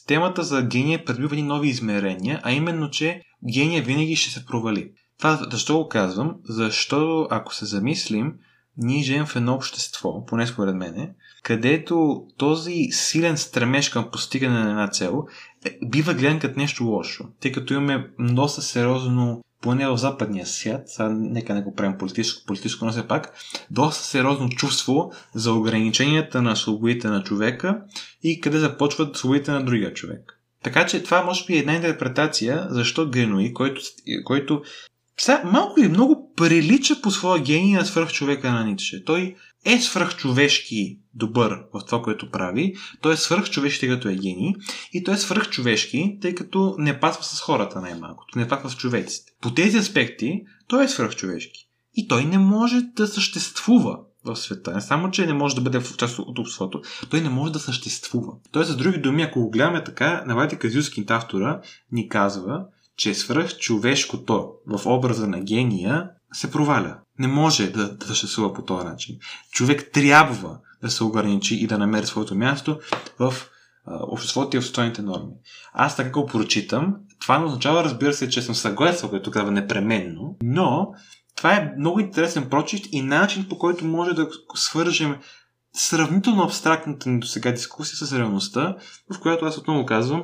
темата 0.07 0.43
за 0.43 0.61
гения 0.61 1.05
придобива 1.05 1.43
нови 1.43 1.69
измерения, 1.69 2.39
а 2.43 2.51
именно, 2.51 2.89
че 2.89 3.21
гения 3.53 3.83
винаги 3.83 4.15
ще 4.15 4.31
се 4.31 4.45
провали. 4.45 4.91
Това 5.17 5.39
защо 5.51 5.77
го 5.77 5.89
казвам? 5.89 6.35
Защото 6.49 7.27
ако 7.31 7.55
се 7.55 7.65
замислим, 7.65 8.33
ние 8.77 9.03
живеем 9.03 9.25
в 9.25 9.35
едно 9.35 9.53
общество, 9.53 10.25
поне 10.25 10.47
според 10.47 10.75
мене, 10.75 11.13
където 11.43 12.25
този 12.37 12.87
силен 12.91 13.37
стремеж 13.37 13.89
към 13.89 14.11
постигане 14.11 14.63
на 14.63 14.69
една 14.69 14.87
цел 14.87 15.25
е, 15.65 15.77
бива 15.85 16.13
гледан 16.13 16.39
като 16.39 16.59
нещо 16.59 16.83
лошо, 16.83 17.25
тъй 17.39 17.51
като 17.51 17.73
имаме 17.73 18.07
доста 18.19 18.61
сериозно 18.61 19.41
поне 19.61 19.87
в 19.87 19.97
западния 19.97 20.45
свят, 20.47 20.81
сега 20.85 21.09
нека 21.09 21.53
не 21.53 21.61
го 21.61 21.75
правим 21.75 21.97
политическо, 21.97 22.45
политическо, 22.45 22.85
но 22.85 22.91
все 22.91 23.07
пак, 23.07 23.33
доста 23.71 24.03
сериозно 24.03 24.49
чувство 24.49 25.11
за 25.33 25.53
ограниченията 25.53 26.41
на 26.41 26.55
свободите 26.55 27.07
на 27.07 27.23
човека 27.23 27.81
и 28.23 28.41
къде 28.41 28.59
започват 28.59 29.17
свободите 29.17 29.51
на 29.51 29.65
другия 29.65 29.93
човек. 29.93 30.39
Така 30.63 30.85
че 30.85 31.03
това 31.03 31.23
може 31.23 31.45
би 31.45 31.53
е 31.55 31.59
една 31.59 31.75
интерпретация, 31.75 32.67
защо 32.69 33.09
Генуи, 33.09 33.53
който, 33.53 33.81
който 34.23 34.61
сега, 35.17 35.41
малко 35.45 35.79
и 35.79 35.87
много 35.87 36.33
прилича 36.35 37.01
по 37.01 37.11
своя 37.11 37.41
гений 37.41 37.73
на 37.73 37.85
свърхчовека 37.85 38.51
на 38.51 38.65
Ницше. 38.65 39.05
Той 39.05 39.35
е 39.65 39.79
свръхчовешки 39.79 40.99
добър 41.13 41.59
в 41.73 41.85
това, 41.85 42.01
което 42.01 42.31
прави, 42.31 42.75
той 43.01 43.13
е 43.13 43.17
свръхчовешки, 43.17 43.79
тъй 43.79 43.89
като 43.89 44.09
е 44.09 44.15
гений, 44.15 44.53
и 44.93 45.03
той 45.03 45.13
е 45.13 45.17
свръхчовешки, 45.17 46.17
тъй 46.21 46.35
като 46.35 46.75
не 46.77 46.99
пасва 46.99 47.23
с 47.23 47.41
хората 47.41 47.81
най-малкото, 47.81 48.39
не 48.39 48.47
пасва 48.47 48.69
с 48.69 48.75
човеците. 48.75 49.31
По 49.41 49.53
тези 49.53 49.77
аспекти 49.77 50.43
той 50.67 50.83
е 50.83 50.87
свръхчовешки. 50.87 51.69
И 51.93 52.07
той 52.07 52.25
не 52.25 52.37
може 52.37 52.81
да 52.81 53.07
съществува 53.07 53.99
в 54.25 54.35
света. 54.35 54.73
Не 54.73 54.81
само, 54.81 55.11
че 55.11 55.25
не 55.25 55.33
може 55.33 55.55
да 55.55 55.61
бъде 55.61 55.79
в 55.79 55.97
част 55.97 56.19
от 56.19 56.39
обществото, 56.39 56.81
той 57.09 57.21
не 57.21 57.29
може 57.29 57.53
да 57.53 57.59
съществува. 57.59 58.33
Тоест, 58.51 58.69
за 58.69 58.77
други 58.77 58.97
думи, 58.97 59.21
ако 59.21 59.41
го 59.41 59.49
гледаме 59.49 59.83
така, 59.83 60.23
Навайте 60.27 60.59
Казюскин 60.59 61.05
автора 61.09 61.61
ни 61.91 62.09
казва, 62.09 62.65
че 62.97 63.13
свръх 63.13 63.57
човешкото 63.57 64.51
в 64.67 64.85
образа 64.85 65.27
на 65.27 65.39
гения 65.39 66.09
се 66.33 66.51
проваля. 66.51 66.97
Не 67.19 67.27
може 67.27 67.69
да, 67.69 67.95
да 67.95 68.05
съществува 68.05 68.53
по 68.53 68.61
този 68.61 68.85
начин. 68.85 69.17
Човек 69.51 69.89
трябва 69.93 70.57
да 70.81 70.89
се 70.89 71.03
ограничи 71.03 71.55
и 71.55 71.67
да 71.67 71.77
намери 71.77 72.05
своето 72.05 72.35
място 72.35 72.79
в 73.19 73.33
обществото 73.87 74.57
и 74.57 74.59
в 74.59 74.65
социалните 74.65 75.01
норми. 75.01 75.33
Аз 75.73 75.95
така 75.95 76.09
го 76.09 76.25
прочитам. 76.25 76.95
Това 77.21 77.39
не 77.39 77.45
означава, 77.45 77.83
разбира 77.83 78.13
се, 78.13 78.29
че 78.29 78.41
съм 78.41 78.55
съгласен, 78.55 79.09
което 79.09 79.31
казва 79.31 79.51
непременно, 79.51 80.37
но 80.43 80.93
това 81.35 81.53
е 81.53 81.71
много 81.77 81.99
интересен 81.99 82.49
прочит 82.49 82.87
и 82.91 83.01
начин 83.01 83.45
по 83.49 83.57
който 83.57 83.85
може 83.85 84.13
да 84.13 84.29
свържем 84.55 85.15
сравнително 85.73 86.43
абстрактната 86.43 87.09
ни 87.09 87.19
до 87.19 87.27
сега 87.27 87.51
дискусия 87.51 88.07
с 88.07 88.17
реалността, 88.17 88.75
в 89.13 89.19
която 89.19 89.45
аз 89.45 89.57
отново 89.57 89.85
казвам, 89.85 90.23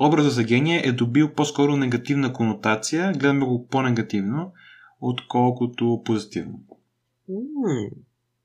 образа 0.00 0.30
за 0.30 0.42
гения 0.44 0.82
е 0.84 0.92
добил 0.92 1.34
по-скоро 1.34 1.76
негативна 1.76 2.32
конотация, 2.32 3.12
гледаме 3.12 3.44
го 3.44 3.68
по-негативно, 3.68 4.52
отколкото 5.02 6.02
позитивно. 6.04 6.60
М- 7.28 7.90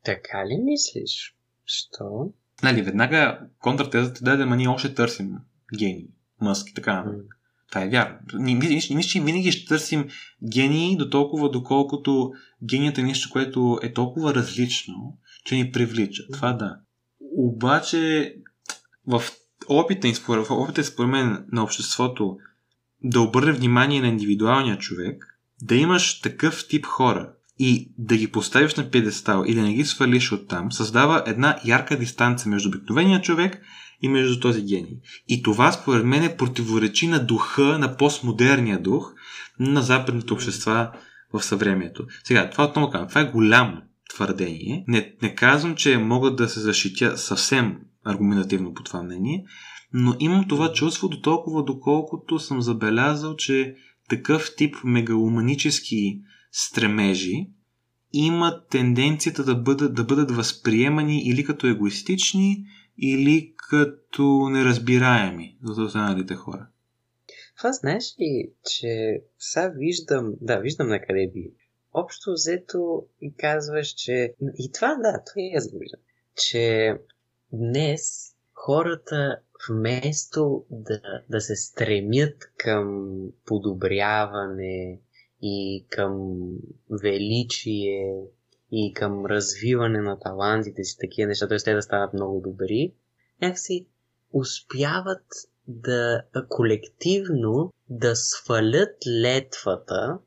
така 0.04 0.46
ли 0.46 0.58
мислиш? 0.58 1.36
Що? 1.66 2.30
Нали, 2.64 2.82
веднага 2.82 3.40
контратезата 3.60 4.24
да 4.24 4.32
е, 4.32 4.38
да 4.38 4.46
ние 4.46 4.68
още 4.68 4.94
търсим 4.94 5.36
гении, 5.78 6.08
мъски, 6.42 6.74
така. 6.74 7.04
Mm. 7.08 7.22
Това 7.70 7.84
е 7.84 7.90
вярно. 7.90 8.18
Мисля, 8.34 9.02
че 9.02 9.22
винаги 9.22 9.52
ще 9.52 9.68
търсим 9.68 10.08
гении 10.52 10.98
до 10.98 11.10
толкова, 11.10 11.52
доколкото 11.52 12.32
геният 12.64 12.98
е 12.98 13.04
нещо, 13.04 13.30
което 13.32 13.80
е 13.84 13.94
толкова 13.94 14.36
различно, 14.36 15.18
че 15.46 15.56
ни 15.56 15.72
привлича. 15.72 16.24
Това 16.34 16.54
да. 16.54 16.80
Обаче, 17.38 18.36
в 19.08 19.24
опита, 19.70 20.08
в 20.28 20.52
опита 20.52 20.84
според 20.84 21.12
мен 21.12 21.46
на 21.52 21.64
обществото 21.64 22.38
да 23.04 23.22
обърне 23.22 23.52
внимание 23.52 24.02
на 24.02 24.08
индивидуалния 24.08 24.78
човек, 24.78 25.37
да 25.62 25.76
имаш 25.76 26.22
такъв 26.22 26.68
тип 26.68 26.86
хора 26.86 27.30
и 27.60 27.92
да 27.98 28.18
ги 28.18 28.32
поставиш 28.32 28.76
на 28.76 28.92
педестал 28.92 29.44
или 29.48 29.56
да 29.56 29.62
не 29.62 29.74
ги 29.74 29.86
свалиш 29.86 30.32
оттам, 30.32 30.72
създава 30.72 31.24
една 31.26 31.60
ярка 31.66 31.98
дистанция 31.98 32.50
между 32.50 32.70
обикновения 32.70 33.22
човек 33.22 33.62
и 34.02 34.10
между 34.10 34.40
този 34.40 34.62
гений. 34.62 34.98
И 35.28 35.44
това 35.44 35.72
според 35.72 36.06
мен 36.06 36.24
е 36.24 36.38
противоречи 36.38 37.08
на 37.08 37.26
духа, 37.26 37.80
на 37.80 37.98
постмодерния 37.98 38.82
дух 38.82 39.14
на 39.60 39.82
западните 39.82 40.34
общества 40.34 40.92
в 41.34 41.44
съвремието. 41.44 42.06
Сега, 42.24 42.50
това 42.50 42.64
отново 42.64 42.90
казвам, 42.90 43.10
това 43.10 43.22
е 43.22 43.32
голямо 43.32 43.82
твърдение. 44.10 44.84
Не, 44.88 45.14
не 45.22 45.36
казвам, 45.36 45.76
че 45.76 45.98
мога 45.98 46.36
да 46.36 46.50
се 46.50 46.60
защитя 46.60 47.18
съвсем 47.18 47.78
аргументативно 48.06 48.74
по 48.74 48.84
това 48.84 49.04
мнение, 49.04 49.46
но 49.94 50.16
имам 50.20 50.48
това 50.48 50.74
чувство 50.74 51.08
до 51.08 51.22
толкова, 51.22 51.64
доколкото 51.64 52.40
съм 52.40 52.62
забелязал, 52.62 53.36
че 53.36 53.76
такъв 54.10 54.56
тип 54.56 54.76
мегаломанически 54.84 56.22
стремежи 56.52 57.50
имат 58.14 58.70
тенденцията 58.70 59.44
да 59.44 59.56
бъдат, 59.56 59.94
да 59.96 60.04
бъдат 60.04 60.32
възприемани 60.32 61.22
или 61.24 61.44
като 61.44 61.68
егоистични, 61.68 62.66
или 62.98 63.54
като 63.70 64.50
неразбираеми 64.50 65.58
за 65.64 65.84
останалите 65.84 66.36
хора. 66.36 66.68
Това 67.58 67.72
знаеш 67.74 68.16
ли, 68.20 68.52
че 68.64 69.22
сега 69.40 69.74
виждам, 69.76 70.34
да, 70.42 70.58
виждам 70.58 70.88
на 70.88 71.02
къде 71.02 71.32
би. 71.34 71.52
Общо 71.94 72.32
взето 72.32 73.04
и 73.22 73.34
казваш, 73.38 73.88
че... 73.88 74.34
И 74.58 74.72
това, 74.72 74.96
да, 74.96 75.24
това 75.26 75.42
и 75.42 75.54
аз 75.58 75.72
го 75.72 75.80
виждам. 75.80 76.00
Че 76.36 76.94
днес 77.54 78.34
хората 78.54 79.40
вместо 79.70 80.66
да, 80.70 81.02
да 81.30 81.42
се 81.42 81.56
стремят 81.56 82.36
към 82.58 83.12
подобряване 83.46 85.00
и 85.42 85.86
към 85.90 86.40
величие 87.02 88.24
и 88.72 88.94
към 88.94 89.26
развиване 89.26 90.02
на 90.02 90.20
талантите 90.20 90.84
си, 90.84 90.98
такива 91.00 91.28
неща, 91.28 91.48
т.е. 91.48 91.58
те 91.58 91.74
да 91.74 91.82
стават 91.82 92.14
много 92.14 92.42
добри, 92.42 92.94
някакси 93.42 93.88
успяват 94.34 95.26
да 95.68 96.24
колективно 96.50 97.74
да 97.90 98.16
свалят 98.16 98.96
летвата 99.08 100.20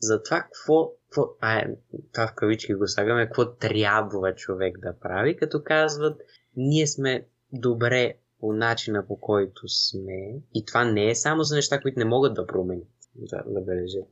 за 0.00 0.22
това, 0.22 0.40
какво, 0.40 0.90
какво 1.02 1.36
а, 1.40 1.64
това 2.12 2.26
в 2.26 2.34
кавички 2.34 2.74
го 2.74 2.88
слагаме, 2.88 3.26
какво 3.26 3.54
трябва 3.54 4.34
човек 4.34 4.78
да 4.78 4.98
прави, 5.00 5.36
като 5.36 5.62
казват, 5.64 6.20
ние 6.56 6.86
сме 6.86 7.26
добре 7.52 8.14
по 8.46 8.52
начина 8.52 9.06
по 9.06 9.20
който 9.20 9.68
сме, 9.68 10.40
и 10.54 10.64
това 10.64 10.84
не 10.84 11.10
е 11.10 11.14
само 11.14 11.42
за 11.42 11.54
неща, 11.54 11.80
които 11.80 11.98
не 11.98 12.04
могат 12.04 12.34
да 12.34 12.46
променят, 12.46 12.88
да, 13.14 13.42
да 13.46 13.60
бележат. 13.60 14.04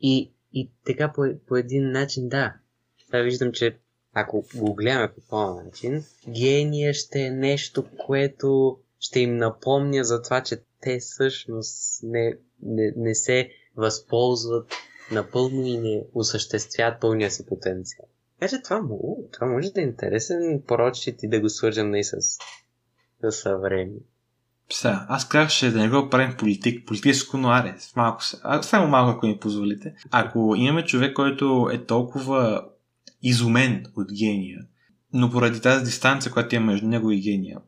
И, 0.00 0.32
и 0.52 0.70
така 0.86 1.12
по, 1.12 1.24
по 1.46 1.56
един 1.56 1.90
начин, 1.90 2.28
да. 2.28 2.54
Сега 3.04 3.22
виждам, 3.22 3.52
че 3.52 3.78
ако 4.12 4.44
го 4.54 4.74
гледаме 4.74 5.12
по 5.14 5.20
този 5.30 5.64
начин, 5.64 6.04
гения 6.28 6.94
ще 6.94 7.20
е 7.20 7.30
нещо, 7.30 7.84
което 8.06 8.78
ще 8.98 9.20
им 9.20 9.36
напомня 9.36 10.04
за 10.04 10.22
това, 10.22 10.42
че 10.42 10.62
те 10.80 10.98
всъщност 10.98 12.02
не, 12.02 12.36
не, 12.62 12.92
не 12.96 13.14
се 13.14 13.50
възползват 13.76 14.72
напълно 15.12 15.66
и 15.66 15.78
не 15.78 16.04
осъществяват 16.14 17.00
пълния 17.00 17.30
си 17.30 17.46
потенциал. 17.46 18.06
Така 18.40 18.56
че 18.56 18.62
това, 18.62 18.82
това 19.32 19.46
може 19.46 19.72
да 19.72 19.80
е 19.80 19.84
интересен 19.84 20.62
порочит 20.66 21.22
и 21.22 21.28
да 21.28 21.40
го 21.40 21.48
свържем 21.48 21.94
и 21.94 22.04
с, 22.04 22.38
с 23.22 23.32
съвремие. 23.32 24.00
Сега, 24.72 25.06
аз 25.08 25.28
казах, 25.28 25.72
да 25.72 25.78
не 25.78 25.88
го 25.88 26.10
правим 26.10 26.36
политик, 26.38 26.86
политическо, 26.86 27.36
но 27.36 27.48
аре, 27.48 27.76
малко, 27.96 28.22
само 28.62 28.88
малко, 28.88 29.10
ако 29.10 29.26
ми 29.26 29.38
позволите. 29.38 29.94
Ако 30.10 30.54
имаме 30.56 30.84
човек, 30.84 31.14
който 31.14 31.70
е 31.72 31.84
толкова 31.84 32.64
изумен 33.22 33.84
от 33.96 34.12
гения, 34.12 34.60
но 35.12 35.30
поради 35.30 35.60
тази 35.60 35.84
дистанция, 35.84 36.32
която 36.32 36.54
има 36.54 36.66
между 36.66 36.86
него 36.86 37.10
и 37.10 37.20
гения, 37.20 37.58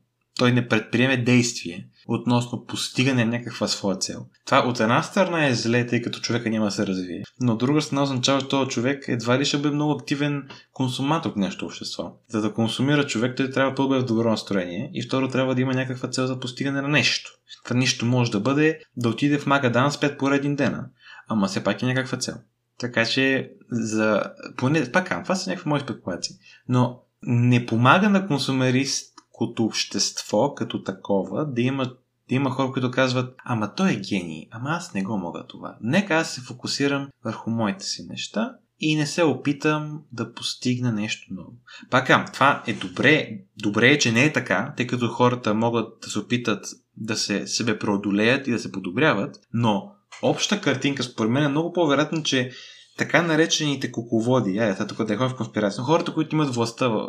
той 0.43 0.53
не 0.53 0.69
предприеме 0.69 1.17
действие 1.17 1.87
относно 2.07 2.67
постигане 2.67 3.25
на 3.25 3.31
някаква 3.31 3.69
своя 3.69 3.97
цел. 3.97 4.27
Това 4.47 4.59
от 4.59 4.81
една 4.81 5.03
страна 5.03 5.47
е 5.47 5.55
зле, 5.55 5.87
тъй 5.87 6.03
като 6.03 6.21
човека 6.21 6.51
няма 6.51 6.65
да 6.65 6.71
се 6.71 6.87
развие, 6.87 7.23
но 7.41 7.53
от 7.53 7.59
друга 7.59 7.83
страна 7.83 8.03
означава, 8.03 8.41
че 8.41 8.49
този 8.49 8.71
човек 8.71 9.05
едва 9.09 9.39
ли 9.39 9.45
ще 9.45 9.59
бъде 9.59 9.75
много 9.75 9.93
активен 9.93 10.49
консуматор 10.73 11.33
в 11.33 11.37
нещо 11.37 11.67
общество. 11.67 12.13
За 12.29 12.41
да 12.41 12.53
консумира 12.53 13.07
човек, 13.07 13.37
той 13.37 13.51
трябва 13.51 13.75
първо 13.75 13.89
да 13.89 13.95
бъде 13.95 14.05
в 14.05 14.09
добро 14.09 14.31
настроение 14.31 14.91
и 14.95 15.03
второ 15.03 15.29
трябва 15.29 15.55
да 15.55 15.61
има 15.61 15.75
някаква 15.75 16.09
цел 16.09 16.27
за 16.27 16.41
постигане 16.41 16.83
на 16.83 16.89
нещо. 16.89 17.31
Това 17.65 17.77
нищо 17.77 18.07
може 18.07 18.31
да 18.31 18.41
бъде 18.41 18.81
да 18.97 19.09
отиде 19.09 19.39
в 19.39 19.47
Магадан 19.47 19.93
с 19.93 20.01
пет 20.01 20.19
поредин 20.19 20.57
дена, 20.57 20.87
ама 21.29 21.47
все 21.47 21.65
пак 21.65 21.83
е 21.83 21.87
някаква 21.87 22.19
цел. 22.19 22.35
Така 22.79 23.05
че, 23.05 23.51
за... 23.71 24.23
поне, 24.57 24.93
пак 24.93 25.23
това 25.23 25.35
са 25.35 25.51
някакви 25.51 25.69
мои 25.69 25.81
спекулации. 25.81 26.37
Но 26.69 27.03
не 27.23 27.67
помага 27.67 28.09
на 28.09 28.27
консумеристкото 29.33 29.65
общество 29.65 30.55
като 30.55 30.83
такова 30.83 31.47
да 31.47 31.61
има, 31.61 31.85
да 32.29 32.35
има 32.35 32.51
хора, 32.51 32.73
които 32.73 32.91
казват, 32.91 33.35
ама 33.45 33.75
той 33.75 33.93
е 33.93 34.01
гений, 34.01 34.49
ама 34.51 34.71
аз 34.71 34.95
не 34.95 35.03
го 35.03 35.19
мога 35.19 35.47
това. 35.49 35.77
Нека 35.81 36.15
аз 36.15 36.35
се 36.35 36.41
фокусирам 36.41 37.09
върху 37.25 37.51
моите 37.51 37.85
си 37.85 38.07
неща 38.09 38.55
и 38.81 38.97
не 38.97 39.07
се 39.07 39.25
опитам 39.25 40.03
да 40.13 40.33
постигна 40.35 40.93
нещо 40.93 41.27
ново. 41.31 41.53
Пак 41.91 42.33
това 42.33 42.63
е 42.67 42.73
добре, 42.73 43.39
добре 43.57 43.89
е, 43.89 43.99
че 43.99 44.13
не 44.13 44.25
е 44.25 44.33
така, 44.33 44.75
тъй 44.77 44.87
като 44.87 45.09
хората 45.09 45.55
могат 45.55 46.01
да 46.03 46.11
се 46.11 46.19
опитат 46.19 46.67
да 46.97 47.17
се 47.17 47.47
себе 47.47 47.79
преодолеят 47.79 48.47
и 48.47 48.51
да 48.51 48.59
се 48.59 48.73
подобряват, 48.73 49.37
но 49.53 49.93
обща 50.23 50.61
картинка, 50.61 51.03
според 51.03 51.31
мен 51.31 51.45
е 51.45 51.49
много 51.49 51.73
по-вероятно, 51.73 52.23
че 52.23 52.51
така 52.99 53.23
наречените 53.23 53.93
куководи, 53.93 54.57
я, 54.57 54.75
това 54.75 54.87
тук 54.87 55.05
да 55.05 55.15
е 55.15 55.17
в 55.17 55.35
конспирация, 55.37 55.85
хората, 55.85 56.15
които 56.15 56.37
имат 56.37 56.55
властта 56.55 56.89
в, 56.89 57.07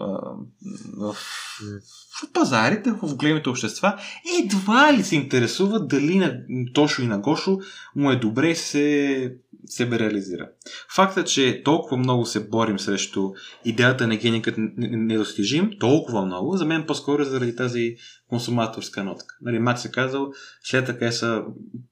в, 0.97 1.13
в 1.13 2.33
пазарите, 2.33 2.91
в 2.91 3.15
големите 3.15 3.49
общества, 3.49 3.99
едва 4.43 4.93
ли 4.93 5.03
се 5.03 5.15
интересуват 5.15 5.87
дали 5.87 6.17
на 6.17 6.39
Тошо 6.73 7.01
и 7.01 7.07
на 7.07 7.19
Гошо 7.19 7.59
му 7.95 8.11
е 8.11 8.15
добре 8.15 8.49
и 8.49 8.55
се 8.55 9.35
себе 9.65 9.99
реализира. 9.99 10.49
Факта, 10.95 11.23
че 11.23 11.63
толкова 11.63 11.97
много 11.97 12.25
се 12.25 12.47
борим 12.47 12.79
срещу 12.79 13.31
идеята 13.65 14.07
на 14.07 14.15
гений 14.15 14.41
като 14.41 14.59
недостижим, 14.77 15.71
толкова 15.79 16.25
много, 16.25 16.57
за 16.57 16.65
мен 16.65 16.85
по-скоро 16.85 17.21
е 17.21 17.25
заради 17.25 17.55
тази 17.55 17.95
консуматорска 18.29 19.03
нотка. 19.03 19.35
Нали, 19.41 19.59
Макс 19.59 19.85
е 19.85 19.91
казал, 19.91 20.31
след 20.63 20.85
така 20.85 21.11
са 21.11 21.43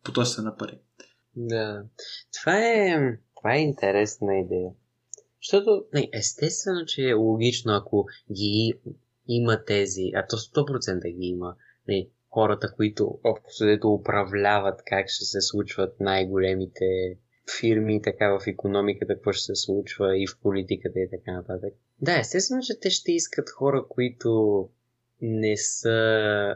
потоса 0.04 0.42
на 0.42 0.56
пари. 0.58 0.78
Да. 1.36 1.84
Това 2.42 2.58
е, 2.58 3.18
това 3.42 3.56
е 3.56 3.62
интересна 3.62 4.40
идея. 4.40 4.72
Защото, 5.44 5.86
не, 5.94 6.10
естествено, 6.14 6.86
че 6.86 7.10
е 7.10 7.14
логично, 7.14 7.74
ако 7.74 8.08
ги 8.32 8.74
има 9.28 9.66
тези, 9.66 10.12
а 10.16 10.28
то 10.28 10.36
100% 10.36 11.18
ги 11.18 11.26
има, 11.26 11.56
не, 11.88 12.08
хората, 12.30 12.74
които 12.76 13.20
общо 13.24 13.94
управляват 13.94 14.82
как 14.86 15.10
ще 15.10 15.26
се 15.26 15.42
случват 15.42 16.00
най-големите 16.00 17.18
фирми, 17.60 18.02
така 18.02 18.40
в 18.40 18.48
економиката, 18.48 19.14
какво 19.14 19.32
ще 19.32 19.44
се 19.44 19.56
случва 19.56 20.18
и 20.18 20.28
в 20.28 20.40
политиката 20.42 21.00
и 21.00 21.10
така 21.10 21.32
нататък. 21.32 21.74
Да, 22.02 22.20
естествено, 22.20 22.62
че 22.62 22.80
те 22.80 22.90
ще 22.90 23.12
искат 23.12 23.50
хора, 23.50 23.86
които 23.90 24.70
не 25.22 25.58
са, 25.58 26.56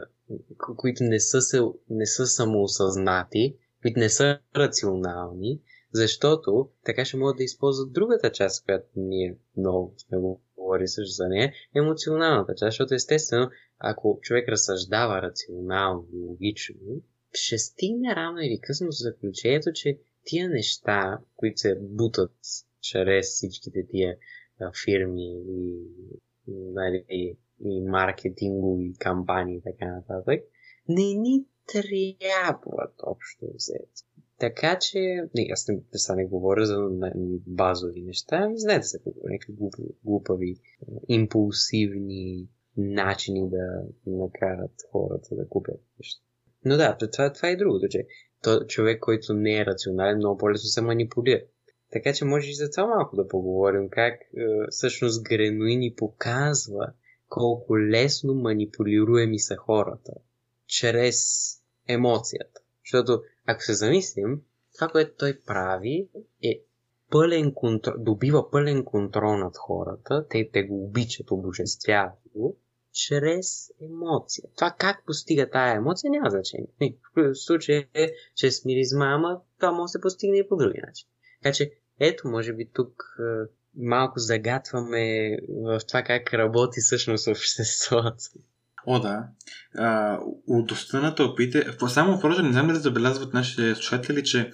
които 0.76 1.04
не 1.04 1.20
са, 1.20 1.72
не 1.90 2.06
са 2.06 2.26
самоосъзнати, 2.26 3.56
които 3.82 4.00
не 4.00 4.08
са 4.08 4.38
рационални, 4.56 5.60
защото 5.96 6.68
така 6.84 7.04
ще 7.04 7.16
могат 7.16 7.36
да 7.36 7.44
използват 7.44 7.92
другата 7.92 8.32
част, 8.32 8.64
която 8.64 8.86
ние 8.96 9.36
много 9.56 9.94
сме 9.98 10.18
говорили 10.56 10.88
също 10.88 11.12
за 11.12 11.28
нея, 11.28 11.52
емоционалната 11.74 12.54
част, 12.54 12.72
защото 12.72 12.94
естествено, 12.94 13.50
ако 13.78 14.18
човек 14.22 14.48
разсъждава 14.48 15.22
рационално 15.22 16.08
логично, 16.12 17.02
ще 17.34 17.58
стигне 17.58 18.16
рано 18.16 18.38
или 18.38 18.60
късно 18.62 18.92
с 18.92 19.02
заключението, 19.02 19.72
че 19.72 19.98
тия 20.24 20.48
неща, 20.48 21.18
които 21.36 21.60
се 21.60 21.78
бутат 21.80 22.32
чрез 22.80 23.26
всичките 23.26 23.86
тия 23.90 24.16
фирми 24.84 25.32
и, 25.48 25.82
нали, 26.48 27.04
и, 27.10 27.38
и 27.64 27.80
маркетингови 27.80 28.94
кампании 28.98 29.56
и 29.56 29.62
така 29.62 29.86
нататък, 29.86 30.44
не 30.88 31.14
ни 31.14 31.44
трябват 31.66 32.94
общо 33.02 33.46
взето. 33.54 34.05
Така 34.38 34.78
че, 34.78 34.98
не, 35.34 35.48
аз 35.52 35.68
не, 35.68 35.80
сега 35.92 36.16
не 36.16 36.26
говоря 36.26 36.66
за 36.66 36.88
базови 37.46 38.02
неща, 38.02 38.52
знаете 38.54 38.86
се 38.86 38.98
някакви 39.24 39.54
глупави, 40.04 40.56
импулсивни 41.08 42.48
начини 42.76 43.50
да 43.50 43.82
накарат 44.06 44.72
хората 44.92 45.34
да 45.34 45.48
купят 45.48 45.80
неща. 45.98 46.22
Но 46.64 46.76
да, 46.76 46.96
това, 46.96 47.32
това 47.32 47.48
е 47.48 47.56
другото, 47.56 47.88
че 47.88 48.06
то, 48.42 48.64
човек, 48.66 49.00
който 49.00 49.34
не 49.34 49.58
е 49.58 49.66
рационален, 49.66 50.16
много 50.16 50.38
по-лесно 50.38 50.68
се 50.68 50.80
манипулира. 50.80 51.42
Така 51.92 52.12
че 52.12 52.24
може 52.24 52.50
и 52.50 52.54
за 52.54 52.70
това 52.70 52.86
малко 52.86 53.16
да 53.16 53.28
поговорим, 53.28 53.88
как 53.88 54.14
е, 54.14 54.26
всъщност 54.70 55.22
Гренуи 55.22 55.76
ни 55.76 55.94
показва 55.94 56.92
колко 57.28 57.78
лесно 57.78 58.34
манипулируеми 58.34 59.38
са 59.38 59.56
хората 59.56 60.12
чрез 60.66 61.20
емоцията. 61.88 62.60
Защото 62.84 63.22
ако 63.46 63.62
се 63.62 63.74
замислим, 63.74 64.42
това, 64.74 64.88
което 64.88 65.16
той 65.18 65.40
прави 65.46 66.08
е 66.42 66.62
пълен 67.10 67.54
контрол, 67.54 67.94
добива 67.98 68.50
пълен 68.50 68.84
контрол 68.84 69.36
над 69.36 69.56
хората, 69.56 70.26
те, 70.30 70.50
те 70.52 70.62
го 70.62 70.84
обичат, 70.84 71.30
обожествяват 71.30 72.18
го, 72.34 72.56
чрез 72.92 73.70
емоция. 73.80 74.44
Това 74.56 74.74
как 74.78 75.06
постига 75.06 75.50
тая 75.50 75.76
емоция 75.76 76.10
няма 76.10 76.30
значение. 76.30 76.68
В 77.16 77.34
случай 77.34 77.88
е, 77.94 78.12
че 78.34 78.50
с 78.50 78.64
миризма, 78.64 79.06
ама 79.06 79.40
това 79.58 79.72
може 79.72 79.82
да 79.82 79.88
се 79.88 80.00
постигне 80.00 80.38
и 80.38 80.48
по 80.48 80.56
други 80.56 80.80
начин. 80.86 81.08
Така 81.42 81.54
че, 81.54 81.72
ето, 82.00 82.28
може 82.28 82.52
би 82.52 82.70
тук 82.74 83.02
е, 83.18 83.22
малко 83.76 84.18
загатваме 84.18 85.36
в 85.48 85.80
това 85.88 86.02
как 86.02 86.34
работи 86.34 86.80
всъщност 86.80 87.28
обществото. 87.28 88.24
О, 88.86 89.00
да. 89.00 89.24
А, 89.78 90.18
опите. 91.20 91.66
Само 91.88 92.18
впрочем, 92.18 92.46
не 92.46 92.52
знам 92.52 92.68
ли 92.68 92.72
да 92.72 92.80
забелязват 92.80 93.34
нашите 93.34 93.74
слушатели, 93.74 94.24
че 94.24 94.50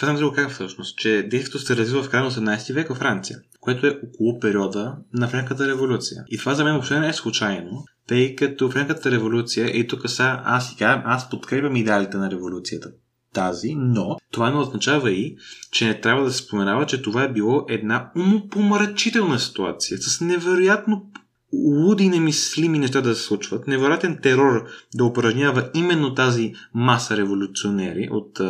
това 0.00 0.16
съм 0.16 0.32
как 0.34 0.50
всъщност, 0.50 0.98
че 0.98 1.22
действието 1.30 1.58
се 1.58 1.76
развива 1.76 2.02
в 2.02 2.10
края 2.10 2.24
на 2.24 2.30
18 2.30 2.74
век 2.74 2.88
във 2.88 2.98
Франция, 2.98 3.38
което 3.60 3.86
е 3.86 4.00
около 4.04 4.40
периода 4.40 4.96
на 5.12 5.28
Френската 5.28 5.68
революция. 5.68 6.24
И 6.28 6.38
това 6.38 6.54
за 6.54 6.64
мен 6.64 6.72
въобще 6.72 7.00
не 7.00 7.08
е 7.08 7.12
случайно, 7.12 7.84
тъй 8.08 8.36
като 8.36 8.70
Френската 8.70 9.10
революция, 9.10 9.66
и 9.66 9.86
тук 9.86 10.10
сега 10.10 10.42
аз 10.44 10.68
си 10.68 10.76
казвам, 10.76 11.02
аз 11.06 11.30
подкрепям 11.30 11.76
идеалите 11.76 12.16
на 12.16 12.30
революцията 12.30 12.90
тази, 13.32 13.74
но 13.76 14.16
това 14.32 14.50
не 14.50 14.56
означава 14.56 15.10
и, 15.10 15.36
че 15.72 15.86
не 15.86 16.00
трябва 16.00 16.24
да 16.24 16.30
се 16.30 16.42
споменава, 16.42 16.86
че 16.86 17.02
това 17.02 17.22
е 17.22 17.32
било 17.32 17.66
една 17.68 18.10
умопомрачителна 18.16 19.38
ситуация 19.38 19.98
с 19.98 20.20
невероятно 20.20 21.10
луди 21.52 22.04
и 22.04 22.08
немислими 22.08 22.78
неща 22.78 23.00
да 23.00 23.14
се 23.14 23.22
случват, 23.22 23.66
невероятен 23.66 24.18
терор 24.22 24.66
да 24.94 25.04
упражнява 25.04 25.70
именно 25.74 26.14
тази 26.14 26.54
маса 26.74 27.16
революционери 27.16 28.08
от 28.12 28.40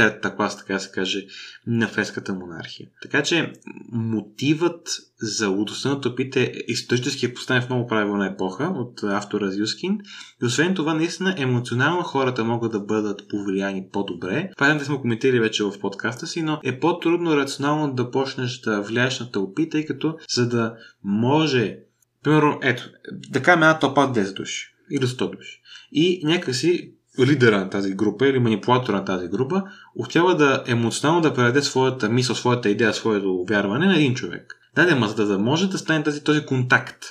третата 0.00 0.36
клас, 0.36 0.58
така 0.58 0.78
се 0.78 0.90
каже, 0.92 1.26
на 1.66 1.88
френската 1.88 2.32
монархия. 2.32 2.88
Така 3.02 3.22
че 3.22 3.52
мотивът 3.92 4.88
за 5.22 5.48
лудостта 5.48 6.00
опит 6.06 6.36
е 6.36 6.52
исторически 6.68 7.26
е 7.26 7.34
поставен 7.34 7.62
в 7.62 7.68
много 7.68 7.86
правилна 7.86 8.26
епоха 8.26 8.64
от 8.64 9.02
автора 9.02 9.50
Зюскин. 9.50 10.00
И 10.42 10.46
освен 10.46 10.74
това, 10.74 10.94
наистина 10.94 11.34
емоционално 11.38 12.02
хората 12.02 12.44
могат 12.44 12.72
да 12.72 12.80
бъдат 12.80 13.28
повлияни 13.28 13.88
по-добре. 13.92 14.50
Това 14.56 14.74
да 14.74 14.84
сме 14.84 15.00
коментирали 15.00 15.40
вече 15.40 15.64
в 15.64 15.80
подкаста 15.80 16.26
си, 16.26 16.42
но 16.42 16.60
е 16.64 16.80
по-трудно 16.80 17.36
рационално 17.36 17.94
да 17.94 18.10
почнеш 18.10 18.60
да 18.60 18.82
влияеш 18.82 19.20
на 19.20 19.30
тълпи, 19.30 19.68
тъй 19.68 19.84
като 19.84 20.16
за 20.34 20.48
да 20.48 20.74
може 21.04 21.76
Примерно, 22.22 22.58
ето, 22.62 22.90
да 23.12 23.42
кажем 23.42 23.62
една 23.62 23.78
топа 23.78 24.00
10 24.00 24.34
души 24.34 24.74
или 24.90 25.06
100 25.06 25.36
души. 25.36 25.60
И 25.92 26.20
някакси 26.24 26.94
лидера 27.18 27.58
на 27.58 27.70
тази 27.70 27.94
група 27.94 28.28
или 28.28 28.38
манипулатора 28.38 28.96
на 28.96 29.04
тази 29.04 29.28
група 29.28 29.62
успява 29.96 30.36
да 30.36 30.64
емоционално 30.66 31.20
да 31.20 31.34
предаде 31.34 31.62
своята 31.62 32.08
мисъл, 32.08 32.36
своята 32.36 32.70
идея, 32.70 32.94
своето 32.94 33.44
вярване 33.48 33.86
на 33.86 33.96
един 33.96 34.14
човек. 34.14 34.56
Да, 34.74 34.96
ма, 34.96 35.08
за 35.08 35.26
да 35.26 35.38
може 35.38 35.70
да 35.70 35.78
стане 35.78 36.04
тази, 36.04 36.24
този 36.24 36.46
контакт 36.46 37.04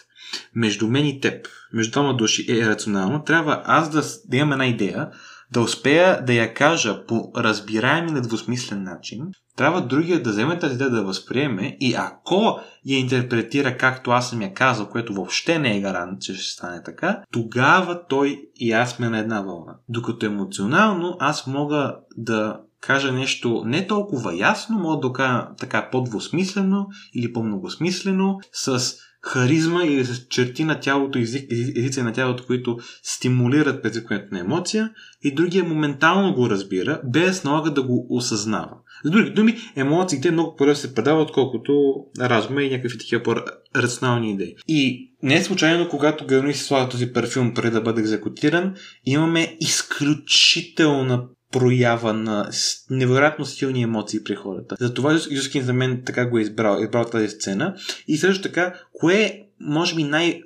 между 0.56 0.88
мен 0.88 1.06
и 1.06 1.20
теб, 1.20 1.48
между 1.74 1.92
двама 1.92 2.16
души 2.16 2.46
е 2.50 2.68
рационално, 2.68 3.24
трябва 3.24 3.62
аз 3.66 3.90
да, 3.90 4.02
да 4.28 4.38
имам 4.38 4.52
една 4.52 4.66
идея, 4.66 5.08
да 5.54 5.62
успея 5.62 6.26
да 6.26 6.34
я 6.34 6.54
кажа 6.54 7.06
по 7.06 7.32
разбираем 7.36 8.08
и 8.08 8.12
недвусмислен 8.12 8.84
начин, 8.84 9.28
трябва 9.58 9.82
другия 9.82 10.24
да 10.24 10.30
вземе 10.30 10.60
тази 10.60 10.76
идея 10.76 10.90
да 10.90 11.04
възприеме 11.04 11.78
и 11.80 11.94
ако 11.98 12.60
я 12.86 12.98
интерпретира 12.98 13.78
както 13.78 14.12
аз 14.12 14.30
съм 14.30 14.42
я 14.42 14.54
казал, 14.54 14.90
което 14.90 15.14
въобще 15.14 15.60
не 15.60 15.78
е 15.78 15.82
гарант, 15.82 16.22
че 16.22 16.34
ще 16.34 16.54
стане 16.54 16.84
така, 16.84 17.22
тогава 17.32 18.08
той 18.08 18.42
и 18.56 18.72
аз 18.72 18.92
сме 18.92 19.10
на 19.10 19.20
една 19.20 19.42
вълна. 19.42 19.76
Докато 19.90 20.26
емоционално 20.26 21.18
аз 21.20 21.48
мога 21.48 21.96
да 22.18 22.60
кажа 22.82 23.12
нещо 23.12 23.64
не 23.66 23.88
толкова 23.88 24.36
ясно, 24.36 24.80
мога 24.80 25.08
да 25.08 25.14
кажа 25.14 25.48
така 25.58 25.90
по-двусмислено 25.92 26.88
или 27.16 27.34
по-многосмислено, 27.34 28.40
с 28.54 28.94
харизма 29.22 29.84
или 29.84 30.06
с 30.06 30.28
черти 30.28 30.64
на 30.64 30.80
тялото, 30.80 31.20
език, 31.20 31.52
езици 31.52 32.02
на 32.02 32.14
тялото, 32.14 32.46
които 32.46 32.78
стимулират 33.04 33.84
предизвикването 33.84 34.28
на 34.32 34.40
емоция 34.40 34.92
и 35.24 35.36
другия 35.36 35.64
моментално 35.64 36.34
го 36.34 36.50
разбира, 36.50 37.02
без 37.06 37.44
налага 37.44 37.72
да 37.72 37.84
го 37.84 38.08
осъзнава. 38.10 38.74
С 39.04 39.10
други 39.10 39.30
думи, 39.30 39.58
емоциите 39.76 40.32
много 40.32 40.56
по 40.56 40.76
се 40.76 40.96
предават, 40.96 41.30
отколкото 41.30 41.96
разума 42.20 42.64
и 42.64 42.70
някакви 42.70 42.98
такива 42.98 43.24
по-рационални 43.24 44.32
идеи. 44.32 44.56
И 44.68 45.12
не 45.24 45.36
е 45.36 45.44
случайно, 45.44 45.90
когато 45.90 46.26
Гърни 46.26 46.54
се 46.54 46.64
слага 46.64 46.90
този 46.90 47.14
парфюм 47.14 47.54
преди 47.54 47.72
да 47.72 47.82
бъде 47.82 48.02
екзекутиран, 48.02 48.76
имаме 49.06 49.58
изключителна 49.60 51.24
проява 51.52 52.14
на 52.14 52.50
невероятно 52.90 53.46
силни 53.46 53.82
емоции 53.82 54.24
при 54.24 54.36
хората. 54.36 54.76
Затова 54.80 55.20
Юскин 55.32 55.64
за 55.64 55.74
мен 55.74 56.02
така 56.06 56.26
го 56.26 56.38
е 56.38 56.42
избрал, 56.42 56.80
е 56.80 56.84
избрал 56.84 57.06
тази 57.06 57.30
сцена. 57.30 57.76
И 58.08 58.18
също 58.18 58.44
така, 58.44 58.74
кое 58.94 59.46
може 59.60 59.96
би 59.96 60.04
най... 60.04 60.42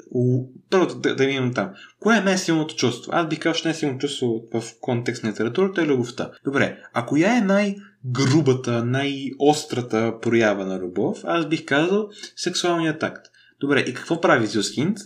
Първо 0.69 0.85
да, 0.85 1.15
да 1.15 1.25
видим 1.25 1.53
там. 1.53 1.69
Кое 1.99 2.17
е 2.17 2.21
най-силното 2.21 2.75
чувство? 2.75 3.11
Аз 3.15 3.27
би 3.27 3.37
казал, 3.37 3.61
че 3.61 3.67
най-силното 3.67 3.99
чувство 3.99 4.43
в 4.53 4.63
контекст 4.81 5.23
на 5.23 5.29
литературата 5.29 5.81
е 5.81 5.85
любовта. 5.85 6.31
Добре, 6.43 6.77
а 6.93 7.05
коя 7.05 7.37
е 7.37 7.41
най-грубата, 7.41 8.85
най-острата 8.85 10.13
проява 10.21 10.65
на 10.65 10.79
любов? 10.79 11.19
Аз 11.23 11.45
бих 11.45 11.65
казал 11.65 12.09
сексуалният 12.35 12.99
такт. 12.99 13.25
Добре, 13.59 13.79
и 13.79 13.93
какво 13.93 14.21
прави 14.21 14.47
Зюскинд? 14.47 14.97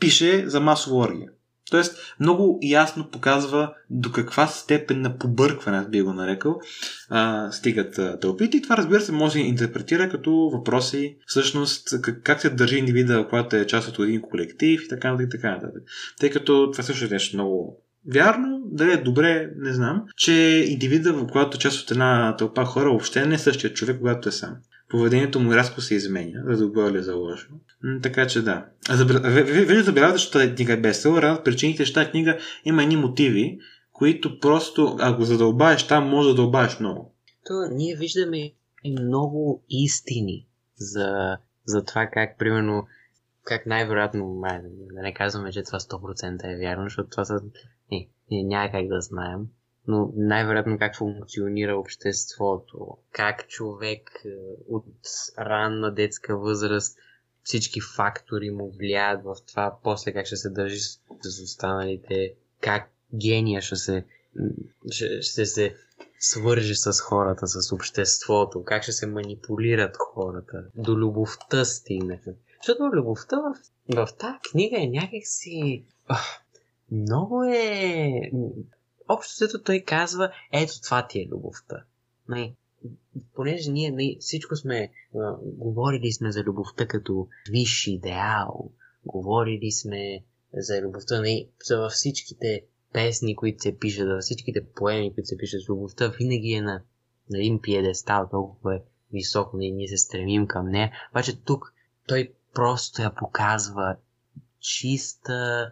Пише 0.00 0.44
за 0.46 0.60
масова 0.60 0.96
оргия. 0.96 1.30
Тоест, 1.70 2.14
много 2.20 2.58
ясно 2.62 3.10
показва 3.10 3.74
до 3.90 4.12
каква 4.12 4.46
степен 4.46 5.00
на 5.00 5.18
побъркване, 5.18 5.78
аз 5.78 5.88
би 5.88 6.02
го 6.02 6.12
нарекал, 6.12 6.60
а, 7.08 7.52
стигат 7.52 8.20
тълпите. 8.20 8.56
И 8.56 8.62
това, 8.62 8.76
разбира 8.76 9.00
се, 9.00 9.12
може 9.12 9.38
да 9.38 9.40
интерпретира 9.40 10.08
като 10.08 10.50
въпроси, 10.52 11.16
всъщност, 11.26 12.02
как, 12.02 12.22
как 12.22 12.40
се 12.40 12.50
държи 12.50 12.76
индивида, 12.76 13.26
когато 13.30 13.56
е 13.56 13.66
част 13.66 13.88
от 13.88 13.98
един 13.98 14.22
колектив 14.22 14.80
и 14.84 14.88
така 14.88 15.10
нататък. 15.10 15.30
Така, 15.30 15.50
нататък. 15.50 15.82
Тъй 16.20 16.30
като 16.30 16.70
това 16.70 16.84
също 16.84 17.04
е 17.04 17.08
нещо 17.08 17.36
много 17.36 17.84
Вярно, 18.12 18.62
дали 18.64 18.92
е 18.92 18.96
добре, 18.96 19.50
не 19.56 19.72
знам, 19.72 20.02
че 20.16 20.32
индивида, 20.68 21.26
когато 21.32 21.56
е 21.56 21.60
част 21.60 21.80
от 21.80 21.90
една 21.90 22.36
тълпа 22.36 22.64
хора, 22.64 22.88
въобще 22.88 23.26
не 23.26 23.34
е 23.34 23.38
същия 23.38 23.72
човек, 23.72 23.98
когато 23.98 24.28
е 24.28 24.32
сам 24.32 24.56
поведението 24.94 25.40
му 25.40 25.54
рязко 25.54 25.80
се 25.80 25.94
изменя, 25.94 26.42
за 26.46 26.66
добро 26.66 26.88
или 26.88 27.02
за 27.02 27.14
лошо. 27.14 27.52
Така 28.02 28.26
че 28.26 28.42
да. 28.42 28.66
Вие 29.44 29.82
забелязате, 29.82 30.20
че 30.20 30.30
тази 30.30 30.54
книга 30.54 30.72
е 30.72 30.80
бестселър. 30.80 31.22
Една 31.22 31.34
от 31.34 31.44
причините, 31.44 31.84
че 31.84 31.92
тази 31.92 32.10
книга 32.10 32.38
има 32.64 32.82
едни 32.82 32.96
мотиви, 32.96 33.58
които 33.92 34.40
просто, 34.40 34.96
ако 35.00 35.24
задълбаеш 35.24 35.86
там, 35.86 36.08
може 36.08 36.28
да 36.28 36.34
дълбаеш 36.34 36.80
много. 36.80 37.14
То 37.46 37.54
ние 37.70 37.96
виждаме 37.96 38.52
много 38.84 39.64
истини 39.70 40.46
за, 40.76 41.38
за 41.64 41.84
това 41.84 42.06
как, 42.12 42.38
примерно, 42.38 42.86
как 43.44 43.66
най-вероятно, 43.66 44.40
да 44.94 45.02
не 45.02 45.14
казваме, 45.14 45.52
че 45.52 45.62
това 45.62 45.78
100% 45.78 46.54
е 46.54 46.58
вярно, 46.58 46.84
защото 46.84 47.10
това 47.10 47.24
са... 47.24 47.34
Не, 47.92 48.08
не, 48.30 48.42
няма 48.42 48.70
как 48.70 48.88
да 48.88 49.00
знаем, 49.00 49.40
но 49.86 50.12
най-вероятно 50.16 50.78
как 50.78 50.96
функционира 50.96 51.76
обществото, 51.76 52.96
как 53.12 53.48
човек 53.48 54.22
е, 54.24 54.28
от 54.68 54.86
ранна 55.38 55.94
детска 55.94 56.38
възраст 56.38 56.98
всички 57.42 57.80
фактори 57.80 58.50
му 58.50 58.70
влияят 58.70 59.24
в 59.24 59.36
това, 59.46 59.76
после 59.82 60.12
как 60.12 60.26
ще 60.26 60.36
се 60.36 60.50
държи 60.50 60.80
с 61.22 61.42
останалите, 61.42 62.34
как 62.60 62.90
гения 63.14 63.62
ще 63.62 63.76
се, 63.76 64.04
ще, 64.90 65.22
ще 65.22 65.46
се 65.46 65.76
свърже 66.18 66.74
с 66.74 67.00
хората, 67.00 67.46
с 67.46 67.72
обществото, 67.72 68.64
как 68.64 68.82
ще 68.82 68.92
се 68.92 69.06
манипулират 69.06 69.96
хората, 69.96 70.64
до 70.74 70.98
любовта 70.98 71.64
стигнахме. 71.64 72.34
Защото 72.56 72.96
любовта 72.96 73.36
в, 73.36 73.54
в 73.94 74.08
тази 74.18 74.38
книга 74.50 74.76
е 74.82 74.86
някакси... 74.86 75.84
много 76.92 77.44
е... 77.44 78.30
Общо 79.08 79.34
взето 79.34 79.62
той 79.62 79.80
казва, 79.80 80.32
ето 80.52 80.80
това 80.82 81.06
ти 81.06 81.20
е 81.20 81.28
любовта. 81.28 81.84
Не, 82.28 82.36
нали, 82.36 82.54
понеже 83.34 83.70
ние 83.70 83.90
не, 83.90 83.96
нали, 83.96 84.16
всичко 84.20 84.56
сме 84.56 84.90
а, 85.14 85.36
говорили 85.42 86.12
сме 86.12 86.32
за 86.32 86.42
любовта 86.42 86.86
като 86.86 87.28
висши 87.50 87.92
идеал, 87.92 88.70
говорили 89.06 89.72
сме 89.72 90.24
за 90.54 90.82
любовта 90.82 91.14
не, 91.14 91.20
нали, 91.20 91.48
във 91.70 91.92
всичките 91.92 92.62
песни, 92.92 93.36
които 93.36 93.62
се 93.62 93.78
пишат, 93.78 94.08
във 94.08 94.20
всичките 94.20 94.66
поеми, 94.66 95.14
които 95.14 95.28
се 95.28 95.36
пишат 95.36 95.68
любовта, 95.68 96.08
винаги 96.08 96.52
е 96.52 96.62
на, 96.62 96.82
на 97.30 97.38
един 97.38 97.60
пиедестал, 97.60 98.28
толкова 98.30 98.74
е 98.74 98.82
високо, 99.12 99.56
ние, 99.56 99.70
ние 99.70 99.88
се 99.88 99.96
стремим 99.96 100.46
към 100.46 100.68
нея. 100.68 100.92
Обаче 101.10 101.42
тук 101.42 101.74
той 102.06 102.32
просто 102.54 103.02
я 103.02 103.14
показва 103.14 103.96
чиста. 104.60 105.70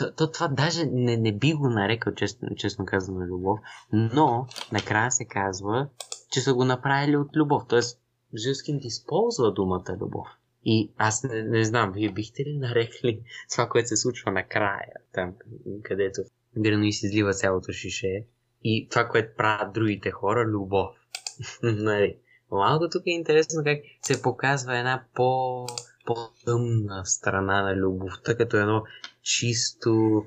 То, 0.00 0.14
то 0.14 0.30
това 0.30 0.48
даже 0.48 0.86
не, 0.86 1.16
не 1.16 1.32
би 1.32 1.52
го 1.52 1.68
нарекал, 1.68 2.14
честно, 2.14 2.48
честно 2.56 2.84
казано, 2.84 3.20
любов, 3.20 3.58
но 3.92 4.46
накрая 4.72 5.10
се 5.10 5.24
казва, 5.24 5.88
че 6.32 6.40
са 6.40 6.54
го 6.54 6.64
направили 6.64 7.16
от 7.16 7.36
любов. 7.36 7.62
Тоест, 7.68 8.00
Жилскин 8.36 8.80
използва 8.82 9.52
думата 9.52 9.96
любов. 10.00 10.26
И 10.64 10.92
аз 10.96 11.22
не, 11.22 11.42
не 11.42 11.64
знам, 11.64 11.92
вие 11.92 12.12
бихте 12.12 12.42
ли 12.42 12.58
нарекли 12.58 13.22
това, 13.52 13.68
което 13.68 13.88
се 13.88 13.96
случва 13.96 14.32
накрая, 14.32 14.92
там, 15.12 15.34
където 15.82 16.22
Грануи 16.58 16.92
се 16.92 17.06
излива 17.06 17.32
цялото 17.32 17.72
шише 17.72 18.26
и 18.64 18.88
това, 18.90 19.08
което 19.08 19.36
правят 19.36 19.72
другите 19.72 20.10
хора, 20.10 20.44
любов. 20.44 20.90
нали? 21.62 22.16
Малко 22.50 22.88
тук 22.88 23.02
е 23.06 23.10
интересно 23.10 23.64
как 23.64 23.78
се 24.02 24.22
показва 24.22 24.78
една 24.78 25.04
по 25.14 25.66
по-тъмна 26.06 27.06
страна 27.06 27.62
на 27.62 27.76
любовта, 27.76 28.36
като 28.36 28.56
едно 28.56 28.82
чисто 29.22 30.24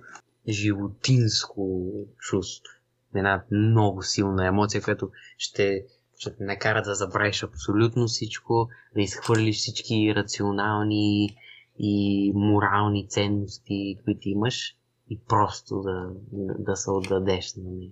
животинско 0.49 1.81
чувство. 2.17 2.73
Една 3.15 3.43
много 3.51 4.03
силна 4.03 4.47
емоция, 4.47 4.81
която 4.81 5.11
ще, 5.37 5.85
ще 6.17 6.35
те 6.35 6.43
накара 6.43 6.81
да 6.81 6.95
забравиш 6.95 7.43
абсолютно 7.43 8.07
всичко, 8.07 8.69
да 8.95 9.01
изхвърлиш 9.01 9.57
всички 9.57 10.13
рационални 10.15 11.37
и 11.79 12.31
морални 12.35 13.07
ценности, 13.09 13.97
които 14.03 14.29
имаш 14.29 14.75
и 15.09 15.19
просто 15.27 15.81
да, 15.81 16.09
да 16.59 16.75
се 16.75 16.91
отдадеш 16.91 17.55
на 17.55 17.63
нея. 17.63 17.91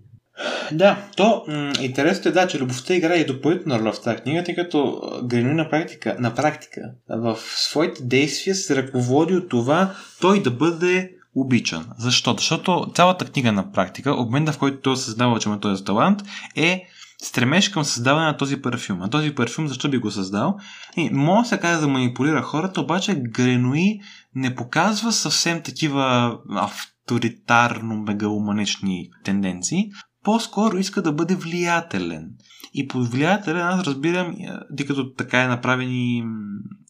Да, 0.71 0.97
то 1.17 1.43
м- 1.47 1.73
интересното 1.81 2.29
е 2.29 2.31
да, 2.31 2.47
че 2.47 2.59
любовта 2.59 2.93
играе 2.93 3.17
и 3.17 3.25
допълнителна 3.25 3.79
роля 3.79 3.93
в 3.93 4.01
тази 4.01 4.17
книга, 4.17 4.43
тъй 4.43 4.55
като 4.55 5.01
Гренуи 5.23 5.53
на 5.53 5.69
практика, 5.69 6.15
на 6.19 6.35
практика 6.35 6.81
в 7.09 7.37
своите 7.55 8.03
действия 8.03 8.55
се 8.55 8.75
ръководи 8.75 9.35
от 9.35 9.49
това 9.49 9.93
той 10.21 10.43
да 10.43 10.51
бъде 10.51 11.11
обичан. 11.35 11.85
Защо? 11.97 12.33
Защото 12.37 12.91
цялата 12.95 13.25
книга 13.25 13.51
на 13.51 13.71
практика, 13.71 14.13
обмена 14.13 14.51
в 14.51 14.57
който 14.57 14.81
той 14.81 14.97
създава, 14.97 15.39
че 15.39 15.49
има 15.49 15.59
този 15.59 15.83
талант, 15.83 16.21
е 16.55 16.83
стремеж 17.23 17.69
към 17.69 17.83
създаване 17.83 18.25
на 18.25 18.37
този 18.37 18.61
парфюм. 18.61 19.01
А 19.01 19.09
този 19.09 19.35
парфюм 19.35 19.67
защо 19.67 19.89
би 19.89 19.97
го 19.97 20.11
създал? 20.11 20.57
И 20.97 21.09
може 21.09 21.49
се 21.49 21.57
каже 21.57 21.79
да 21.79 21.87
манипулира 21.87 22.41
хората, 22.41 22.81
обаче 22.81 23.15
Гренуи 23.15 23.99
не 24.35 24.55
показва 24.55 25.11
съвсем 25.11 25.61
такива 25.61 26.37
авторитарно 26.55 27.95
мегаломанични 27.95 29.09
тенденции 29.23 29.89
по-скоро 30.23 30.77
иска 30.77 31.01
да 31.01 31.11
бъде 31.11 31.35
влиятелен. 31.35 32.31
И 32.73 32.87
под 32.87 33.07
влиятелен 33.07 33.67
аз 33.67 33.83
разбирам, 33.83 34.31
е, 34.31 34.49
тъй 34.77 34.85
като 34.85 35.13
така 35.13 35.43
е 35.43 35.47
направен 35.47 35.91
и 35.91 36.23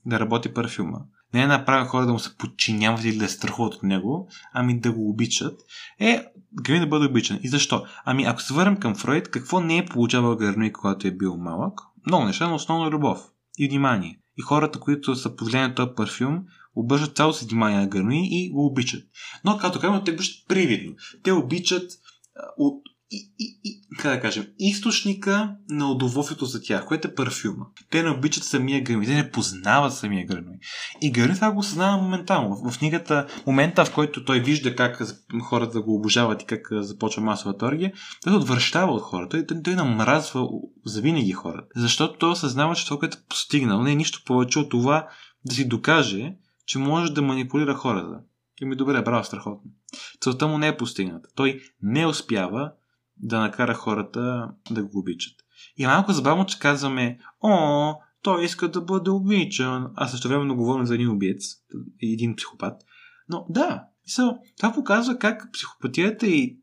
да 0.06 0.20
работи 0.20 0.54
парфюма. 0.54 1.00
Не 1.34 1.42
е 1.42 1.48
направен 1.48 1.88
хора 1.88 2.06
да 2.06 2.14
му 2.14 2.20
се 2.20 2.38
подчиняват 2.38 3.04
или 3.04 3.18
да 3.18 3.28
се 3.28 3.36
страхуват 3.36 3.74
от 3.74 3.84
него, 3.84 4.30
ами 4.54 4.80
да 4.80 4.92
го 4.92 5.10
обичат. 5.10 5.60
Е, 6.00 6.26
Гърни 6.54 6.80
да 6.80 6.88
бъде 6.88 7.06
обичан. 7.06 7.40
И 7.44 7.48
защо? 7.48 7.86
Ами, 8.06 8.24
ако 8.24 8.42
се 8.42 8.54
върнем 8.54 8.78
към 8.78 8.96
Фройд, 8.96 9.32
какво 9.32 9.60
не 9.60 9.78
е 9.78 9.86
получавал 9.86 10.36
Гърни, 10.36 10.74
когато 10.74 11.08
е 11.08 11.12
бил 11.12 11.38
малък? 11.38 11.82
Много 12.06 12.26
неща, 12.26 12.48
но 12.48 12.56
основно 12.56 12.92
любов 12.92 13.20
и 13.58 13.68
внимание. 13.68 14.20
И 14.38 14.42
хората, 14.42 14.80
които 14.80 15.16
са 15.16 15.36
под 15.36 15.54
на 15.54 15.76
този 15.76 15.90
парфюм, 15.96 16.40
обръщат 16.76 17.16
цялото 17.16 17.38
си 17.38 17.46
внимание 17.46 17.80
на 17.80 17.88
Гърни 17.88 18.28
и 18.32 18.50
го 18.50 18.66
обичат. 18.66 19.04
Но, 19.46 19.58
като 19.58 19.80
казвам, 19.80 20.04
те 20.06 20.12
обичат 20.12 20.48
привидно. 20.48 20.96
Те 21.24 21.32
обичат 21.32 21.92
от, 22.58 22.82
и, 23.12 23.32
и, 23.40 23.60
и, 23.64 23.82
как 23.98 24.16
да 24.16 24.22
кажем, 24.22 24.48
източника 24.60 25.56
на 25.70 25.92
удоволствието 25.92 26.46
за 26.46 26.62
тях, 26.62 26.86
което 26.86 27.08
е 27.08 27.16
парфюма. 27.16 27.66
Те 27.90 28.04
не 28.04 28.10
обичат 28.10 28.44
самия 28.44 28.84
гърми, 28.84 29.06
те 29.06 29.14
не 29.14 29.32
познават 29.32 29.94
самия 29.94 30.26
гърми. 30.26 30.58
И 31.02 31.12
гърми 31.12 31.36
това 31.36 31.52
го 31.52 31.64
съзнава 31.64 32.02
моментално. 32.02 32.56
В, 32.56 32.72
в 32.72 32.80
книгата, 32.80 33.28
момента 33.48 33.86
в 33.86 33.94
който 33.94 34.26
той 34.26 34.40
вижда 34.40 34.76
как 34.76 35.02
хората 35.44 35.82
го 35.82 35.96
обожават 35.96 36.42
и 36.42 36.46
как 36.46 36.68
започва 36.72 37.24
масовата 37.24 37.66
оргия, 37.66 37.94
той 38.24 38.36
отвръщава 38.36 38.94
от 38.94 39.02
хората. 39.02 39.30
Той, 39.30 39.46
той, 39.46 39.64
той 39.64 39.76
намразва 39.76 40.48
завинаги 40.86 41.32
хората. 41.32 41.68
Защото 41.76 42.18
той 42.18 42.32
осъзнава, 42.32 42.76
че 42.76 42.86
това, 42.86 43.00
което 43.00 43.18
е 43.18 43.28
постигнал, 43.30 43.84
не 43.84 43.92
е 43.92 43.96
нищо 43.96 44.22
повече 44.26 44.60
от 44.60 44.70
това 44.70 45.08
да 45.46 45.56
си 45.56 45.68
докаже, 45.68 46.36
че 46.66 46.80
може 46.80 47.14
да 47.14 47.22
манипулира 47.22 47.74
хората. 47.74 48.20
И 48.62 48.66
ми 48.66 48.76
добре, 48.76 49.02
браво, 49.02 49.24
страхотно. 49.24 49.72
Целта 50.22 50.48
му 50.48 50.58
не 50.58 50.68
е 50.68 50.78
постигната. 50.78 51.30
Той 51.36 51.62
не 51.82 52.06
успява 52.06 52.72
да 53.22 53.40
накара 53.40 53.74
хората 53.74 54.52
да 54.72 54.84
го 54.84 55.00
обичат. 55.00 55.34
И 55.78 55.86
малко 55.86 56.12
забавно, 56.12 56.46
че 56.46 56.60
казваме, 56.60 57.20
о, 57.42 57.94
той 58.22 58.46
иска 58.46 58.72
да 58.72 58.82
бъде 58.82 59.10
обичан, 59.10 59.88
а 59.96 60.08
също 60.08 60.28
време 60.28 60.56
говорим 60.56 60.86
за 60.86 60.96
един 60.96 61.10
убиец, 61.10 61.44
един 62.02 62.36
психопат. 62.36 62.82
Но 63.30 63.46
да, 63.50 63.84
това 64.58 64.74
показва 64.74 65.18
как 65.18 65.50
психопатията 65.54 66.28
и 66.28 66.58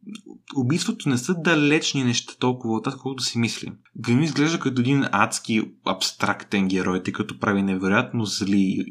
убийството 0.56 1.08
не 1.08 1.18
са 1.18 1.34
далечни 1.34 2.04
неща 2.04 2.34
толкова 2.38 2.74
от 2.74 2.84
това, 2.84 2.96
колкото 2.96 3.22
си 3.22 3.38
мислим. 3.38 3.76
Грим 3.96 4.22
изглежда 4.22 4.60
като 4.60 4.80
един 4.80 5.04
адски 5.12 5.62
абстрактен 5.86 6.68
герой, 6.68 7.02
тъй 7.02 7.12
като 7.12 7.38
прави 7.38 7.62
невероятно 7.62 8.24
зли, 8.24 8.84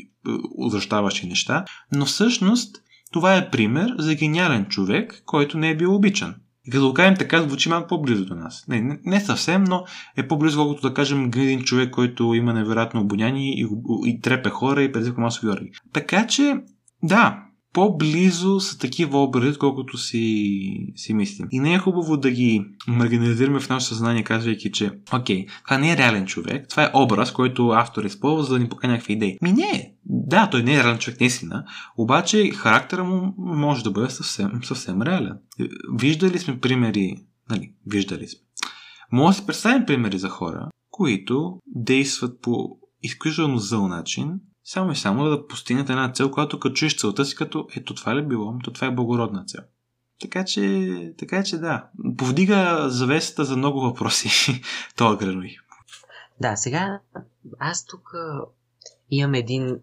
удръщаващи 0.58 1.28
неща, 1.28 1.66
но 1.92 2.06
всъщност 2.06 2.76
това 3.12 3.36
е 3.36 3.50
пример 3.50 3.96
за 3.98 4.16
гениален 4.16 4.66
човек, 4.66 5.24
който 5.26 5.58
не 5.58 5.70
е 5.70 5.78
бил 5.78 5.96
обичан. 5.96 6.36
И 6.68 6.72
като 6.72 6.88
го 6.88 6.94
кажем 6.94 7.16
така, 7.20 7.42
звучи 7.42 7.70
малко 7.70 7.88
по-близо 7.88 8.26
до 8.26 8.36
нас. 8.36 8.66
Не, 8.68 9.00
не, 9.06 9.20
съвсем, 9.20 9.64
но 9.64 9.84
е 10.18 10.28
по-близо, 10.28 10.58
колкото 10.58 10.88
да 10.88 10.94
кажем 10.94 11.24
един 11.24 11.62
човек, 11.62 11.92
който 11.92 12.34
има 12.34 12.54
невероятно 12.54 13.02
обоняние 13.02 13.52
и, 13.52 13.68
и 14.06 14.22
трепе 14.22 14.50
хора 14.50 14.84
и 14.84 14.92
предизвиква 14.92 15.22
масови 15.22 15.52
орги. 15.52 15.72
Така 15.94 16.28
че, 16.28 16.56
да, 17.04 17.47
по-близо 17.78 18.60
са 18.60 18.78
такива 18.78 19.24
образи, 19.24 19.58
колкото 19.58 19.98
си, 19.98 20.94
си 20.96 21.14
мислим. 21.14 21.48
И 21.52 21.60
не 21.60 21.74
е 21.74 21.78
хубаво 21.78 22.18
да 22.18 22.32
ги 22.32 22.66
маргинализираме 22.88 23.60
в 23.60 23.70
наше 23.70 23.88
съзнание, 23.88 24.24
казвайки, 24.24 24.72
че 24.72 24.92
окей, 25.14 25.46
това 25.64 25.78
не 25.78 25.92
е 25.92 25.98
реален 25.98 26.26
човек, 26.26 26.70
това 26.70 26.84
е 26.84 26.92
образ, 26.94 27.32
който 27.32 27.70
автор 27.70 28.04
използва, 28.04 28.44
за 28.44 28.54
да 28.54 28.60
ни 28.60 28.70
покаже 28.70 28.92
някакви 28.92 29.14
идеи. 29.14 29.38
Ми 29.42 29.52
не, 29.52 29.94
да, 30.06 30.50
той 30.50 30.64
не 30.64 30.74
е 30.74 30.84
реален 30.84 30.98
човек, 30.98 31.20
наистина, 31.20 31.66
обаче 31.98 32.52
характера 32.52 33.04
му 33.04 33.34
може 33.38 33.84
да 33.84 33.92
бъде 33.92 34.10
съвсем, 34.10 34.52
съвсем 34.64 35.02
реален. 35.02 35.38
Виждали 36.00 36.40
сме 36.40 36.60
примери, 36.60 37.16
нали, 37.50 37.74
виждали 37.86 38.28
сме. 38.28 38.40
Може 39.12 39.36
да 39.36 39.42
си 39.42 39.48
представим 39.48 39.86
примери 39.86 40.18
за 40.18 40.30
хора, 40.30 40.70
които 40.92 41.60
действат 41.76 42.42
по 42.42 42.70
изключително 43.04 43.58
зъл 43.58 43.88
начин, 43.88 44.34
само 44.70 44.92
и 44.92 44.96
само 44.96 45.24
да 45.24 45.48
постигнат 45.48 45.90
една 45.90 46.12
цел, 46.12 46.32
която 46.32 46.60
като 46.60 46.76
чуеш 46.76 46.98
целта 46.98 47.26
си, 47.26 47.36
като 47.36 47.68
ето 47.76 47.96
това 47.96 48.16
ли 48.16 48.26
било, 48.26 48.60
то 48.64 48.74
това 48.74 48.88
е 48.88 48.96
благородна 48.96 49.46
цел. 49.46 49.62
Така 50.22 50.46
че, 50.46 51.14
така 51.18 51.44
че 51.44 51.58
да, 51.58 51.90
повдига 52.18 52.86
завесата 52.90 53.46
за 53.46 53.58
много 53.58 53.82
въпроси, 53.82 54.62
това 54.98 55.16
Грануи. 55.16 55.58
Да, 56.42 56.56
сега 56.56 57.00
аз 57.60 57.86
тук 57.86 58.12
имам 59.10 59.34
един 59.34 59.80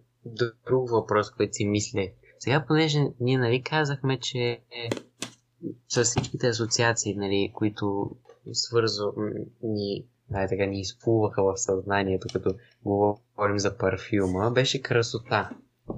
друг 0.67 0.91
въпрос, 0.91 1.31
който 1.31 1.53
си 1.53 1.65
мисля. 1.65 2.09
Сега, 2.39 2.65
понеже 2.67 2.99
ние 3.21 3.39
нали 3.39 3.63
казахме, 3.63 4.21
че 4.21 4.61
с 5.89 6.05
всичките 6.05 6.49
асоциации, 6.49 7.15
нали, 7.15 7.53
които 7.55 8.11
свързват 8.53 9.15
ни 10.35 10.41
ай 10.41 10.49
така 10.49 10.67
ни 10.67 10.81
изплуваха 10.81 11.43
в 11.43 11.57
съзнанието, 11.57 12.29
като 12.33 12.55
говорим 12.85 13.59
за 13.59 13.79
парфюма, 13.79 14.51
беше 14.51 14.83
красота. 14.83 15.51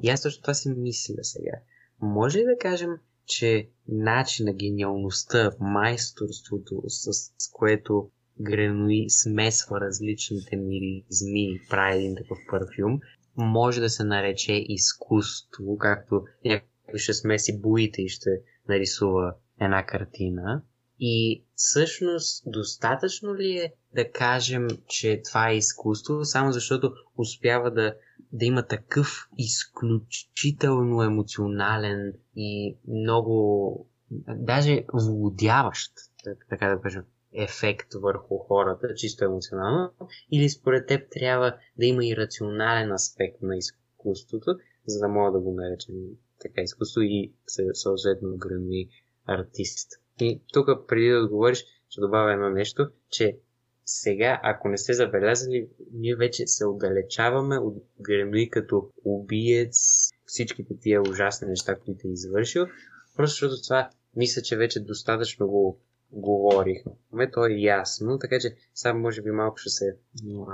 И 0.03 0.11
аз 0.11 0.23
точно 0.23 0.43
това 0.43 0.55
си 0.55 0.69
мисля 0.69 1.25
сега. 1.25 1.53
Може 2.01 2.39
ли 2.39 2.45
да 2.45 2.59
кажем, 2.61 2.91
че 3.27 3.69
начина, 3.89 4.53
гениалността, 4.53 5.51
майсторството, 5.61 6.83
с 6.87 7.53
което 7.53 8.11
Гренуи 8.41 9.11
смесва 9.11 9.81
различните 9.81 10.57
миризми 10.57 11.43
и 11.43 11.61
прави 11.71 11.99
един 11.99 12.17
такъв 12.17 12.39
парфюм, 12.51 13.01
може 13.37 13.81
да 13.81 13.91
се 13.91 14.05
нарече 14.05 14.53
изкуство, 14.69 15.79
както 15.79 16.25
някой 16.45 16.99
ще 16.99 17.15
смеси 17.15 17.61
боите 17.61 18.03
и 18.03 18.09
ще 18.09 18.31
нарисува 18.69 19.35
една 19.61 19.87
картина. 19.87 20.63
И 21.01 21.45
всъщност 21.55 22.43
достатъчно 22.47 23.37
ли 23.37 23.51
е 23.51 23.73
да 23.95 24.11
кажем, 24.11 24.69
че 24.89 25.23
това 25.25 25.51
е 25.51 25.57
изкуство, 25.57 26.25
само 26.25 26.53
защото 26.53 26.93
успява 27.19 27.71
да, 27.71 27.95
да 28.33 28.45
има 28.45 28.67
такъв 28.67 29.29
изключително 29.39 31.03
емоционален 31.03 32.13
и 32.37 32.77
много, 32.89 33.89
даже 34.29 34.85
володяващ, 34.93 35.93
така 36.51 36.69
да 36.69 36.81
кажем, 36.81 37.05
ефект 37.33 37.95
върху 37.95 38.39
хората, 38.39 38.95
чисто 38.95 39.25
емоционално, 39.25 39.91
или 40.33 40.49
според 40.49 40.87
теб 40.87 41.11
трябва 41.11 41.57
да 41.79 41.87
има 41.87 42.07
и 42.07 42.17
рационален 42.17 42.93
аспект 42.93 43.43
на 43.43 43.57
изкуството, 43.57 44.57
за 44.87 44.99
да 45.01 45.09
мога 45.09 45.33
да 45.33 45.41
го 45.41 45.55
наречем 45.55 45.95
така 46.41 46.63
изкуство 46.63 47.01
и 47.01 47.33
съответно 47.75 48.37
грами 48.37 48.89
артист. 49.27 49.89
И 50.21 50.41
тук 50.53 50.69
преди 50.89 51.09
да 51.09 51.19
отговориш, 51.19 51.65
ще 51.89 52.01
добавя 52.01 52.33
едно 52.33 52.51
нещо, 52.51 52.89
че 53.11 53.37
сега, 53.85 54.41
ако 54.43 54.69
не 54.69 54.79
сте 54.79 54.93
забелязали, 54.93 55.69
ние 55.93 56.17
вече 56.17 56.47
се 56.47 56.67
отдалечаваме 56.67 57.59
от 57.59 57.77
Гремли 58.01 58.51
като 58.51 58.91
убиец, 59.05 60.09
всичките 60.27 60.75
тия 60.81 61.03
ужасни 61.03 61.49
неща, 61.49 61.77
които 61.79 62.09
е 62.09 62.11
извършил, 62.11 62.67
просто 63.17 63.33
защото 63.33 63.63
това 63.63 63.91
мисля, 64.17 64.43
че 64.43 64.57
вече 64.57 64.81
достатъчно 64.81 65.47
го 65.47 65.79
говорихме, 66.13 67.31
то 67.33 67.47
е 67.47 67.53
ясно, 67.53 68.19
така 68.19 68.39
че 68.41 68.57
сега 68.75 68.95
може 68.95 69.23
би 69.23 69.31
малко 69.31 69.57
ще 69.57 69.71
се 69.71 69.97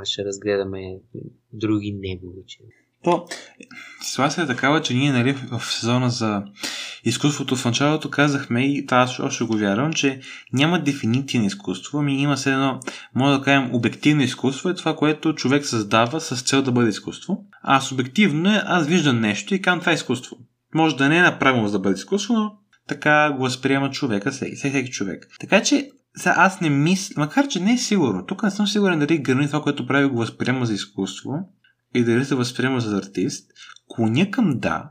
ще 0.05 0.25
разгледаме 0.25 1.01
други 1.53 1.93
негови 1.93 2.45
То, 3.05 3.27
ситуация 4.03 4.45
е 4.45 4.47
такава, 4.47 4.83
че 4.83 4.95
ние 4.95 5.13
нали, 5.13 5.33
в 5.33 5.61
сезона 5.65 6.11
за 6.11 6.43
изкуството 7.05 7.57
в 7.57 7.65
началото 7.65 8.11
казахме 8.11 8.67
и 8.67 8.87
аз 8.91 9.21
още 9.21 9.45
го 9.45 9.57
вярвам, 9.57 9.93
че 9.93 10.21
няма 10.53 10.83
дефиниция 10.83 11.41
на 11.41 11.47
изкуство, 11.47 11.99
ами 11.99 12.23
има 12.23 12.37
се 12.37 12.53
едно, 12.53 12.81
може 13.15 13.39
да 13.39 13.45
кажем, 13.45 13.75
обективно 13.75 14.23
изкуство 14.23 14.69
е 14.69 14.75
това, 14.75 14.97
което 14.97 15.35
човек 15.35 15.67
създава 15.67 16.21
с 16.21 16.43
цел 16.43 16.63
да 16.63 16.73
бъде 16.73 16.89
изкуство. 16.89 17.45
А 17.63 17.81
субективно 17.81 18.51
е, 18.51 18.63
аз 18.65 18.87
виждам 18.87 19.21
нещо 19.21 19.55
и 19.55 19.63
казвам 19.63 19.81
това 19.81 19.93
е 19.93 19.95
изкуство. 19.95 20.37
Може 20.75 20.97
да 20.97 21.09
не 21.09 21.19
е 21.19 21.23
направено 21.23 21.67
за 21.67 21.73
да 21.73 21.79
бъде 21.79 21.95
изкуство, 21.95 22.35
но 22.35 22.53
така 22.89 23.33
го 23.33 23.43
възприема 23.43 23.91
човека, 23.91 24.31
всеки, 24.31 24.57
всеки 24.57 24.91
човек. 24.91 25.29
Така 25.41 25.63
че 25.63 25.91
сега 26.17 26.35
аз 26.39 26.61
не 26.61 26.71
мисля, 26.71 27.15
макар 27.17 27.49
че 27.49 27.61
не 27.61 27.73
е 27.73 27.79
сигурно, 27.79 28.27
тук 28.27 28.43
не 28.43 28.51
съм 28.51 28.67
сигурен 28.67 28.99
дали 28.99 29.19
Гърни 29.19 29.47
това, 29.47 29.63
което 29.63 29.87
прави, 29.87 30.07
го 30.07 30.17
възприема 30.17 30.67
за 30.67 30.75
изкуство 30.75 31.33
и 31.95 32.05
дали 32.05 32.25
се 32.25 32.35
възприема 32.35 32.81
за 32.81 32.97
артист. 32.97 33.51
Клоня 33.89 34.31
към 34.31 34.59
да, 34.59 34.91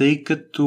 тъй 0.00 0.24
като 0.24 0.64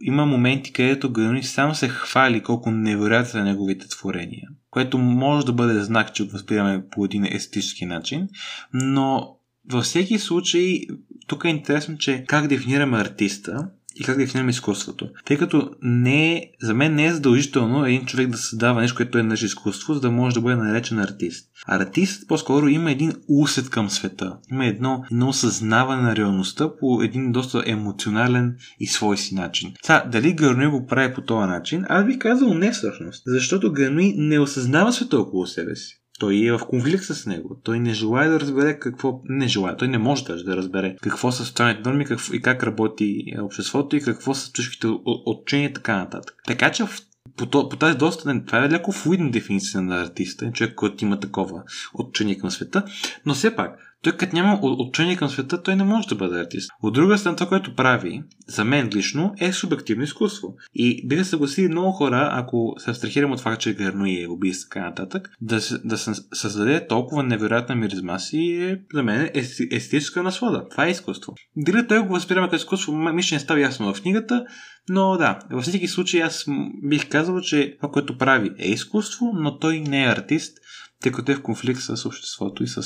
има 0.00 0.26
моменти, 0.26 0.72
където 0.72 1.12
Гърни 1.12 1.42
сам 1.42 1.74
се 1.74 1.88
хвали 1.88 2.42
колко 2.42 2.70
невероятни 2.70 3.30
са 3.30 3.44
неговите 3.44 3.88
творения, 3.88 4.48
което 4.70 4.98
може 4.98 5.46
да 5.46 5.52
бъде 5.52 5.80
знак, 5.80 6.14
че 6.14 6.24
го 6.24 6.30
възприемаме 6.30 6.84
по 6.90 7.04
един 7.04 7.24
естетически 7.24 7.86
начин, 7.86 8.28
но 8.74 9.36
във 9.70 9.84
всеки 9.84 10.18
случай, 10.18 10.80
тук 11.26 11.44
е 11.44 11.48
интересно, 11.48 11.98
че 11.98 12.24
как 12.28 12.46
дефинираме 12.46 12.98
артиста 12.98 13.70
и 14.00 14.04
как 14.04 14.18
дефинираме 14.18 14.50
изкуството. 14.50 15.08
Тъй 15.24 15.38
като 15.38 15.70
не 15.82 16.32
е, 16.32 16.50
за 16.62 16.74
мен 16.74 16.94
не 16.94 17.06
е 17.06 17.12
задължително 17.12 17.86
един 17.86 18.06
човек 18.06 18.28
да 18.28 18.38
създава 18.38 18.80
нещо, 18.80 18.96
което 18.96 19.18
е 19.18 19.22
наше 19.22 19.46
изкуство, 19.46 19.94
за 19.94 20.00
да 20.00 20.10
може 20.10 20.34
да 20.34 20.40
бъде 20.40 20.56
наречен 20.56 20.98
артист. 20.98 21.50
Артист 21.66 22.28
по-скоро 22.28 22.68
има 22.68 22.90
един 22.90 23.12
усет 23.28 23.70
към 23.70 23.90
света. 23.90 24.36
Има 24.50 24.66
едно, 24.66 25.04
едно 25.12 25.28
осъзнаване 25.28 26.02
на 26.02 26.16
реалността 26.16 26.76
по 26.80 27.02
един 27.02 27.32
доста 27.32 27.62
емоционален 27.66 28.56
и 28.80 28.86
свой 28.86 29.16
си 29.16 29.34
начин. 29.34 29.72
Сега, 29.82 30.04
дали 30.12 30.32
Гърнуи 30.32 30.66
го 30.66 30.86
прави 30.86 31.14
по 31.14 31.20
този 31.20 31.46
начин? 31.46 31.84
Аз 31.88 32.06
бих 32.06 32.18
казал 32.18 32.54
не 32.54 32.72
всъщност. 32.72 33.22
Защото 33.26 33.72
Гърнуи 33.72 34.14
не 34.16 34.38
осъзнава 34.38 34.92
света 34.92 35.18
около 35.18 35.46
себе 35.46 35.76
си. 35.76 35.99
Той 36.20 36.44
е 36.44 36.52
в 36.52 36.66
конфликт 36.66 37.04
с 37.04 37.26
него. 37.26 37.56
Той 37.62 37.78
не 37.78 37.94
желая 37.94 38.30
да 38.30 38.40
разбере 38.40 38.78
какво... 38.78 39.20
Не 39.24 39.48
желая. 39.48 39.76
Той 39.76 39.88
не 39.88 39.98
може 39.98 40.24
даже 40.24 40.44
да 40.44 40.56
разбере 40.56 40.96
какво 41.02 41.32
са 41.32 41.44
социалните 41.44 41.88
норми 41.88 42.04
какво... 42.04 42.34
и 42.34 42.42
как 42.42 42.62
работи 42.62 43.34
обществото 43.38 43.96
и 43.96 44.00
какво 44.00 44.34
са 44.34 44.52
чушките 44.52 44.86
отчения 45.06 45.70
и 45.70 45.72
така 45.72 45.96
нататък. 45.96 46.34
Така 46.46 46.72
че 46.72 46.84
в 46.84 47.00
по, 47.36 47.68
по 47.68 47.76
тази 47.76 47.98
доста, 47.98 48.44
това 48.46 48.64
е 48.64 48.70
леко 48.70 48.92
флуидна 48.92 49.30
дефиниция 49.30 49.82
на 49.82 50.02
артиста, 50.02 50.52
човек, 50.52 50.74
който 50.74 51.04
има 51.04 51.20
такова 51.20 51.62
отчение 51.94 52.38
към 52.38 52.50
света, 52.50 52.84
но 53.26 53.34
все 53.34 53.56
пак, 53.56 53.89
той 54.02 54.16
като 54.16 54.36
няма 54.36 54.58
отношение 54.62 55.16
към 55.16 55.28
света, 55.28 55.62
той 55.62 55.76
не 55.76 55.84
може 55.84 56.08
да 56.08 56.14
бъде 56.14 56.40
артист. 56.40 56.70
От 56.82 56.94
друга 56.94 57.18
страна, 57.18 57.36
това, 57.36 57.48
което 57.48 57.74
прави, 57.74 58.22
за 58.48 58.64
мен 58.64 58.90
лично, 58.94 59.34
е 59.40 59.52
субективно 59.52 60.04
изкуство. 60.04 60.54
И 60.74 61.08
биха 61.08 61.24
съгласили 61.24 61.68
много 61.68 61.92
хора, 61.92 62.28
ако 62.32 62.74
се 62.78 62.90
абстрахирам 62.90 63.32
от 63.32 63.40
факта, 63.40 63.60
че 63.60 63.74
Герно 63.74 64.06
е 64.06 64.26
убийство 64.26 64.68
така 64.68 64.84
нататък, 64.84 65.30
да, 65.40 65.60
да 65.84 65.98
се 65.98 66.12
създаде 66.32 66.86
толкова 66.86 67.22
невероятна 67.22 67.74
миризма 67.74 68.18
си 68.18 68.38
е, 68.38 68.80
за 68.94 69.02
мен 69.02 69.20
е 69.20 69.30
естетическа 69.70 70.22
наслада. 70.22 70.68
Това 70.70 70.86
е 70.86 70.90
изкуство. 70.90 71.34
Дали 71.56 71.86
той 71.86 71.98
го 71.98 72.12
възприема 72.12 72.46
като 72.46 72.56
изкуство, 72.56 72.92
мисля, 72.92 73.34
не 73.34 73.40
става 73.40 73.60
ясно 73.60 73.94
в 73.94 74.02
книгата, 74.02 74.44
но 74.88 75.16
да, 75.16 75.38
във 75.50 75.62
всички 75.62 75.88
случаи 75.88 76.20
аз 76.20 76.44
бих 76.82 77.08
казал, 77.08 77.40
че 77.40 77.76
това, 77.76 77.92
което 77.92 78.18
прави 78.18 78.50
е 78.58 78.70
изкуство, 78.70 79.30
но 79.34 79.58
той 79.58 79.80
не 79.80 80.02
е 80.04 80.08
артист, 80.08 80.58
тъй 81.02 81.12
като 81.12 81.32
е 81.32 81.34
в 81.34 81.42
конфликт 81.42 81.80
с 81.80 82.06
обществото 82.06 82.62
и 82.62 82.66
с 82.66 82.82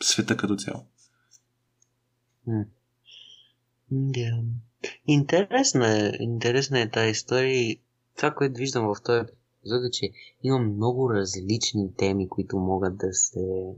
света 0.00 0.36
като 0.36 0.56
цяло. 0.56 0.86
Интересна 5.06 6.06
е, 6.06 6.12
интересна 6.20 6.80
е 6.80 6.90
тази 6.90 7.10
история. 7.10 7.76
Това, 8.16 8.30
което 8.30 8.58
виждам 8.58 8.86
в 8.86 9.02
този 9.02 9.20
епизод 9.20 9.84
е, 9.84 9.90
че 9.90 10.10
има 10.42 10.58
много 10.58 11.10
различни 11.10 11.94
теми, 11.96 12.28
които 12.28 12.56
могат 12.56 12.96
да 12.96 13.12
се, 13.12 13.74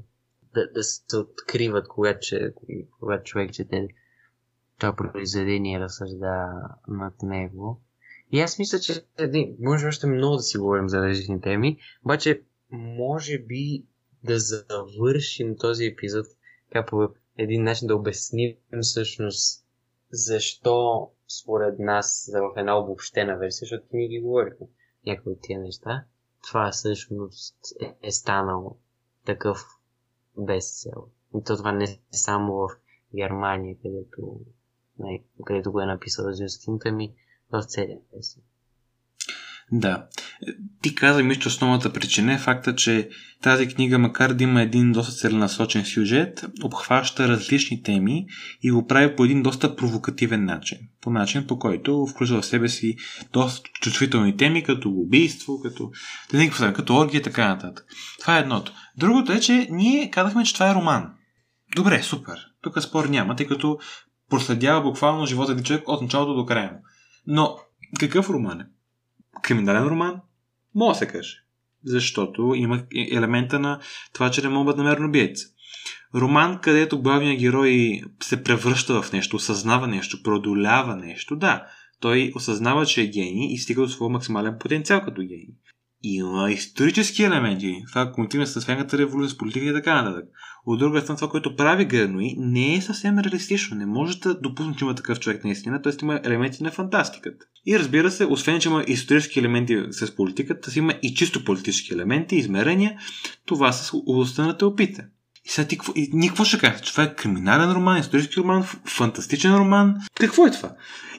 да, 0.54 0.72
да 0.74 0.82
се 0.82 1.16
откриват, 1.16 1.88
когато, 1.88 2.18
че, 2.20 2.54
когато 2.98 3.24
човек 3.24 3.52
чете 3.52 3.88
това 4.78 4.96
произведение 4.96 5.80
разсъжда 5.80 6.62
над 6.88 7.22
него. 7.22 7.80
И 8.32 8.40
аз 8.40 8.58
мисля, 8.58 8.78
че 8.78 9.04
може 9.60 9.86
още 9.86 10.06
много 10.06 10.36
да 10.36 10.42
си 10.42 10.58
говорим 10.58 10.88
за 10.88 11.02
различни 11.02 11.40
теми, 11.40 11.78
обаче 12.04 12.42
може 12.70 13.38
би 13.38 13.84
да 14.26 14.38
завършим 14.38 15.56
този 15.56 15.84
епизод 15.84 16.26
така 16.68 16.86
по 16.86 17.08
един 17.38 17.62
начин 17.62 17.88
да 17.88 17.96
обясним 17.96 18.56
всъщност 18.82 19.66
защо 20.10 21.10
според 21.40 21.78
нас 21.78 22.30
в 22.32 22.52
една 22.56 22.78
обобщена 22.78 23.36
версия, 23.36 23.66
защото 23.66 23.86
ние 23.92 24.08
ги 24.08 24.20
говорихме 24.20 24.66
някои 25.06 25.32
от 25.32 25.38
тия 25.42 25.60
неща, 25.60 26.04
това 26.48 26.70
всъщност 26.70 27.56
е, 27.80 27.94
е 28.02 28.10
станало 28.10 28.76
такъв 29.24 29.58
безцел. 30.38 31.08
И 31.34 31.44
то 31.44 31.56
това 31.56 31.72
не 31.72 31.84
е 31.84 31.98
само 32.10 32.54
в 32.54 32.68
Германия, 33.14 33.76
където, 33.82 34.40
където 35.44 35.72
го 35.72 35.80
е 35.80 35.86
написал 35.86 36.32
Зюстин, 36.32 36.78
ми 36.92 37.14
в 37.52 37.62
целия 37.62 37.98
свят. 38.20 38.44
Да. 39.72 40.06
Ти 40.82 40.94
каза 40.94 41.22
ми, 41.22 41.40
че 41.40 41.48
основната 41.48 41.92
причина 41.92 42.32
е 42.32 42.38
факта, 42.38 42.74
че 42.74 43.08
тази 43.42 43.68
книга, 43.68 43.98
макар 43.98 44.32
да 44.32 44.44
има 44.44 44.62
един 44.62 44.92
доста 44.92 45.12
целенасочен 45.12 45.84
сюжет, 45.84 46.44
обхваща 46.62 47.28
различни 47.28 47.82
теми 47.82 48.26
и 48.62 48.70
го 48.70 48.86
прави 48.86 49.16
по 49.16 49.24
един 49.24 49.42
доста 49.42 49.76
провокативен 49.76 50.44
начин. 50.44 50.78
По 51.00 51.10
начин, 51.10 51.46
по 51.46 51.58
който 51.58 52.06
включва 52.06 52.40
в 52.40 52.46
себе 52.46 52.68
си 52.68 52.96
доста 53.32 53.70
чувствителни 53.80 54.36
теми, 54.36 54.62
като 54.62 54.90
убийство, 54.90 55.60
като, 55.62 55.90
като 56.74 56.96
оргия 56.96 57.18
и 57.18 57.22
така 57.22 57.48
нататък. 57.48 57.86
Това 58.20 58.36
е 58.36 58.40
едното. 58.40 58.72
Другото 58.96 59.32
е, 59.32 59.40
че 59.40 59.68
ние 59.70 60.10
казахме, 60.10 60.44
че 60.44 60.54
това 60.54 60.70
е 60.70 60.74
роман. 60.74 61.10
Добре, 61.76 62.02
супер. 62.02 62.38
Тук 62.62 62.82
спор 62.82 63.04
няма, 63.04 63.36
тъй 63.36 63.46
като 63.46 63.78
проследява 64.30 64.82
буквално 64.82 65.26
живота 65.26 65.54
на 65.54 65.62
човек 65.62 65.88
от 65.88 66.02
началото 66.02 66.34
до 66.34 66.46
края. 66.46 66.72
Но 67.26 67.56
какъв 68.00 68.30
роман 68.30 68.60
е? 68.60 68.66
Криминален 69.42 69.88
роман? 69.88 70.20
Може 70.74 70.94
да 70.94 70.98
се 70.98 71.08
каже. 71.08 71.36
Защото 71.84 72.52
има 72.56 72.82
елемента 73.10 73.58
на 73.58 73.80
това, 74.12 74.30
че 74.30 74.42
не 74.42 74.48
мога 74.48 74.74
да 74.74 74.82
намеря 74.82 75.06
убийца. 75.06 75.46
Роман, 76.14 76.58
където 76.60 77.02
главният 77.02 77.40
герой 77.40 78.02
се 78.22 78.42
превръща 78.42 79.02
в 79.02 79.12
нещо, 79.12 79.36
осъзнава 79.36 79.86
нещо, 79.86 80.22
продолява 80.22 80.96
нещо, 80.96 81.36
да, 81.36 81.66
той 82.00 82.32
осъзнава, 82.34 82.86
че 82.86 83.02
е 83.02 83.06
гений 83.06 83.54
и 83.54 83.58
стига 83.58 83.82
до 83.82 83.88
своя 83.88 84.10
максимален 84.10 84.56
потенциал 84.60 85.04
като 85.04 85.20
гений. 85.22 85.48
Има 86.02 86.50
исторически 86.50 87.22
елементи. 87.22 87.82
Това 87.88 88.12
коментираме 88.12 88.46
с 88.46 88.60
Фенгата 88.60 88.98
революция, 88.98 89.34
с 89.34 89.38
политика 89.38 89.66
и 89.66 89.72
така 89.72 90.02
нататък. 90.02 90.24
От 90.66 90.78
друга 90.78 91.00
страна, 91.00 91.16
това, 91.16 91.28
което 91.28 91.56
прави 91.56 91.84
Гернуи, 91.84 92.34
не 92.38 92.74
е 92.74 92.82
съвсем 92.82 93.18
реалистично. 93.18 93.76
Не 93.76 93.86
може 93.86 94.18
да 94.18 94.40
допуснем, 94.40 94.74
че 94.74 94.84
има 94.84 94.94
такъв 94.94 95.20
човек 95.20 95.44
наистина, 95.44 95.82
т.е. 95.82 95.92
има 96.02 96.20
елементи 96.24 96.62
на 96.62 96.70
фантастиката. 96.70 97.46
И 97.66 97.78
разбира 97.78 98.10
се, 98.10 98.24
освен, 98.24 98.60
че 98.60 98.68
има 98.68 98.84
исторически 98.86 99.38
елементи 99.38 99.82
с 99.90 100.16
политиката, 100.16 100.70
си 100.70 100.78
има 100.78 100.94
и 101.02 101.14
чисто 101.14 101.44
политически 101.44 101.94
елементи, 101.94 102.36
измерения. 102.36 102.98
Това 103.46 103.72
са 103.72 103.96
областта 103.96 104.46
на 104.46 104.58
теопите. 104.58 105.06
И 105.46 105.50
сега 105.50 105.68
ти, 105.68 105.78
и, 105.94 106.10
ние 106.12 106.28
какво 106.28 106.44
ще 106.44 106.58
кажем? 106.58 106.80
Това 106.86 107.04
е 107.04 107.14
криминален 107.14 107.72
роман, 107.72 107.98
исторически 107.98 108.40
роман, 108.40 108.62
фантастичен 108.84 109.56
роман. 109.56 109.94
Какво 110.14 110.46
е 110.46 110.50
това? 110.50 110.70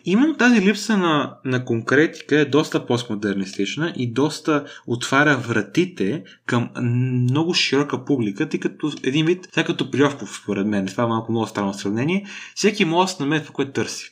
Именно 0.05 0.37
тази 0.37 0.61
липса 0.61 0.97
на, 0.97 1.37
на 1.45 1.65
конкретика 1.65 2.39
е 2.39 2.45
доста 2.45 2.85
постмодернистична 2.85 3.93
и 3.95 4.13
доста 4.13 4.65
отваря 4.87 5.37
вратите 5.37 6.23
към 6.45 6.69
много 6.75 7.53
широка 7.53 8.05
публика, 8.05 8.49
тъй 8.49 8.59
като 8.59 8.91
един 9.03 9.25
вид, 9.25 9.47
сега 9.53 9.65
като 9.65 9.91
Приловков, 9.91 10.39
според 10.43 10.67
мен, 10.67 10.87
това 10.87 11.03
е 11.03 11.07
малко 11.07 11.31
много 11.31 11.47
странно 11.47 11.73
сравнение, 11.73 12.25
всеки 12.55 12.85
може 12.85 13.17
да 13.17 13.23
намери 13.23 13.41
това, 13.41 13.53
което 13.53 13.71
търси 13.71 14.11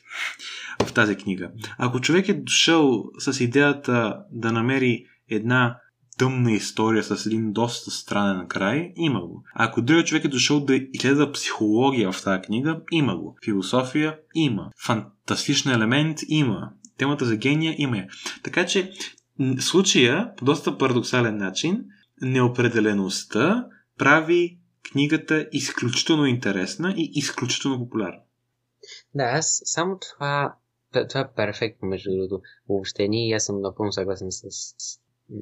в 0.86 0.92
тази 0.92 1.16
книга. 1.16 1.50
Ако 1.78 2.00
човек 2.00 2.28
е 2.28 2.34
дошъл 2.34 3.04
с 3.18 3.40
идеята 3.40 4.16
да 4.32 4.52
намери 4.52 5.04
една 5.30 5.78
тъмна 6.18 6.52
история 6.52 7.04
с 7.04 7.26
един 7.26 7.52
доста 7.52 7.90
странен 7.90 8.48
край, 8.48 8.92
има 8.96 9.20
го. 9.20 9.44
Ако 9.54 9.82
другият 9.82 10.06
човек 10.06 10.24
е 10.24 10.28
дошъл 10.28 10.60
да 10.60 10.76
изследва 10.92 11.32
психология 11.32 12.12
в 12.12 12.22
тази 12.24 12.42
книга, 12.42 12.80
има 12.90 13.16
го. 13.16 13.36
Философия 13.44 14.18
има. 14.34 14.70
Фантастичен 14.86 15.72
елемент 15.72 16.18
има. 16.28 16.70
Темата 16.98 17.24
за 17.24 17.36
гения 17.36 17.74
има 17.78 17.96
я. 17.96 18.06
Така 18.42 18.66
че 18.66 18.92
случая, 19.60 20.34
по 20.36 20.44
доста 20.44 20.78
парадоксален 20.78 21.36
начин, 21.36 21.84
неопределеността 22.22 23.66
прави 23.98 24.58
книгата 24.92 25.48
изключително 25.52 26.26
интересна 26.26 26.94
и 26.96 27.10
изключително 27.14 27.78
популярна. 27.78 28.20
Да, 29.14 29.24
аз 29.24 29.62
само 29.64 29.98
това, 29.98 30.56
това 31.08 31.20
е 31.20 31.34
перфектно 31.36 31.88
между 31.88 32.10
другото 32.10 32.40
въобще 32.68 33.08
и 33.10 33.32
аз 33.32 33.44
съм 33.44 33.60
напълно 33.60 33.92
съгласен 33.92 34.28
с, 34.30 34.42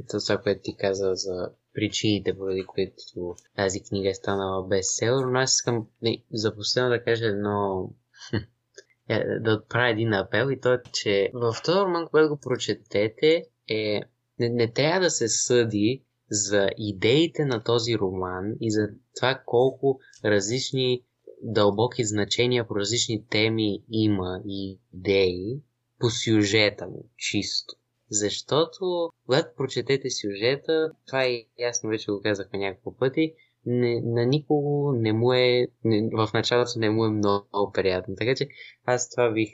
това, 0.09 0.39
което 0.39 0.61
ти 0.63 0.77
каза 0.77 1.11
за 1.15 1.51
причините, 1.75 2.39
поради 2.39 2.65
които 2.65 3.37
тази 3.57 3.83
книга 3.83 4.09
е 4.09 4.15
станала 4.15 4.67
бестселър, 4.67 5.25
но 5.25 5.39
аз 5.39 5.55
искам 5.55 5.87
за 6.33 6.55
последно 6.55 6.91
да 6.91 7.05
кажа 7.05 7.27
едно 7.27 7.91
е, 9.09 9.39
да 9.41 9.53
отправя 9.53 9.91
един 9.91 10.13
апел 10.13 10.51
и 10.51 10.61
то 10.61 10.73
е, 10.73 10.83
че 10.93 11.31
в 11.35 11.57
този 11.65 11.79
роман, 11.79 12.07
когато 12.07 12.29
го 12.29 12.41
прочетете, 12.41 13.47
е, 13.69 14.01
не, 14.39 14.49
не 14.49 14.73
трябва 14.73 15.01
да 15.01 15.11
се 15.11 15.29
съди 15.29 16.05
за 16.31 16.69
идеите 16.79 17.45
на 17.45 17.63
този 17.63 17.99
роман 17.99 18.55
и 18.61 18.71
за 18.71 18.89
това 19.17 19.43
колко 19.47 20.01
различни 20.25 21.05
дълбоки 21.43 22.05
значения 22.05 22.69
по 22.69 22.77
различни 22.77 23.27
теми 23.27 23.83
има 23.91 24.43
и 24.47 24.79
идеи 24.95 25.61
по 25.99 26.11
сюжета 26.11 26.87
му, 26.87 27.05
чисто. 27.17 27.75
Защото, 28.15 29.11
когато 29.27 29.57
прочетете 29.57 30.11
сюжета, 30.11 30.91
това 31.07 31.25
е 31.25 31.45
ясно, 31.59 31.91
вече 31.91 32.13
го 32.13 32.21
казахме 32.23 32.59
няколко 32.59 32.99
пъти, 32.99 33.35
не, 33.67 34.01
на 34.01 34.27
никого 34.27 34.93
не 34.93 35.13
му 35.13 35.33
е, 35.33 35.67
не, 35.85 36.11
в 36.13 36.31
началото 36.35 36.71
не 36.77 36.91
му 36.91 37.05
е 37.05 37.11
много, 37.11 37.73
приятно. 37.75 38.15
Така 38.17 38.35
че 38.35 38.49
аз 38.85 39.11
това 39.11 39.31
бих, 39.31 39.51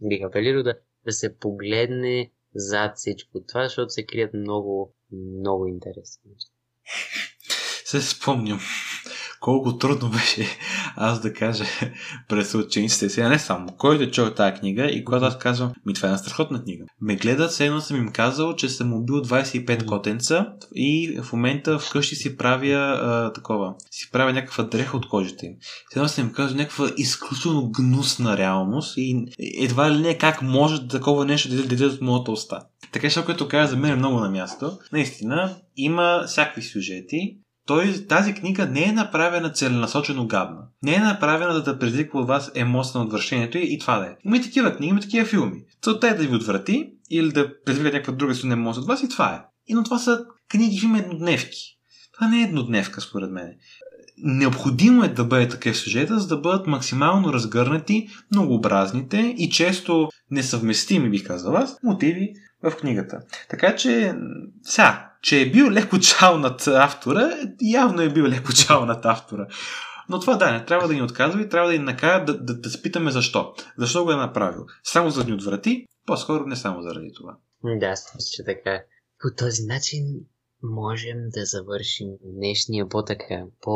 бих 0.00 0.22
апелирал 0.22 0.62
да, 0.62 0.74
да 1.04 1.12
се 1.12 1.36
погледне 1.36 2.30
зад 2.54 2.96
всичко 2.96 3.40
това, 3.48 3.64
защото 3.64 3.90
се 3.90 4.06
крият 4.06 4.34
много, 4.34 4.94
много 5.12 5.66
интересни 5.66 6.30
неща. 6.32 6.52
Се 7.84 8.00
спомням 8.00 8.60
колко 9.42 9.78
трудно 9.78 10.10
беше 10.12 10.46
аз 10.96 11.20
да 11.20 11.32
кажа 11.32 11.64
през 12.28 12.54
учениците 12.54 13.08
сега, 13.08 13.28
не 13.28 13.38
само, 13.38 13.66
който 13.78 14.02
е 14.02 14.10
чул 14.10 14.30
тази 14.30 14.58
книга 14.60 14.84
и 14.84 15.04
когато 15.04 15.24
аз 15.24 15.38
казвам, 15.38 15.72
ми 15.86 15.94
това 15.94 16.08
е 16.08 16.10
една 16.10 16.18
страхотна 16.18 16.62
книга. 16.62 16.84
Ме 17.00 17.16
гледат, 17.16 17.60
едно 17.60 17.80
съм 17.80 17.96
им 17.96 18.12
казал, 18.12 18.56
че 18.56 18.68
съм 18.68 18.92
убил 18.92 19.16
25 19.16 19.86
котенца 19.86 20.46
и 20.74 21.20
в 21.22 21.32
момента 21.32 21.78
вкъщи 21.78 22.14
си 22.14 22.36
правя 22.36 23.00
а, 23.02 23.32
такова, 23.32 23.74
си 23.90 24.10
правя 24.12 24.32
някаква 24.32 24.64
дреха 24.64 24.96
от 24.96 25.08
кожите 25.08 25.46
им. 25.46 25.52
Едно 25.96 26.08
съм 26.08 26.24
им 26.24 26.32
казал 26.32 26.56
някаква 26.56 26.90
изключително 26.96 27.70
гнусна 27.70 28.36
реалност 28.36 28.94
и 28.96 29.26
едва 29.38 29.90
ли 29.90 29.98
не 29.98 30.18
как 30.18 30.42
може 30.42 30.88
такова 30.88 31.24
нещо 31.24 31.48
да 31.48 31.62
даде 31.62 31.86
от 31.86 32.00
моята 32.00 32.32
уста. 32.32 32.60
Така 32.92 33.10
че, 33.10 33.24
което 33.24 33.48
каза 33.48 33.70
за 33.70 33.76
мен 33.76 33.92
е 33.92 33.96
много 33.96 34.20
на 34.20 34.30
място. 34.30 34.78
Наистина, 34.92 35.56
има 35.76 36.24
всякакви 36.26 36.62
сюжети, 36.62 37.36
той, 37.66 38.06
тази 38.08 38.34
книга 38.34 38.66
не 38.66 38.84
е 38.84 38.92
направена 38.92 39.52
целенасочено 39.52 40.26
гадна. 40.26 40.62
Не 40.82 40.94
е 40.94 40.98
направена 40.98 41.54
да, 41.54 41.62
да 41.62 41.78
предизвиква 41.78 42.20
от 42.20 42.28
вас 42.28 42.52
емоция 42.54 42.98
на 42.98 43.04
отвращението 43.04 43.58
и, 43.58 43.74
и 43.74 43.78
това 43.78 43.98
да 43.98 44.06
е. 44.06 44.16
Има 44.24 44.36
и 44.36 44.42
такива 44.42 44.76
книги, 44.76 44.90
има 44.90 45.00
такива 45.00 45.26
филми. 45.26 45.64
Целта 45.82 46.08
е 46.08 46.14
да 46.14 46.22
ви 46.22 46.36
отврати 46.36 46.92
или 47.10 47.32
да 47.32 47.62
предизвика 47.64 47.92
някаква 47.92 48.12
друга 48.12 48.34
силна 48.34 48.52
емоция 48.52 48.80
от 48.80 48.88
вас 48.88 49.02
и 49.02 49.08
това 49.08 49.34
е. 49.34 49.40
И 49.66 49.74
но 49.74 49.84
това 49.84 49.98
са 49.98 50.24
книги, 50.48 50.80
филми 50.80 50.98
еднодневки. 50.98 51.78
Това 52.14 52.28
не 52.28 52.40
е 52.40 52.44
еднодневка, 52.44 53.00
според 53.00 53.30
мен. 53.30 53.54
Необходимо 54.18 55.04
е 55.04 55.08
да 55.08 55.24
бъде 55.24 55.48
такъв 55.48 55.78
сюжета, 55.78 56.18
за 56.18 56.28
да 56.28 56.36
бъдат 56.36 56.66
максимално 56.66 57.32
разгърнати 57.32 58.08
многообразните 58.32 59.34
и 59.38 59.50
често 59.50 60.08
несъвместими, 60.30 61.10
бих 61.10 61.26
казал 61.26 61.56
аз, 61.56 61.76
мотиви 61.82 62.32
в 62.62 62.76
книгата. 62.76 63.20
Така 63.50 63.76
че, 63.76 64.14
сега, 64.62 65.11
че 65.22 65.40
е 65.40 65.50
бил 65.50 65.70
леко 65.70 65.98
чал 65.98 66.38
над 66.38 66.66
автора, 66.66 67.30
явно 67.60 68.02
е 68.02 68.12
бил 68.12 68.24
леко 68.24 68.52
чал 68.52 68.86
над 68.86 69.06
автора. 69.06 69.46
Но 70.08 70.20
това 70.20 70.36
да, 70.36 70.52
не 70.52 70.64
трябва 70.64 70.88
да 70.88 70.94
ни 70.94 71.02
отказва 71.02 71.42
и 71.42 71.48
трябва 71.48 71.68
да 71.70 71.78
ни 71.78 71.84
накара 71.84 72.24
да, 72.24 72.38
да, 72.38 72.54
да 72.54 72.70
спитаме 72.70 73.10
защо. 73.10 73.54
Защо 73.78 74.04
го 74.04 74.12
е 74.12 74.16
направил? 74.16 74.66
Само 74.84 75.10
за 75.10 75.24
да 75.24 75.30
ни 75.30 75.34
отврати? 75.34 75.86
По-скоро 76.06 76.46
не 76.46 76.56
само 76.56 76.82
заради 76.82 77.12
това. 77.16 77.36
Да, 77.64 77.86
аз 77.86 78.14
мисля, 78.14 78.30
че 78.32 78.44
така. 78.44 78.82
По 79.20 79.28
този 79.36 79.62
начин 79.66 80.04
можем 80.62 81.18
да 81.28 81.44
завършим 81.44 82.08
днешния 82.24 82.88
по-така, 82.88 83.44
по 83.60 83.72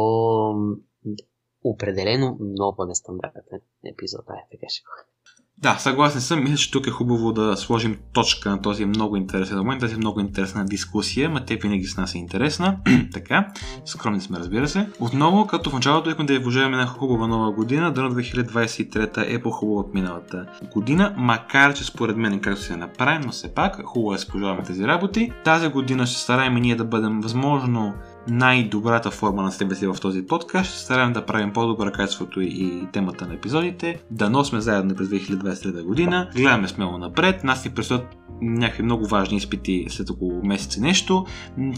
определено 1.64 2.38
много 2.40 2.84
нестандартен 2.84 3.60
епизод. 3.92 4.24
Ай, 4.28 4.42
така 4.50 4.66
ще 4.68 4.82
го 4.82 5.15
да, 5.62 5.76
съгласен 5.78 6.20
съм. 6.20 6.42
Мисля, 6.42 6.56
че 6.56 6.70
тук 6.70 6.86
е 6.86 6.90
хубаво 6.90 7.32
да 7.32 7.56
сложим 7.56 7.96
точка 8.12 8.50
на 8.50 8.62
този 8.62 8.84
много 8.84 9.16
интересен 9.16 9.58
момент, 9.58 9.80
тази 9.80 9.96
много 9.96 10.20
интересна 10.20 10.64
дискусия, 10.64 11.30
ма 11.30 11.44
те 11.44 11.56
винаги 11.56 11.84
с 11.84 11.96
нас 11.96 12.14
е 12.14 12.18
интересна. 12.18 12.76
така, 13.12 13.48
скромни 13.84 14.20
сме, 14.20 14.38
разбира 14.38 14.68
се. 14.68 14.88
Отново, 15.00 15.46
като 15.46 15.70
в 15.70 15.72
началото 15.72 16.10
искам 16.10 16.26
да 16.26 16.32
ви 16.32 16.44
пожелаем 16.44 16.72
една 16.72 16.86
хубава 16.86 17.26
нова 17.26 17.52
година, 17.52 17.92
дано 17.92 18.10
2023 18.10 19.34
е 19.34 19.42
по-хубава 19.42 19.80
от 19.80 19.94
миналата 19.94 20.46
година, 20.74 21.14
макар 21.16 21.74
че 21.74 21.84
според 21.84 22.16
мен 22.16 22.40
както 22.40 22.62
се 22.62 22.76
направим, 22.76 23.20
но 23.24 23.32
все 23.32 23.54
пак 23.54 23.82
хубаво 23.84 24.12
е 24.12 24.16
да 24.16 24.20
се 24.20 24.28
пожелаваме 24.28 24.62
тези 24.62 24.86
работи. 24.86 25.32
Тази 25.44 25.68
година 25.68 26.06
ще 26.06 26.20
стараем 26.20 26.56
и 26.56 26.60
ние 26.60 26.76
да 26.76 26.84
бъдем 26.84 27.20
възможно 27.20 27.94
най-добрата 28.28 29.10
форма 29.10 29.42
на 29.42 29.52
себе 29.52 29.74
си 29.74 29.86
в 29.86 29.96
този 30.00 30.26
подкаст. 30.26 30.70
Ще 30.70 30.78
стараем 30.78 31.12
да 31.12 31.26
правим 31.26 31.52
по-добра 31.52 31.92
качеството 31.92 32.40
и 32.40 32.86
темата 32.92 33.26
на 33.26 33.34
епизодите. 33.34 34.00
Да 34.10 34.44
сме 34.44 34.60
заедно 34.60 34.94
през 34.94 35.08
2023 35.08 35.82
година. 35.82 36.30
Гледаме 36.36 36.68
смело 36.68 36.98
напред. 36.98 37.44
Нас 37.44 37.64
ни 37.64 37.70
предстоят 37.70 38.16
някакви 38.40 38.82
много 38.82 39.06
важни 39.06 39.36
изпити 39.36 39.86
след 39.88 40.10
около 40.10 40.44
месец 40.44 40.76
и 40.76 40.80
нещо. 40.80 41.26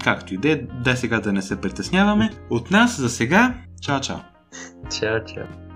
Както 0.05 0.35
и 0.35 0.37
да 0.37 0.51
е, 0.51 0.57
дай 0.85 0.97
сега 0.97 1.21
да 1.21 1.33
не 1.33 1.43
се 1.43 1.61
притесняваме. 1.61 2.31
От 2.51 2.71
нас 2.71 3.01
за 3.01 3.09
сега, 3.09 3.55
чао 3.81 4.01
чао! 4.01 4.19
Чао 4.91 5.25
чао! 5.35 5.68